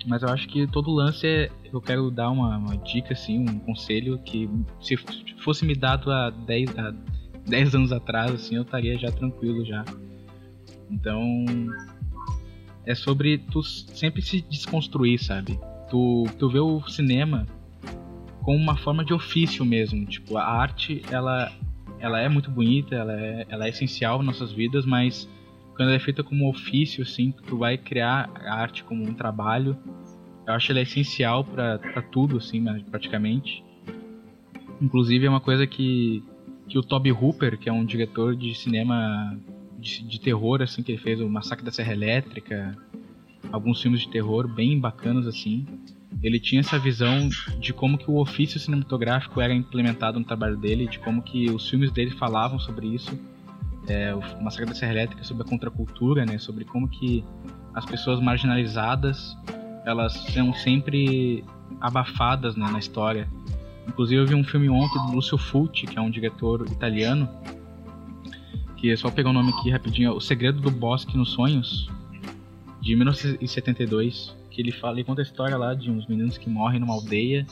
mas 0.07 0.23
eu 0.23 0.29
acho 0.29 0.47
que 0.47 0.65
todo 0.67 0.91
lance 0.91 1.27
é. 1.27 1.49
Eu 1.71 1.81
quero 1.81 2.09
dar 2.09 2.29
uma, 2.29 2.57
uma, 2.57 2.77
dica, 2.77 3.13
assim, 3.13 3.39
um 3.39 3.59
conselho 3.59 4.17
que 4.19 4.49
se 4.79 4.95
fosse 5.39 5.65
me 5.65 5.75
dado 5.75 6.11
há 6.11 6.29
10, 6.29 6.77
há 6.77 6.93
10 7.47 7.75
anos 7.75 7.91
atrás, 7.91 8.31
assim, 8.31 8.55
eu 8.55 8.63
estaria 8.63 8.97
já 8.97 9.11
tranquilo 9.11 9.65
já. 9.65 9.83
Então. 10.89 11.45
É 12.85 12.95
sobre 12.95 13.37
tu 13.37 13.61
sempre 13.61 14.21
se 14.21 14.39
desconstruir, 14.41 15.21
sabe? 15.21 15.59
Tu, 15.89 16.25
tu 16.39 16.49
vê 16.49 16.59
o 16.59 16.81
cinema 16.87 17.45
como 18.47 18.57
uma 18.57 18.77
forma 18.77 19.03
de 19.03 19.13
ofício 19.13 19.65
mesmo. 19.65 20.05
Tipo, 20.05 20.37
a 20.37 20.45
arte, 20.45 21.01
ela, 21.11 21.51
ela 21.99 22.21
é 22.21 22.29
muito 22.29 22.49
bonita, 22.49 22.95
ela 22.95 23.11
é, 23.11 23.45
ela 23.49 23.65
é 23.65 23.69
essencial 23.69 24.19
nas 24.19 24.39
nossas 24.39 24.53
vidas, 24.53 24.85
mas 24.85 25.27
quando 25.75 25.89
ela 25.89 25.97
é 25.97 25.99
feita 25.99 26.23
como 26.23 26.49
ofício, 26.49 27.03
assim, 27.03 27.33
tu 27.45 27.57
vai 27.57 27.77
criar 27.77 28.29
a 28.35 28.55
arte 28.55 28.85
como 28.85 29.03
um 29.03 29.13
trabalho. 29.13 29.77
Eu 30.47 30.53
acho 30.53 30.71
ela 30.71 30.79
é 30.79 30.83
essencial 30.83 31.43
para 31.43 32.01
tudo, 32.03 32.37
assim, 32.37 32.63
praticamente. 32.89 33.61
Inclusive 34.81 35.25
é 35.25 35.29
uma 35.29 35.41
coisa 35.41 35.65
que, 35.65 36.23
que 36.67 36.77
o 36.77 36.83
Toby 36.83 37.11
Hooper, 37.11 37.57
que 37.57 37.69
é 37.69 37.73
um 37.73 37.85
diretor 37.85 38.35
de 38.35 38.53
cinema 38.55 39.37
de, 39.79 40.03
de 40.03 40.19
terror, 40.19 40.61
assim, 40.61 40.83
que 40.83 40.91
ele 40.91 41.01
fez 41.01 41.19
o 41.19 41.29
Massacre 41.29 41.65
da 41.65 41.71
Serra 41.71 41.93
Elétrica, 41.93 42.77
alguns 43.51 43.81
filmes 43.81 44.01
de 44.01 44.09
terror 44.09 44.47
bem 44.47 44.79
bacanas, 44.79 45.25
assim. 45.25 45.65
Ele 46.21 46.39
tinha 46.39 46.61
essa 46.61 46.79
visão 46.79 47.29
de 47.59 47.73
como 47.73 47.97
que 47.97 48.09
o 48.09 48.17
ofício 48.17 48.59
cinematográfico 48.59 49.39
era 49.39 49.53
implementado 49.53 50.19
no 50.19 50.25
trabalho 50.25 50.57
dele, 50.57 50.87
de 50.87 50.99
como 50.99 51.21
que 51.21 51.49
os 51.49 51.69
filmes 51.69 51.91
dele 51.91 52.11
falavam 52.11 52.59
sobre 52.59 52.87
isso 52.87 53.17
é, 53.87 54.13
o 54.13 54.21
Massacre 54.43 54.67
da 54.67 54.75
Serra 54.75 54.91
Elétrica 54.91 55.23
sobre 55.23 55.43
a 55.43 55.45
contracultura, 55.45 56.25
né, 56.25 56.37
sobre 56.37 56.65
como 56.65 56.87
que 56.87 57.23
as 57.73 57.85
pessoas 57.85 58.19
marginalizadas 58.19 59.37
elas 59.85 60.13
são 60.33 60.53
sempre 60.53 61.43
abafadas 61.79 62.55
né, 62.57 62.69
na 62.69 62.79
história. 62.79 63.27
Inclusive 63.87 64.21
eu 64.21 64.27
vi 64.27 64.35
um 64.35 64.43
filme 64.43 64.69
ontem 64.69 64.99
do 65.05 65.13
Lúcio 65.13 65.37
Fulci, 65.37 65.85
que 65.85 65.97
é 65.97 66.01
um 66.01 66.09
diretor 66.09 66.65
italiano, 66.69 67.29
que 68.75 68.95
só 68.95 69.09
pegar 69.09 69.29
o 69.29 69.33
nome 69.33 69.51
aqui 69.51 69.69
rapidinho, 69.71 70.13
O 70.13 70.21
Segredo 70.21 70.61
do 70.61 70.69
Bosque 70.69 71.17
nos 71.17 71.31
Sonhos, 71.31 71.89
de 72.81 72.95
1972, 72.95 74.35
que 74.51 74.61
ele 74.61 74.71
fala, 74.71 74.95
ele 74.95 75.03
conta 75.03 75.21
a 75.21 75.23
história 75.23 75.57
lá 75.57 75.73
de 75.73 75.89
uns 75.89 76.05
meninos 76.07 76.37
que 76.37 76.49
morrem 76.49 76.79
numa 76.79 76.93
aldeia, 76.93 77.45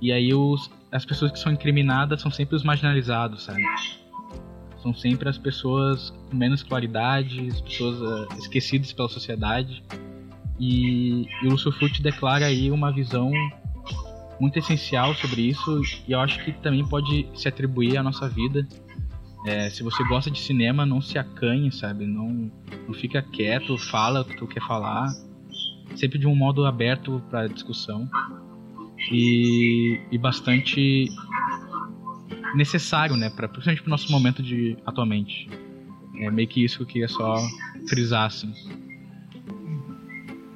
e 0.00 0.10
aí 0.10 0.32
os, 0.32 0.70
as 0.90 1.04
pessoas 1.04 1.30
que 1.30 1.38
são 1.38 1.52
incriminadas 1.52 2.22
são 2.22 2.30
sempre 2.30 2.56
os 2.56 2.64
marginalizados, 2.64 3.44
sabe? 3.44 3.62
São 4.82 4.94
sempre 4.94 5.28
as 5.28 5.36
pessoas 5.36 6.10
com 6.30 6.36
menos 6.36 6.62
claridade, 6.62 7.48
as 7.48 7.60
pessoas 7.60 8.00
uh, 8.00 8.38
esquecidas 8.38 8.92
pela 8.92 9.08
sociedade. 9.08 9.84
E, 10.58 11.26
e 11.42 11.46
o 11.46 11.50
Lúcio 11.50 11.70
Fucci 11.70 12.02
declara 12.02 12.46
aí 12.46 12.70
uma 12.70 12.90
visão 12.90 13.30
muito 14.40 14.58
essencial 14.58 15.14
sobre 15.14 15.42
isso 15.42 15.82
e 16.08 16.12
eu 16.12 16.20
acho 16.20 16.42
que 16.44 16.52
também 16.52 16.84
pode 16.84 17.28
se 17.34 17.46
atribuir 17.46 17.98
à 17.98 18.02
nossa 18.02 18.28
vida. 18.28 18.66
É, 19.46 19.70
se 19.70 19.82
você 19.82 20.02
gosta 20.04 20.30
de 20.30 20.38
cinema, 20.38 20.84
não 20.84 21.00
se 21.00 21.18
acanhe, 21.18 21.70
sabe? 21.70 22.06
Não, 22.06 22.50
não 22.86 22.94
fica 22.94 23.22
quieto, 23.22 23.76
fala 23.78 24.22
o 24.22 24.24
que 24.24 24.36
tu 24.36 24.46
quer 24.46 24.62
falar, 24.66 25.08
sempre 25.96 26.18
de 26.18 26.26
um 26.26 26.34
modo 26.34 26.64
aberto 26.66 27.22
para 27.30 27.46
discussão 27.46 28.08
e, 29.10 30.00
e 30.10 30.18
bastante 30.18 31.08
necessário, 32.54 33.16
né, 33.16 33.30
para 33.30 33.48
principalmente 33.48 33.82
pro 33.82 33.90
nosso 33.90 34.10
momento 34.10 34.42
de 34.42 34.76
atualmente. 34.84 35.48
É 36.16 36.30
meio 36.30 36.48
que 36.48 36.64
isso 36.64 36.78
que 36.78 36.82
eu 36.82 36.86
queria 36.86 37.08
só 37.08 37.36
frisar, 37.88 38.26
assim. 38.26 38.52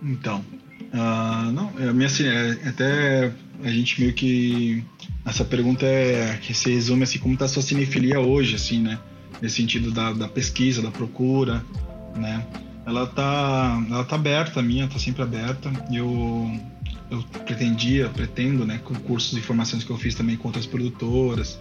Então, 0.02 0.44
uh, 0.92 1.50
não, 1.52 1.68
a 1.88 1.92
minha 1.92 2.06
assim, 2.06 2.26
é, 2.26 2.68
até 2.68 3.32
a 3.64 3.70
gente 3.70 4.00
meio 4.00 4.12
que 4.12 4.84
essa 5.24 5.44
pergunta 5.44 5.84
é 5.86 6.38
que 6.40 6.54
se 6.54 6.72
resume 6.72 7.02
assim 7.02 7.18
como 7.18 7.34
está 7.34 7.46
a 7.46 7.48
sua 7.48 7.62
cinefilia 7.62 8.20
hoje, 8.20 8.54
assim, 8.54 8.80
né? 8.80 8.98
Nesse 9.42 9.56
sentido 9.56 9.90
da, 9.90 10.12
da 10.12 10.28
pesquisa, 10.28 10.80
da 10.80 10.90
procura, 10.90 11.64
né? 12.16 12.46
Ela 12.86 13.06
tá, 13.06 13.82
ela 13.90 14.04
tá 14.04 14.16
aberta, 14.16 14.60
a 14.60 14.62
minha 14.62 14.86
tá 14.86 14.98
sempre 14.98 15.22
aberta. 15.22 15.72
Eu 15.92 16.50
eu 17.10 17.22
pretendia, 17.44 18.08
pretendo, 18.08 18.64
né, 18.64 18.80
com 18.82 18.94
cursos 18.94 19.34
de 19.34 19.40
formações 19.40 19.84
que 19.84 19.90
eu 19.90 19.96
fiz 19.96 20.14
também 20.14 20.36
com 20.36 20.48
outras 20.48 20.66
produtoras, 20.66 21.60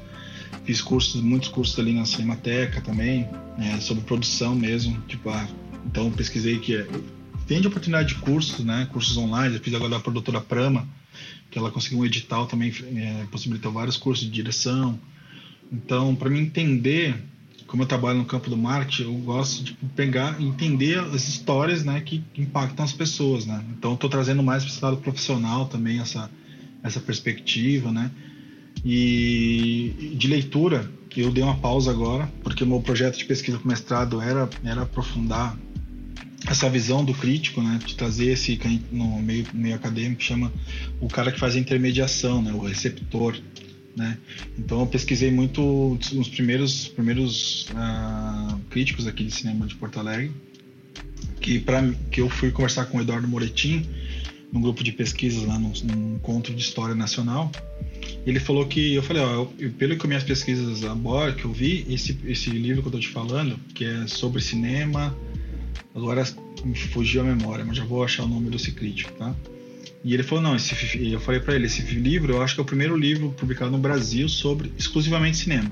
Fiz 0.63 0.81
cursos, 0.81 1.21
muitos 1.21 1.49
cursos 1.49 1.77
ali 1.77 1.93
na 1.93 2.05
Cinemateca 2.05 2.79
também, 2.79 3.27
né, 3.57 3.79
sobre 3.81 4.03
produção 4.03 4.55
mesmo. 4.55 4.99
Tipo, 5.07 5.29
ah, 5.29 5.47
então 5.85 6.09
pesquisei 6.11 6.57
que 6.59 6.75
é, 6.75 6.87
tem 7.45 7.59
de 7.59 7.67
oportunidade 7.67 8.09
de 8.09 8.15
cursos, 8.15 8.63
né? 8.63 8.87
Cursos 8.91 9.17
online. 9.17 9.55
Eu 9.55 9.61
fiz 9.61 9.73
agora 9.73 9.91
da 9.91 9.99
produtora 9.99 10.39
Prama, 10.39 10.87
que 11.53 11.59
ela 11.59 11.69
conseguiu 11.69 11.99
um 11.99 12.05
edital 12.05 12.47
também, 12.47 12.73
é, 12.95 13.25
possibilitou 13.31 13.71
vários 13.71 13.95
cursos 13.95 14.25
de 14.25 14.31
direção. 14.31 14.99
Então, 15.71 16.15
para 16.15 16.27
mim 16.27 16.39
entender 16.39 17.15
como 17.67 17.83
eu 17.83 17.87
trabalho 17.87 18.17
no 18.17 18.25
campo 18.25 18.49
do 18.49 18.57
marketing, 18.57 19.03
eu 19.03 19.13
gosto 19.19 19.63
de 19.63 19.73
pegar 19.95 20.39
e 20.41 20.45
entender 20.45 20.99
as 20.99 21.27
histórias 21.27 21.83
né, 21.83 22.01
que, 22.01 22.23
impactam 22.35 22.83
as 22.83 22.91
pessoas. 22.91 23.45
Né? 23.45 23.63
Então, 23.77 23.93
estou 23.93 24.09
trazendo 24.09 24.41
mais 24.41 24.63
para 24.63 24.73
esse 24.73 24.83
lado 24.83 24.97
profissional 24.97 25.67
também 25.67 25.99
essa, 25.99 26.29
essa 26.83 26.99
perspectiva. 26.99 27.91
Né? 27.91 28.09
E 28.83 30.15
de 30.17 30.27
leitura, 30.27 30.91
eu 31.15 31.31
dei 31.31 31.43
uma 31.43 31.57
pausa 31.57 31.91
agora, 31.91 32.31
porque 32.43 32.63
o 32.63 32.67
meu 32.67 32.81
projeto 32.81 33.17
de 33.17 33.25
pesquisa 33.25 33.59
com 33.59 33.67
mestrado 33.67 34.19
era, 34.19 34.49
era 34.63 34.81
aprofundar 34.81 35.55
essa 36.47 36.69
visão 36.69 37.03
do 37.03 37.13
crítico, 37.13 37.61
né, 37.61 37.79
de 37.85 37.95
trazer 37.95 38.31
esse 38.31 38.59
no 38.91 39.21
meio, 39.21 39.45
meio 39.53 39.75
acadêmico 39.75 40.21
chama 40.21 40.51
o 40.99 41.07
cara 41.07 41.31
que 41.31 41.39
faz 41.39 41.55
a 41.55 41.59
intermediação, 41.59 42.41
né, 42.41 42.51
o 42.51 42.59
receptor, 42.59 43.37
né. 43.95 44.17
Então 44.57 44.81
eu 44.81 44.87
pesquisei 44.87 45.31
muito 45.31 45.97
os 46.15 46.27
primeiros 46.27 46.87
primeiros 46.89 47.67
uh, 47.69 48.59
críticos 48.69 49.07
aqui 49.07 49.23
de 49.23 49.31
cinema 49.31 49.65
de 49.65 49.75
Porto 49.75 49.99
Alegre, 49.99 50.31
que 51.39 51.59
para 51.59 51.93
que 52.11 52.21
eu 52.21 52.29
fui 52.29 52.51
conversar 52.51 52.85
com 52.85 52.97
o 52.97 53.01
Eduardo 53.01 53.27
Moretim 53.27 53.87
num 54.51 54.61
grupo 54.61 54.83
de 54.83 54.91
pesquisas 54.91 55.43
lá 55.45 55.57
num 55.57 56.15
encontro 56.15 56.53
de 56.53 56.61
história 56.61 56.93
nacional. 56.93 57.51
Ele 58.25 58.39
falou 58.39 58.65
que 58.67 58.93
eu 58.93 59.01
falei, 59.01 59.21
ó, 59.21 59.47
eu, 59.59 59.71
pelo 59.77 59.97
que 59.97 60.07
minhas 60.07 60.23
pesquisas 60.23 60.83
agora 60.83 61.33
que 61.33 61.43
eu 61.43 61.51
vi, 61.51 61.85
esse 61.89 62.17
esse 62.25 62.49
livro 62.49 62.81
que 62.81 62.87
eu 62.87 62.91
tô 62.91 62.99
te 62.99 63.09
falando, 63.09 63.59
que 63.73 63.83
é 63.83 64.07
sobre 64.07 64.41
cinema 64.41 65.15
Agora 65.95 66.23
me 66.63 66.75
fugiu 66.75 67.21
a 67.21 67.23
memória, 67.23 67.65
mas 67.65 67.77
já 67.77 67.85
vou 67.85 68.03
achar 68.03 68.23
o 68.23 68.27
nome 68.27 68.49
desse 68.49 68.71
crítico, 68.71 69.11
tá? 69.13 69.35
E 70.03 70.13
ele 70.13 70.23
falou: 70.23 70.43
não, 70.43 70.55
esse, 70.55 70.75
eu 71.11 71.19
falei 71.19 71.39
para 71.39 71.55
ele: 71.55 71.65
esse 71.65 71.81
livro 71.81 72.33
eu 72.33 72.41
acho 72.41 72.55
que 72.55 72.61
é 72.61 72.63
o 72.63 72.65
primeiro 72.65 72.95
livro 72.97 73.31
publicado 73.31 73.71
no 73.71 73.77
Brasil 73.77 74.27
sobre 74.27 74.71
exclusivamente 74.77 75.37
cinema. 75.37 75.71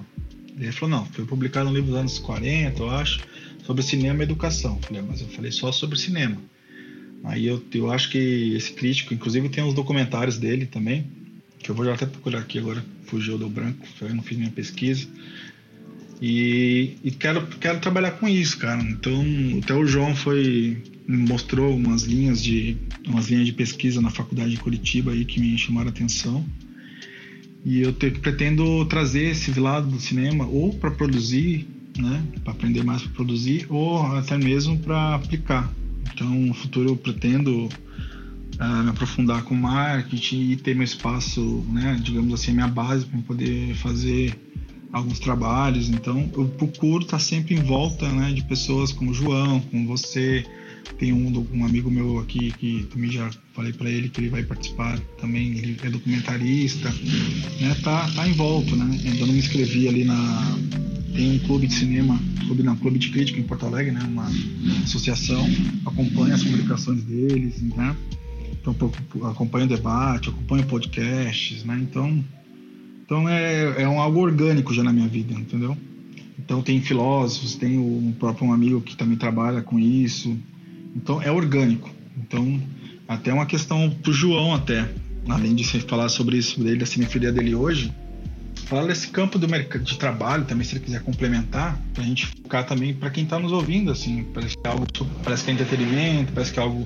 Ele 0.58 0.72
falou: 0.72 0.98
não, 0.98 1.06
foi 1.06 1.26
publicado 1.26 1.70
no 1.70 1.76
livro 1.76 1.92
dos 1.92 2.00
anos 2.00 2.20
40, 2.20 2.82
eu 2.82 2.90
acho, 2.90 3.22
sobre 3.66 3.84
cinema 3.84 4.22
e 4.22 4.24
educação. 4.24 4.76
Eu 4.76 4.82
falei: 4.88 5.02
mas 5.02 5.22
eu 5.22 5.28
falei 5.28 5.52
só 5.52 5.72
sobre 5.72 6.00
cinema. 6.00 6.38
Aí 7.24 7.46
eu, 7.46 7.64
eu 7.74 7.92
acho 7.92 8.10
que 8.10 8.54
esse 8.56 8.74
crítico, 8.74 9.14
inclusive 9.14 9.50
tem 9.50 9.64
uns 9.64 9.74
documentários 9.74 10.38
dele 10.38 10.66
também, 10.66 11.06
que 11.60 11.70
eu 11.70 11.76
vou 11.76 11.90
até 11.92 12.06
procurar 12.06 12.40
aqui 12.40 12.58
agora, 12.58 12.84
fugiu 13.06 13.38
do 13.38 13.48
branco, 13.48 13.86
eu 14.02 14.16
não 14.16 14.24
fiz 14.24 14.38
minha 14.38 14.50
pesquisa. 14.50 15.08
E, 16.22 16.98
e, 17.04 17.10
quero, 17.10 17.48
quero 17.60 17.80
trabalhar 17.80 18.12
com 18.12 18.30
isso, 18.30 18.58
cara. 18.60 18.82
Então, 18.84 19.24
até 19.64 19.74
o 19.74 19.86
João 19.86 20.16
foi 20.16 20.78
mostrou 21.08 21.76
umas 21.76 22.04
linhas 22.04 22.42
de 22.42 22.78
umas 23.08 23.30
linhas 23.30 23.48
de 23.48 23.54
pesquisa 23.54 24.00
na 24.00 24.10
faculdade 24.10 24.52
de 24.52 24.58
Curitiba 24.58 25.12
aí 25.12 25.26
que 25.26 25.40
me 25.40 25.58
chamaram 25.58 25.88
a 25.88 25.92
atenção. 25.92 26.46
E 27.66 27.82
eu 27.82 27.92
te, 27.92 28.12
pretendo 28.12 28.86
trazer 28.86 29.32
esse 29.32 29.60
lado 29.60 29.88
do 29.88 30.00
cinema 30.00 30.46
ou 30.46 30.74
para 30.74 30.92
produzir, 30.92 31.68
né, 31.98 32.24
para 32.44 32.54
aprender 32.54 32.84
mais 32.84 33.02
para 33.02 33.12
produzir, 33.12 33.66
ou 33.70 34.02
até 34.16 34.38
mesmo 34.38 34.78
para 34.78 35.16
aplicar. 35.16 35.72
Então, 36.14 36.30
no 36.30 36.54
futuro 36.54 36.90
eu 36.90 36.96
pretendo 36.96 37.66
uh, 37.66 38.84
me 38.84 38.90
aprofundar 38.90 39.44
com 39.44 39.56
marketing 39.56 40.52
e 40.52 40.56
ter 40.56 40.76
meu 40.76 40.84
espaço, 40.84 41.66
né, 41.72 42.00
digamos 42.02 42.34
assim, 42.34 42.52
minha 42.52 42.68
base 42.68 43.06
para 43.06 43.20
poder 43.22 43.76
fazer 43.76 44.36
alguns 44.92 45.20
trabalhos, 45.20 45.90
então 45.90 46.30
eu 46.36 46.46
procuro 46.50 47.04
estar 47.04 47.20
sempre 47.20 47.56
em 47.56 47.62
volta 47.64 48.08
né, 48.10 48.32
de 48.34 48.44
pessoas 48.44 48.92
como 48.92 49.12
o 49.12 49.14
João, 49.14 49.60
como 49.60 49.88
você. 49.88 50.46
Tem 50.98 51.14
um, 51.14 51.48
um 51.54 51.64
amigo 51.64 51.90
meu 51.90 52.20
aqui 52.20 52.52
que 52.52 52.88
também 52.92 53.12
já 53.12 53.30
falei 53.54 53.72
para 53.72 53.90
ele 53.90 54.10
que 54.10 54.20
ele 54.20 54.30
vai 54.30 54.44
participar 54.44 55.00
também, 55.20 55.58
ele 55.58 55.78
é 55.82 55.90
documentarista, 55.90 56.90
né, 57.60 57.76
tá, 57.84 58.10
tá 58.14 58.28
em 58.28 58.34
volta, 58.34 58.76
né? 58.76 59.00
Ainda 59.06 59.26
não 59.26 59.34
me 59.34 59.40
inscrevi 59.40 59.88
ali 59.88 60.04
na. 60.04 60.58
Tem 61.14 61.36
um 61.36 61.40
clube 61.40 61.68
de 61.68 61.74
cinema, 61.74 62.20
clube 62.46 62.64
não, 62.64 62.76
clube 62.76 62.98
de 62.98 63.10
crítica 63.10 63.40
em 63.40 63.44
Porto 63.44 63.66
Alegre, 63.66 63.92
né? 63.92 64.02
Uma 64.04 64.28
associação, 64.84 65.48
acompanha 65.86 66.36
as 66.36 66.44
publicações 66.44 67.04
deles, 67.04 67.62
né? 67.62 67.96
Então 68.54 68.76
acompanho 69.30 69.66
o 69.66 69.70
debate, 69.70 70.30
acompanho 70.30 70.66
podcasts, 70.66 71.64
né? 71.64 71.80
Então 71.82 72.24
então 73.12 73.28
é, 73.28 73.82
é 73.82 73.90
um 73.90 74.00
algo 74.00 74.22
orgânico 74.22 74.74
já 74.74 74.82
na 74.82 74.94
minha 74.94 75.08
vida, 75.10 75.34
entendeu? 75.34 75.78
Então 76.40 76.62
tem 76.62 76.82
filósofos, 76.82 77.56
tem 77.56 77.78
o 77.78 78.16
próprio 78.18 78.48
um 78.48 78.54
amigo 78.54 78.80
que 78.80 78.96
também 78.96 79.18
trabalha 79.18 79.62
com 79.62 79.78
isso. 79.78 80.38
Então 80.96 81.22
é 81.22 81.30
orgânico. 81.30 81.90
Então 82.18 82.58
até 83.06 83.34
uma 83.34 83.46
questão 83.46 83.90
pro 84.02 84.14
João 84.14 84.54
até, 84.54 84.90
além 85.28 85.54
de 85.54 85.66
você 85.66 85.82
falar 85.82 86.08
sobre 86.08 86.38
isso 86.38 86.64
dele, 86.64 86.78
da 86.78 86.86
cinefilia 86.86 87.34
dele 87.34 87.54
hoje, 87.54 87.94
falar 88.66 88.88
desse 88.88 89.10
campo 89.10 89.38
do 89.38 89.46
mercado 89.46 89.84
de 89.84 89.98
trabalho 89.98 90.46
também, 90.46 90.64
se 90.66 90.76
ele 90.76 90.86
quiser 90.86 91.02
complementar, 91.02 91.78
pra 91.94 92.06
gente 92.06 92.28
focar 92.28 92.66
também 92.66 92.94
para 92.94 93.10
quem 93.10 93.26
tá 93.26 93.38
nos 93.38 93.52
ouvindo, 93.52 93.92
assim, 93.92 94.26
parece 94.34 94.56
que 94.56 94.66
é 94.66 94.72
algo, 94.72 94.88
parece 95.22 95.44
que 95.44 95.52
é 95.52 95.54
entretenimento, 95.54 96.32
parece 96.32 96.54
que 96.54 96.60
é 96.60 96.64
algo 96.64 96.86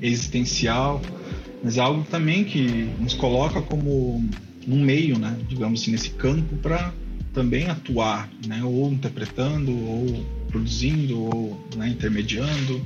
existencial, 0.00 1.00
mas 1.62 1.78
é 1.78 1.80
algo 1.80 2.04
também 2.10 2.42
que 2.42 2.90
nos 2.98 3.14
coloca 3.14 3.62
como 3.62 4.28
no 4.66 4.76
meio, 4.76 5.18
né, 5.18 5.36
digamos 5.48 5.82
assim, 5.82 5.90
nesse 5.90 6.10
campo 6.10 6.56
para 6.56 6.92
também 7.32 7.66
atuar, 7.68 8.28
né, 8.46 8.62
ou 8.62 8.92
interpretando, 8.92 9.72
ou 9.72 10.24
produzindo, 10.48 11.20
ou 11.20 11.66
né, 11.76 11.88
intermediando. 11.88 12.84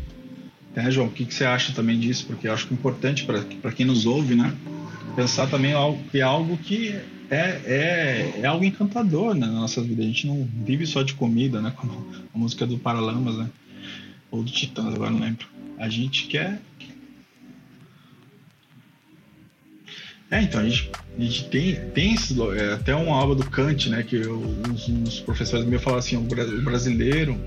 Né, 0.75 0.91
João, 0.91 1.09
o 1.09 1.11
que, 1.11 1.25
que 1.25 1.35
você 1.35 1.45
acha 1.45 1.73
também 1.73 1.99
disso? 1.99 2.27
Porque 2.27 2.47
eu 2.49 2.53
acho 2.53 2.67
que 2.67 2.75
é 2.75 2.77
importante 2.77 3.25
para 3.25 3.73
quem 3.73 3.87
nos 3.87 4.07
ouve, 4.07 4.35
né, 4.35 4.55
pensar 5.15 5.49
também 5.49 5.73
algo, 5.73 6.03
que 6.11 6.19
é 6.19 6.23
algo 6.23 6.57
que 6.59 6.95
é, 7.29 7.61
é, 7.65 8.41
é 8.43 8.47
algo 8.47 8.65
encantador 8.65 9.35
né, 9.35 9.47
na 9.47 9.53
nossa 9.53 9.83
vida. 9.83 10.03
A 10.03 10.07
gente 10.07 10.27
não 10.27 10.49
vive 10.65 10.87
só 10.87 11.03
de 11.03 11.15
comida, 11.15 11.61
né, 11.61 11.73
como 11.77 12.07
a 12.33 12.39
música 12.39 12.67
do 12.67 12.79
Paralamas, 12.79 13.37
né, 13.37 13.51
ou 14.31 14.43
do 14.43 14.51
Titãs, 14.51 14.95
agora 14.95 15.11
não 15.11 15.21
lembro. 15.21 15.47
A 15.79 15.89
gente 15.89 16.27
quer 16.27 16.61
É, 20.31 20.43
então, 20.43 20.61
a 20.61 20.65
gente, 20.65 20.91
a 21.17 21.21
gente 21.21 21.45
tem, 21.49 21.75
tem 21.91 22.15
esse, 22.15 22.35
é, 22.59 22.73
até 22.73 22.95
uma 22.95 23.15
obra 23.17 23.37
do 23.37 23.49
Kant, 23.49 23.89
né, 23.89 24.03
que 24.03 24.27
uns, 24.27 25.21
professores 25.21 25.65
meus 25.65 25.83
falaram 25.83 26.01
assim, 26.01 26.17
o 26.17 26.63
brasileiro, 26.63 27.41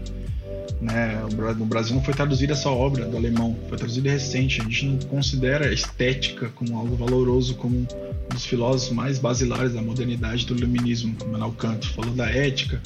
né, 0.79 1.21
no 1.57 1.65
Brasil 1.65 1.93
não 1.93 2.01
foi 2.01 2.13
traduzida 2.13 2.53
essa 2.53 2.69
obra 2.69 3.05
do 3.05 3.17
alemão, 3.17 3.57
foi 3.67 3.77
traduzida 3.77 4.09
recente, 4.09 4.61
a 4.61 4.63
gente 4.63 4.85
não 4.85 4.97
considera 5.09 5.67
a 5.67 5.73
estética 5.73 6.49
como 6.55 6.77
algo 6.77 6.95
valoroso, 6.95 7.55
como 7.55 7.79
um 7.79 8.33
dos 8.33 8.45
filósofos 8.45 8.95
mais 8.95 9.19
basilares 9.19 9.73
da 9.73 9.81
modernidade 9.81 10.45
do 10.45 10.55
iluminismo, 10.55 11.17
Manuel 11.29 11.51
Kant, 11.51 11.85
falou 11.89 12.13
da 12.13 12.29
ética, 12.29 12.81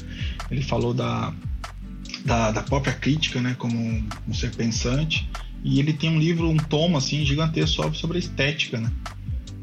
ele 0.50 0.64
falou 0.64 0.96
da, 0.96 1.32
da, 2.26 2.50
da 2.50 2.64
própria 2.64 2.94
crítica, 2.94 3.40
né, 3.40 3.56
como 3.60 3.78
um, 3.78 4.04
um 4.28 4.34
ser 4.34 4.56
pensante, 4.56 5.30
e 5.64 5.80
ele 5.80 5.94
tem 5.94 6.10
um 6.10 6.20
livro, 6.20 6.50
um 6.50 6.58
tomo, 6.58 6.98
assim, 6.98 7.24
gigantesco 7.24 7.96
sobre 7.96 8.18
a 8.18 8.20
estética, 8.20 8.80
né, 8.80 8.92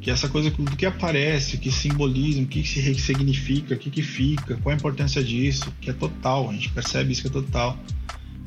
que 0.00 0.10
essa 0.10 0.28
coisa 0.28 0.50
do 0.50 0.76
que 0.76 0.86
aparece, 0.86 1.58
que 1.58 1.70
simboliza, 1.70 2.40
o 2.40 2.46
que 2.46 2.66
se 2.66 2.94
significa, 2.94 3.74
o 3.74 3.78
que, 3.78 3.90
que 3.90 4.02
fica, 4.02 4.56
qual 4.56 4.72
a 4.72 4.76
importância 4.76 5.22
disso, 5.22 5.72
que 5.80 5.90
é 5.90 5.92
total, 5.92 6.48
a 6.48 6.52
gente 6.52 6.70
percebe 6.70 7.12
isso 7.12 7.20
que 7.20 7.28
é 7.28 7.30
total. 7.30 7.78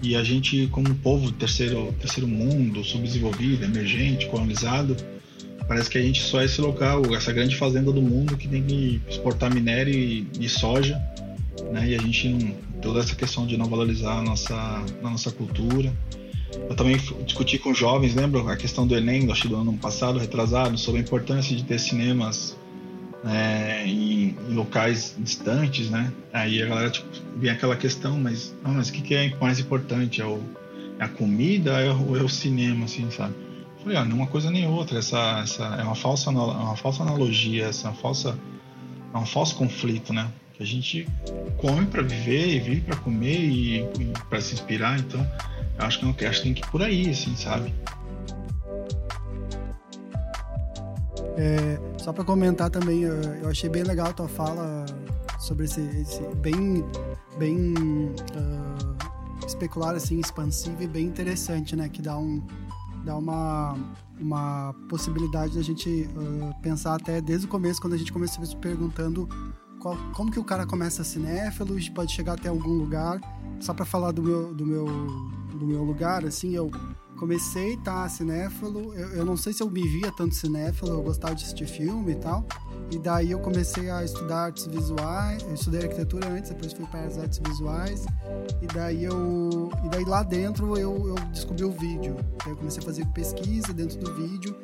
E 0.02 0.16
a 0.16 0.24
gente, 0.24 0.68
como 0.68 0.94
povo 0.96 1.32
terceiro, 1.32 1.94
terceiro 2.00 2.28
mundo, 2.28 2.84
subdesenvolvido, 2.84 3.64
emergente, 3.64 4.26
colonizado, 4.26 4.98
parece 5.68 5.90
que 5.90 5.98
a 5.98 6.02
gente 6.02 6.22
só 6.22 6.42
é 6.42 6.46
esse 6.46 6.60
local, 6.60 7.04
essa 7.16 7.32
grande 7.32 7.56
fazenda 7.56 7.92
do 7.92 8.02
mundo 8.02 8.36
que 8.36 8.48
tem 8.48 8.64
que 8.64 9.00
exportar 9.08 9.54
minério 9.54 9.94
e, 9.94 10.28
e 10.40 10.50
soja, 10.50 11.02
né? 11.72 11.88
E 11.88 11.96
a 11.96 12.00
gente, 12.00 12.56
toda 12.82 13.00
essa 13.00 13.16
questão 13.16 13.46
de 13.46 13.56
não 13.58 13.68
valorizar 13.68 14.18
a 14.18 14.22
nossa, 14.22 14.56
a 14.56 15.10
nossa 15.10 15.32
cultura. 15.32 15.94
Eu 16.70 16.76
também 16.76 16.98
discuti 17.26 17.58
com 17.58 17.74
jovens, 17.74 18.16
lembro 18.16 18.48
a 18.48 18.56
questão 18.56 18.86
do 18.86 18.96
Enem, 18.96 19.32
acho 19.32 19.48
do 19.48 19.56
ano 19.56 19.74
passado, 19.74 20.20
retrasado, 20.20 20.78
sobre 20.78 21.02
a 21.02 21.04
importância 21.04 21.56
de 21.56 21.64
ter 21.64 21.80
cinemas 21.80 22.56
né, 23.24 23.88
em, 23.88 24.36
em, 24.50 24.54
locais 24.54 25.16
distantes, 25.18 25.90
né? 25.90 26.12
Aí 26.32 26.62
a 26.62 26.66
galera 26.66 26.90
tipo, 26.90 27.08
vem 27.38 27.50
aquela 27.50 27.76
questão, 27.76 28.20
mas, 28.20 28.54
não, 28.64 28.74
mas 28.74 28.90
o 28.90 28.94
que, 28.94 29.02
que 29.02 29.16
é 29.16 29.34
mais 29.40 29.60
importante? 29.60 30.22
É, 30.22 30.26
o, 30.26 30.42
é 31.00 31.06
a 31.06 31.08
comida 31.08 31.74
ou 32.08 32.18
é 32.18 32.22
o 32.22 32.30
cinema, 32.30 32.86
assim, 32.86 33.10
sabe? 33.10 33.34
Eu 33.78 33.84
falei, 33.84 33.98
ah, 33.98 34.06
não 34.06 34.18
uma 34.18 34.28
coisa 34.28 34.52
nem 34.52 34.68
outra, 34.68 35.00
essa, 35.00 35.42
essa 35.42 35.64
é 35.64 35.84
uma 35.84 35.96
falsa, 35.96 36.30
é 36.30 36.34
uma 36.34 36.76
falsa 36.76 37.04
analogia, 37.04 37.66
essa 37.66 37.90
é 37.90 37.94
falsa, 37.94 38.38
é 39.14 39.18
um 39.18 39.26
falso 39.26 39.56
conflito, 39.56 40.14
né? 40.14 40.30
Que 40.54 40.64
a 40.64 40.66
gente 40.66 41.08
come 41.58 41.86
para 41.86 42.02
viver 42.02 42.48
e 42.48 42.60
vive 42.60 42.82
para 42.82 42.96
comer 42.98 43.40
e, 43.40 43.80
e 43.80 44.14
para 44.30 44.40
se 44.40 44.54
inspirar, 44.54 45.00
então 45.00 45.26
eu 45.78 45.86
acho 45.86 46.00
que 46.00 46.06
no 46.06 46.14
cast 46.14 46.44
tem 46.44 46.54
que 46.54 46.62
ir 46.62 46.70
por 46.70 46.82
aí, 46.82 47.10
assim, 47.10 47.36
sabe? 47.36 47.74
É, 51.36 51.80
só 51.98 52.14
para 52.14 52.24
comentar 52.24 52.70
também, 52.70 53.04
eu 53.04 53.50
achei 53.50 53.70
bem 53.70 53.84
legal 53.84 54.08
a 54.08 54.14
tua 54.14 54.28
fala 54.28 54.86
sobre 55.40 55.66
esse, 55.66 55.82
esse 55.82 56.22
bem, 56.36 56.86
bem 57.38 57.74
uh, 57.74 59.46
especular, 59.46 59.96
assim, 59.96 60.20
expansivo 60.20 60.82
e 60.84 60.88
bem 60.88 61.06
interessante, 61.06 61.76
né? 61.76 61.90
Que 61.90 62.02
dá, 62.02 62.18
um, 62.18 62.42
dá 63.04 63.18
uma, 63.18 63.76
uma 64.20 64.76
possibilidade 64.90 65.56
da 65.56 65.62
gente 65.62 66.10
uh, 66.16 66.54
pensar 66.62 66.96
até 66.96 67.20
desde 67.20 67.46
o 67.46 67.50
começo, 67.50 67.82
quando 67.82 67.94
a 67.94 67.98
gente 67.98 68.14
começou 68.14 68.46
se 68.46 68.56
perguntando 68.56 69.28
qual, 69.84 69.98
como 70.14 70.32
que 70.32 70.40
o 70.40 70.44
cara 70.46 70.66
começa 70.66 71.04
cinéfilo, 71.04 71.76
pode 71.94 72.14
chegar 72.14 72.34
até 72.34 72.48
algum 72.48 72.72
lugar. 72.72 73.20
Só 73.60 73.74
para 73.74 73.84
falar 73.84 74.12
do 74.12 74.24
meu, 74.24 74.54
do 74.54 74.66
meu, 74.66 74.86
do 74.86 75.66
meu 75.66 75.84
lugar, 75.84 76.26
assim, 76.26 76.56
eu 76.56 76.72
comecei, 77.18 77.76
tá, 77.78 78.08
cinéfilo. 78.08 78.94
Eu, 78.94 79.10
eu, 79.10 79.26
não 79.26 79.36
sei 79.36 79.52
se 79.52 79.62
eu 79.62 79.70
me 79.70 79.86
via 79.86 80.12
tanto 80.12 80.36
cinéfilo, 80.36 80.92
eu 80.92 81.04
gostava 81.04 81.36
de 81.36 81.44
assistir 81.44 81.68
filme 81.68 82.14
e 82.14 82.16
tal. 82.16 82.46
E 82.90 82.98
daí 82.98 83.32
eu 83.32 83.40
comecei 83.40 83.90
a 83.90 84.04
estudar 84.04 84.46
artes 84.46 84.68
visuais. 84.68 85.44
Eu 85.44 85.54
estudei 85.54 85.82
arquitetura 85.82 86.30
antes, 86.30 86.52
depois 86.52 86.72
fui 86.72 86.86
para 86.86 87.02
as 87.02 87.18
artes 87.18 87.40
visuais. 87.46 88.06
E 88.62 88.68
daí 88.68 89.04
eu, 89.04 89.70
e 89.84 89.90
daí 89.90 90.06
lá 90.06 90.24
dentro 90.24 90.78
eu, 90.78 91.10
eu 91.10 91.16
descobri 91.32 91.66
o 91.66 91.72
vídeo. 91.72 92.16
Eu 92.48 92.56
comecei 92.56 92.82
a 92.82 92.86
fazer 92.86 93.06
pesquisa 93.08 93.74
dentro 93.74 94.00
do 94.00 94.14
vídeo. 94.16 94.56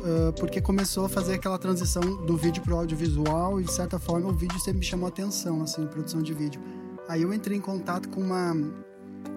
Uh, 0.00 0.32
porque 0.38 0.62
começou 0.62 1.04
a 1.04 1.08
fazer 1.10 1.34
aquela 1.34 1.58
transição 1.58 2.00
do 2.24 2.34
vídeo 2.34 2.62
para 2.62 2.74
o 2.74 2.78
audiovisual 2.78 3.60
e 3.60 3.64
de 3.64 3.72
certa 3.72 3.98
forma 3.98 4.28
o 4.28 4.32
vídeo 4.32 4.58
sempre 4.58 4.78
me 4.78 4.84
chamou 4.84 5.06
atenção, 5.06 5.62
assim, 5.62 5.86
produção 5.86 6.22
de 6.22 6.32
vídeo. 6.32 6.58
Aí 7.06 7.20
eu 7.20 7.34
entrei 7.34 7.58
em 7.58 7.60
contato 7.60 8.08
com 8.08 8.22
uma 8.22 8.54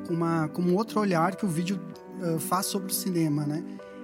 com 0.07 0.13
uma 0.13 0.47
com 0.47 0.61
um 0.61 0.73
outro 0.75 1.01
olhar 1.01 1.35
que 1.35 1.45
o 1.45 1.49
vídeo 1.49 1.77
uh, 2.21 2.39
faz 2.39 2.67
sobre 2.67 2.89
o 2.91 2.93
cinema, 2.93 3.45
né? 3.45 3.61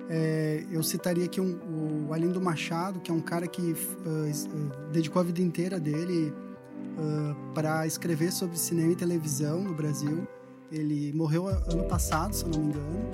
É, 0.10 0.66
eu 0.72 0.84
citaria 0.84 1.26
aqui 1.26 1.40
um, 1.40 2.08
o 2.10 2.14
Alindo 2.14 2.42
Machado, 2.42 3.00
que 3.00 3.10
é 3.10 3.14
um 3.14 3.22
cara 3.22 3.48
que 3.48 3.72
uh, 3.72 4.92
dedicou 4.92 5.22
a 5.22 5.24
vida 5.24 5.42
inteira 5.42 5.80
dele 5.80 6.34
para 7.54 7.88
escrever 7.88 8.30
sobre 8.30 8.58
cinema 8.58 8.92
e 8.92 8.96
televisão 8.96 9.64
no 9.64 9.74
Brasil. 9.74 10.28
Ele 10.72 11.12
morreu 11.14 11.48
ano 11.48 11.84
passado, 11.86 12.34
se 12.34 12.44
eu 12.44 12.50
não 12.50 12.60
me 12.60 12.68
engano. 12.68 13.12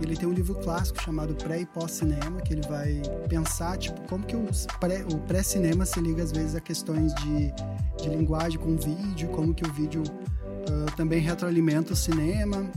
Ele 0.00 0.16
tem 0.16 0.28
um 0.28 0.32
livro 0.32 0.54
clássico 0.54 1.02
chamado 1.02 1.34
Pré 1.34 1.60
e 1.60 1.66
Pós-Cinema, 1.66 2.40
que 2.40 2.52
ele 2.52 2.62
vai 2.68 3.02
pensar, 3.28 3.76
tipo, 3.78 4.00
como 4.02 4.24
que 4.24 4.36
pré, 4.78 5.04
o 5.12 5.18
pré-cinema 5.20 5.84
se 5.84 6.00
liga, 6.00 6.22
às 6.22 6.30
vezes, 6.30 6.54
a 6.54 6.60
questões 6.60 7.12
de, 7.16 7.52
de 8.00 8.08
linguagem 8.08 8.58
com 8.58 8.76
vídeo, 8.76 9.28
como 9.30 9.52
que 9.52 9.66
o 9.66 9.72
vídeo 9.72 10.02
uh, 10.02 10.96
também 10.96 11.20
retroalimenta 11.20 11.94
o 11.94 11.96
cinema, 11.96 12.70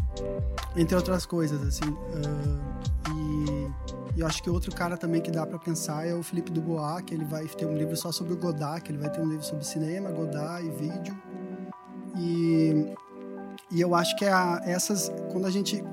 entre 0.75 0.95
outras 0.95 1.25
coisas, 1.25 1.61
assim. 1.61 1.89
Uh, 1.89 2.71
e, 3.09 4.17
e 4.17 4.21
eu 4.21 4.25
acho 4.25 4.41
que 4.41 4.49
outro 4.49 4.73
cara 4.73 4.97
também 4.97 5.21
que 5.21 5.29
dá 5.29 5.45
para 5.45 5.59
pensar 5.59 6.07
é 6.07 6.15
o 6.15 6.23
Felipe 6.23 6.51
Dubois, 6.51 7.03
que 7.05 7.13
ele 7.13 7.25
vai 7.25 7.45
ter 7.45 7.65
um 7.65 7.77
livro 7.77 7.95
só 7.95 8.11
sobre 8.11 8.33
o 8.33 8.37
Godard, 8.37 8.81
que 8.81 8.91
ele 8.91 8.97
vai 8.97 9.11
ter 9.11 9.21
um 9.21 9.29
livro 9.29 9.43
sobre 9.43 9.63
cinema, 9.63 10.09
Godard 10.09 10.65
e 10.65 10.71
vídeo. 10.71 11.15
E 12.17 12.95
e 13.71 13.81
eu 13.81 13.95
acho 13.95 14.15
que 14.17 14.25
é 14.25 14.31
a, 14.31 14.61
essas, 14.65 15.11
quando 15.31 15.45
a 15.45 15.51
gente 15.51 15.83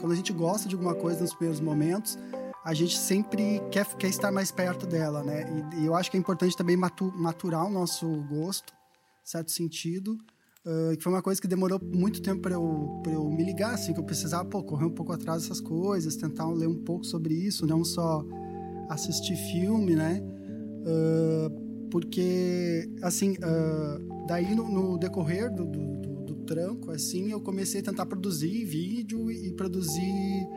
quando 0.00 0.12
a 0.12 0.16
gente 0.16 0.32
gosta 0.32 0.66
de 0.66 0.74
alguma 0.74 0.94
coisa 0.94 1.20
nos 1.20 1.34
primeiros 1.34 1.60
momentos, 1.60 2.18
a 2.64 2.74
gente 2.74 2.96
sempre 2.96 3.60
quer, 3.70 3.86
quer 3.96 4.08
estar 4.08 4.32
mais 4.32 4.50
perto 4.50 4.86
dela, 4.86 5.22
né? 5.22 5.44
E, 5.74 5.82
e 5.82 5.86
eu 5.86 5.94
acho 5.94 6.10
que 6.10 6.16
é 6.16 6.20
importante 6.20 6.56
também 6.56 6.76
matu, 6.76 7.12
maturar 7.14 7.66
o 7.66 7.70
nosso 7.70 8.06
gosto, 8.28 8.72
certo 9.22 9.50
sentido. 9.50 10.18
Uh, 10.64 10.94
que 10.94 11.02
foi 11.02 11.12
uma 11.12 11.22
coisa 11.22 11.40
que 11.40 11.48
demorou 11.48 11.80
muito 11.82 12.20
tempo 12.20 12.42
para 12.42 12.52
eu, 12.52 13.02
eu 13.06 13.24
me 13.30 13.42
ligar, 13.42 13.72
assim, 13.72 13.94
que 13.94 14.00
eu 14.00 14.04
precisava, 14.04 14.44
pô, 14.44 14.62
correr 14.62 14.84
um 14.84 14.90
pouco 14.90 15.10
atrás 15.12 15.42
dessas 15.42 15.60
coisas, 15.60 16.16
tentar 16.16 16.46
ler 16.48 16.68
um 16.68 16.84
pouco 16.84 17.04
sobre 17.04 17.32
isso, 17.32 17.66
não 17.66 17.82
só 17.82 18.22
assistir 18.90 19.36
filme, 19.36 19.94
né? 19.94 20.20
Uh, 20.82 21.88
porque, 21.90 22.90
assim, 23.02 23.32
uh, 23.32 24.26
daí 24.26 24.54
no, 24.54 24.68
no 24.68 24.98
decorrer 24.98 25.50
do, 25.50 25.64
do, 25.64 25.96
tranco, 26.50 26.90
assim, 26.90 27.30
eu 27.30 27.40
comecei 27.40 27.80
a 27.80 27.84
tentar 27.84 28.06
produzir 28.06 28.64
vídeo 28.64 29.30
e 29.30 29.52
produzir. 29.52 30.48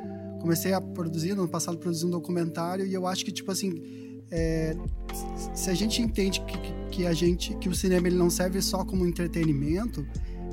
Comecei 0.41 0.74
a 0.74 0.82
produzir, 0.82 1.36
no 1.36 1.44
ano 1.44 1.52
passado, 1.52 1.78
produzir 1.78 2.08
um 2.08 2.10
documentário, 2.10 2.86
e 2.86 2.94
eu 2.94 3.06
acho 3.06 3.24
que, 3.24 3.32
tipo 3.32 3.52
assim, 3.52 4.20
é, 4.32 4.76
se 5.54 5.70
a 5.70 5.74
gente 5.76 6.02
entende 6.02 6.41
que, 6.41 6.58
que, 6.89 7.06
a 7.06 7.14
gente 7.14 7.56
que 7.58 7.70
o 7.70 7.76
cinema 7.76 8.08
ele 8.08 8.18
não 8.18 8.32
serve 8.32 8.60
só 8.62 8.84
como 8.84 9.06
entretenimento 9.06 10.04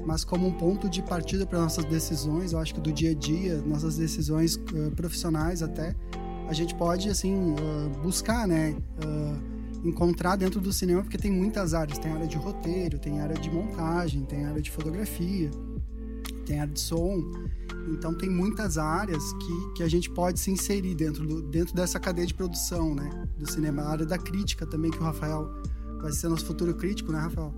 mas 0.04 0.24
como 0.24 0.46
um 0.46 0.52
ponto 0.52 0.88
de 0.88 1.02
partida 1.02 1.46
para 1.46 1.58
nossas 1.58 1.84
decisões 1.86 2.52
eu 2.52 2.58
acho 2.58 2.74
que 2.74 2.80
do 2.80 2.92
dia 2.92 3.12
a 3.12 3.14
dia 3.14 3.62
nossas 3.62 3.96
decisões 3.96 4.56
uh, 4.56 4.90
profissionais 4.94 5.62
até 5.62 5.94
a 6.46 6.52
gente 6.52 6.74
pode 6.74 7.08
assim 7.08 7.34
uh, 7.34 8.02
buscar 8.02 8.46
né 8.46 8.76
uh, 9.04 9.59
encontrar 9.84 10.36
dentro 10.36 10.60
do 10.60 10.72
cinema, 10.72 11.02
porque 11.02 11.18
tem 11.18 11.30
muitas 11.30 11.74
áreas. 11.74 11.98
Tem 11.98 12.12
área 12.12 12.26
de 12.26 12.36
roteiro, 12.36 12.98
tem 12.98 13.20
área 13.20 13.36
de 13.36 13.50
montagem, 13.50 14.24
tem 14.24 14.44
área 14.44 14.60
de 14.60 14.70
fotografia, 14.70 15.50
tem 16.46 16.60
área 16.60 16.72
de 16.72 16.80
som. 16.80 17.22
Então 17.88 18.14
tem 18.14 18.28
muitas 18.28 18.76
áreas 18.76 19.32
que, 19.34 19.72
que 19.76 19.82
a 19.82 19.88
gente 19.88 20.10
pode 20.10 20.38
se 20.38 20.50
inserir 20.50 20.94
dentro, 20.94 21.26
do, 21.26 21.42
dentro 21.42 21.74
dessa 21.74 21.98
cadeia 21.98 22.26
de 22.26 22.34
produção, 22.34 22.94
né? 22.94 23.26
Do 23.38 23.50
cinema. 23.50 23.82
A 23.82 23.90
área 23.90 24.06
da 24.06 24.18
crítica 24.18 24.66
também, 24.66 24.90
que 24.90 24.98
o 24.98 25.02
Rafael 25.02 25.48
vai 26.00 26.12
ser 26.12 26.28
nosso 26.28 26.44
futuro 26.46 26.74
crítico, 26.74 27.10
né, 27.12 27.20
Rafael? 27.20 27.54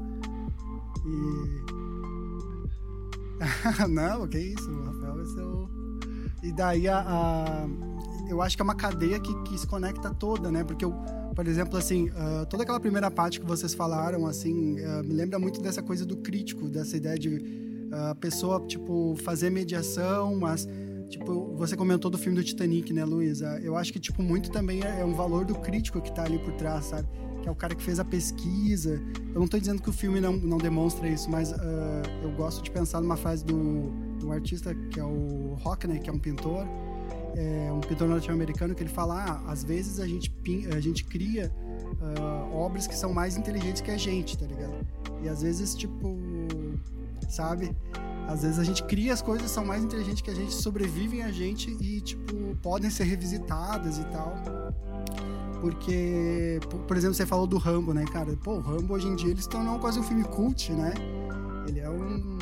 E... 1.05 1.83
Não, 3.91 4.29
que 4.29 4.39
isso, 4.39 4.71
o 4.71 4.85
Rafael 4.85 5.15
vai 5.17 5.27
ser 5.27 5.43
o... 5.43 5.69
E 6.43 6.53
daí 6.53 6.89
a, 6.89 6.99
a... 6.99 7.69
Eu 8.29 8.41
acho 8.41 8.57
que 8.57 8.63
é 8.63 8.65
uma 8.65 8.75
cadeia 8.75 9.19
que, 9.21 9.35
que 9.43 9.59
se 9.59 9.67
conecta 9.67 10.11
toda, 10.15 10.51
né? 10.51 10.65
Porque 10.65 10.87
o 10.87 10.93
por 11.35 11.47
exemplo, 11.47 11.79
assim, 11.79 12.09
uh, 12.11 12.47
toda 12.49 12.63
aquela 12.63 12.81
primeira 12.81 13.11
parte 13.11 13.41
que 13.41 13.47
vocês 13.47 13.75
falaram, 13.75 14.27
assim, 14.27 14.81
uh, 14.81 15.03
me 15.03 15.15
lembra 15.15 15.39
muito 15.39 15.61
dessa 15.61 15.83
coisa 15.83 16.05
do 16.05 16.17
crítico, 16.17 16.69
dessa 16.69 16.97
ideia 16.97 17.19
de 17.19 17.63
a 17.93 18.13
uh, 18.13 18.15
pessoa, 18.17 18.61
tipo, 18.67 19.15
fazer 19.23 19.51
mediação, 19.51 20.35
mas, 20.37 20.67
tipo, 21.09 21.55
você 21.57 21.77
comentou 21.77 22.11
do 22.11 22.17
filme 22.17 22.37
do 22.37 22.45
Titanic, 22.45 22.93
né, 22.93 23.05
Luísa? 23.05 23.61
Eu 23.63 23.77
acho 23.77 23.93
que, 23.93 24.01
tipo, 24.01 24.23
muito 24.23 24.51
também 24.51 24.83
é, 24.83 25.01
é 25.01 25.05
um 25.05 25.15
valor 25.15 25.45
do 25.45 25.55
crítico 25.55 26.01
que 26.01 26.15
tá 26.15 26.25
ali 26.25 26.39
por 26.39 26.53
trás, 26.55 26.87
sabe? 26.87 27.07
Que 27.43 27.49
é 27.49 27.51
o 27.51 27.55
cara 27.55 27.75
que 27.75 27.83
fez 27.83 27.99
a 27.99 28.05
pesquisa. 28.05 29.01
Eu 29.35 29.41
não 29.41 29.49
tô 29.49 29.59
dizendo 29.59 29.83
que 29.83 29.91
o 29.91 29.93
filme 29.93 30.21
não, 30.21 30.33
não 30.33 30.59
demonstra 30.59 31.09
isso, 31.09 31.29
mas 31.29 31.53
eu 32.23 32.31
gosto 32.37 32.63
de 32.63 32.71
pensar 32.71 33.01
numa 33.01 33.17
frase 33.17 33.45
do, 33.45 33.91
do 34.21 34.31
artista 34.31 34.73
que 34.75 35.01
é 35.01 35.05
o 35.05 35.59
Hockney, 35.65 35.99
que 35.99 36.09
é 36.09 36.13
um 36.13 36.21
pintor, 36.21 36.65
é, 37.37 37.73
um 37.73 37.81
pintor 37.81 38.09
norte-americano 38.09 38.75
que 38.75 38.83
ele 38.83 38.91
fala: 38.91 39.25
ah, 39.25 39.51
às 39.51 39.65
vezes 39.65 40.01
a 40.01 40.07
gente, 40.07 40.33
a 40.75 40.81
gente 40.81 41.05
cria 41.05 41.53
uh, 42.01 42.55
obras 42.55 42.87
que 42.87 42.95
são 42.95 43.13
mais 43.13 43.37
inteligentes 43.37 43.81
que 43.81 43.91
a 43.91 43.97
gente, 43.97 44.37
tá 44.37 44.47
ligado? 44.47 44.75
E 45.23 45.29
às 45.29 45.43
vezes, 45.43 45.75
tipo, 45.75 46.19
sabe? 47.29 47.75
Às 48.29 48.43
vezes 48.43 48.59
a 48.59 48.65
gente 48.65 48.83
cria 48.85 49.13
as 49.13 49.23
coisas 49.23 49.51
são 49.51 49.65
mais 49.65 49.83
inteligentes 49.83 50.23
que 50.23 50.31
a 50.31 50.35
gente, 50.35 50.53
sobrevivem 50.55 51.23
a 51.23 51.33
gente 51.33 51.71
e, 51.81 52.01
tipo, 52.01 52.57
podem 52.63 52.91
ser 52.91 53.05
revisitadas 53.05 53.99
e 53.99 54.05
tal. 54.05 54.35
Porque, 55.61 56.61
por 56.89 56.97
exemplo, 56.97 57.15
você 57.15 57.25
falou 57.25 57.47
do 57.47 57.57
Rambo, 57.57 57.95
né, 57.95 58.05
cara? 58.05 58.37
Pô, 58.37 58.55
o 58.55 58.61
Rambo 58.61 58.95
hoje 58.95 59.07
em 59.07 59.15
dia 59.15 59.31
ele 59.31 59.41
se 59.41 59.49
tornou 59.49 59.79
quase 59.79 59.99
um 59.99 60.03
filme 60.03 60.25
cult, 60.25 60.73
né? 60.73 60.93
Ele 61.69 61.81
é 61.81 61.89
um. 61.89 62.39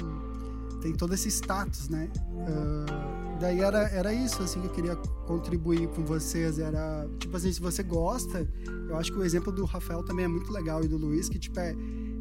tem 0.80 0.94
todo 0.94 1.14
esse 1.14 1.28
status, 1.28 1.88
né? 1.88 2.08
Uh 2.30 3.09
daí 3.40 3.60
era, 3.60 3.88
era 3.88 4.12
isso, 4.12 4.42
assim, 4.42 4.60
que 4.60 4.66
eu 4.66 4.72
queria 4.72 4.96
contribuir 5.26 5.88
com 5.88 6.04
vocês. 6.04 6.58
Era, 6.58 7.08
tipo 7.18 7.36
assim, 7.36 7.52
se 7.52 7.60
você 7.60 7.82
gosta, 7.82 8.46
eu 8.88 8.96
acho 8.96 9.10
que 9.10 9.18
o 9.18 9.24
exemplo 9.24 9.50
do 9.50 9.64
Rafael 9.64 10.04
também 10.04 10.26
é 10.26 10.28
muito 10.28 10.52
legal 10.52 10.84
e 10.84 10.88
do 10.88 10.96
Luiz, 10.96 11.28
que, 11.28 11.38
tipo, 11.38 11.58
é, 11.58 11.74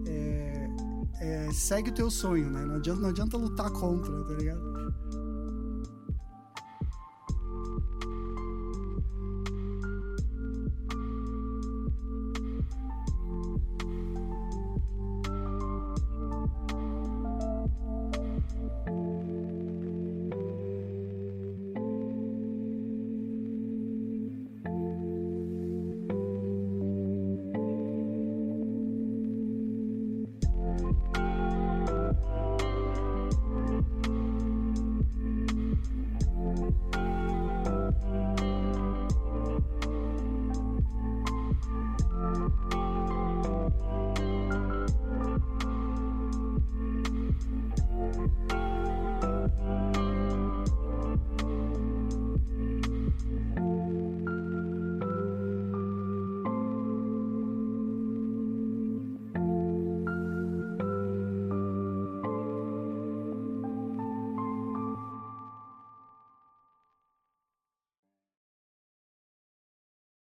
é, 0.08 0.70
é 1.20 1.52
segue 1.52 1.90
o 1.90 1.94
teu 1.94 2.10
sonho, 2.10 2.50
né? 2.50 2.66
Não 2.66 2.76
adianta, 2.76 3.02
não 3.02 3.10
adianta 3.10 3.38
lutar 3.38 3.70
contra, 3.70 4.24
tá 4.24 4.34
ligado? 4.34 4.89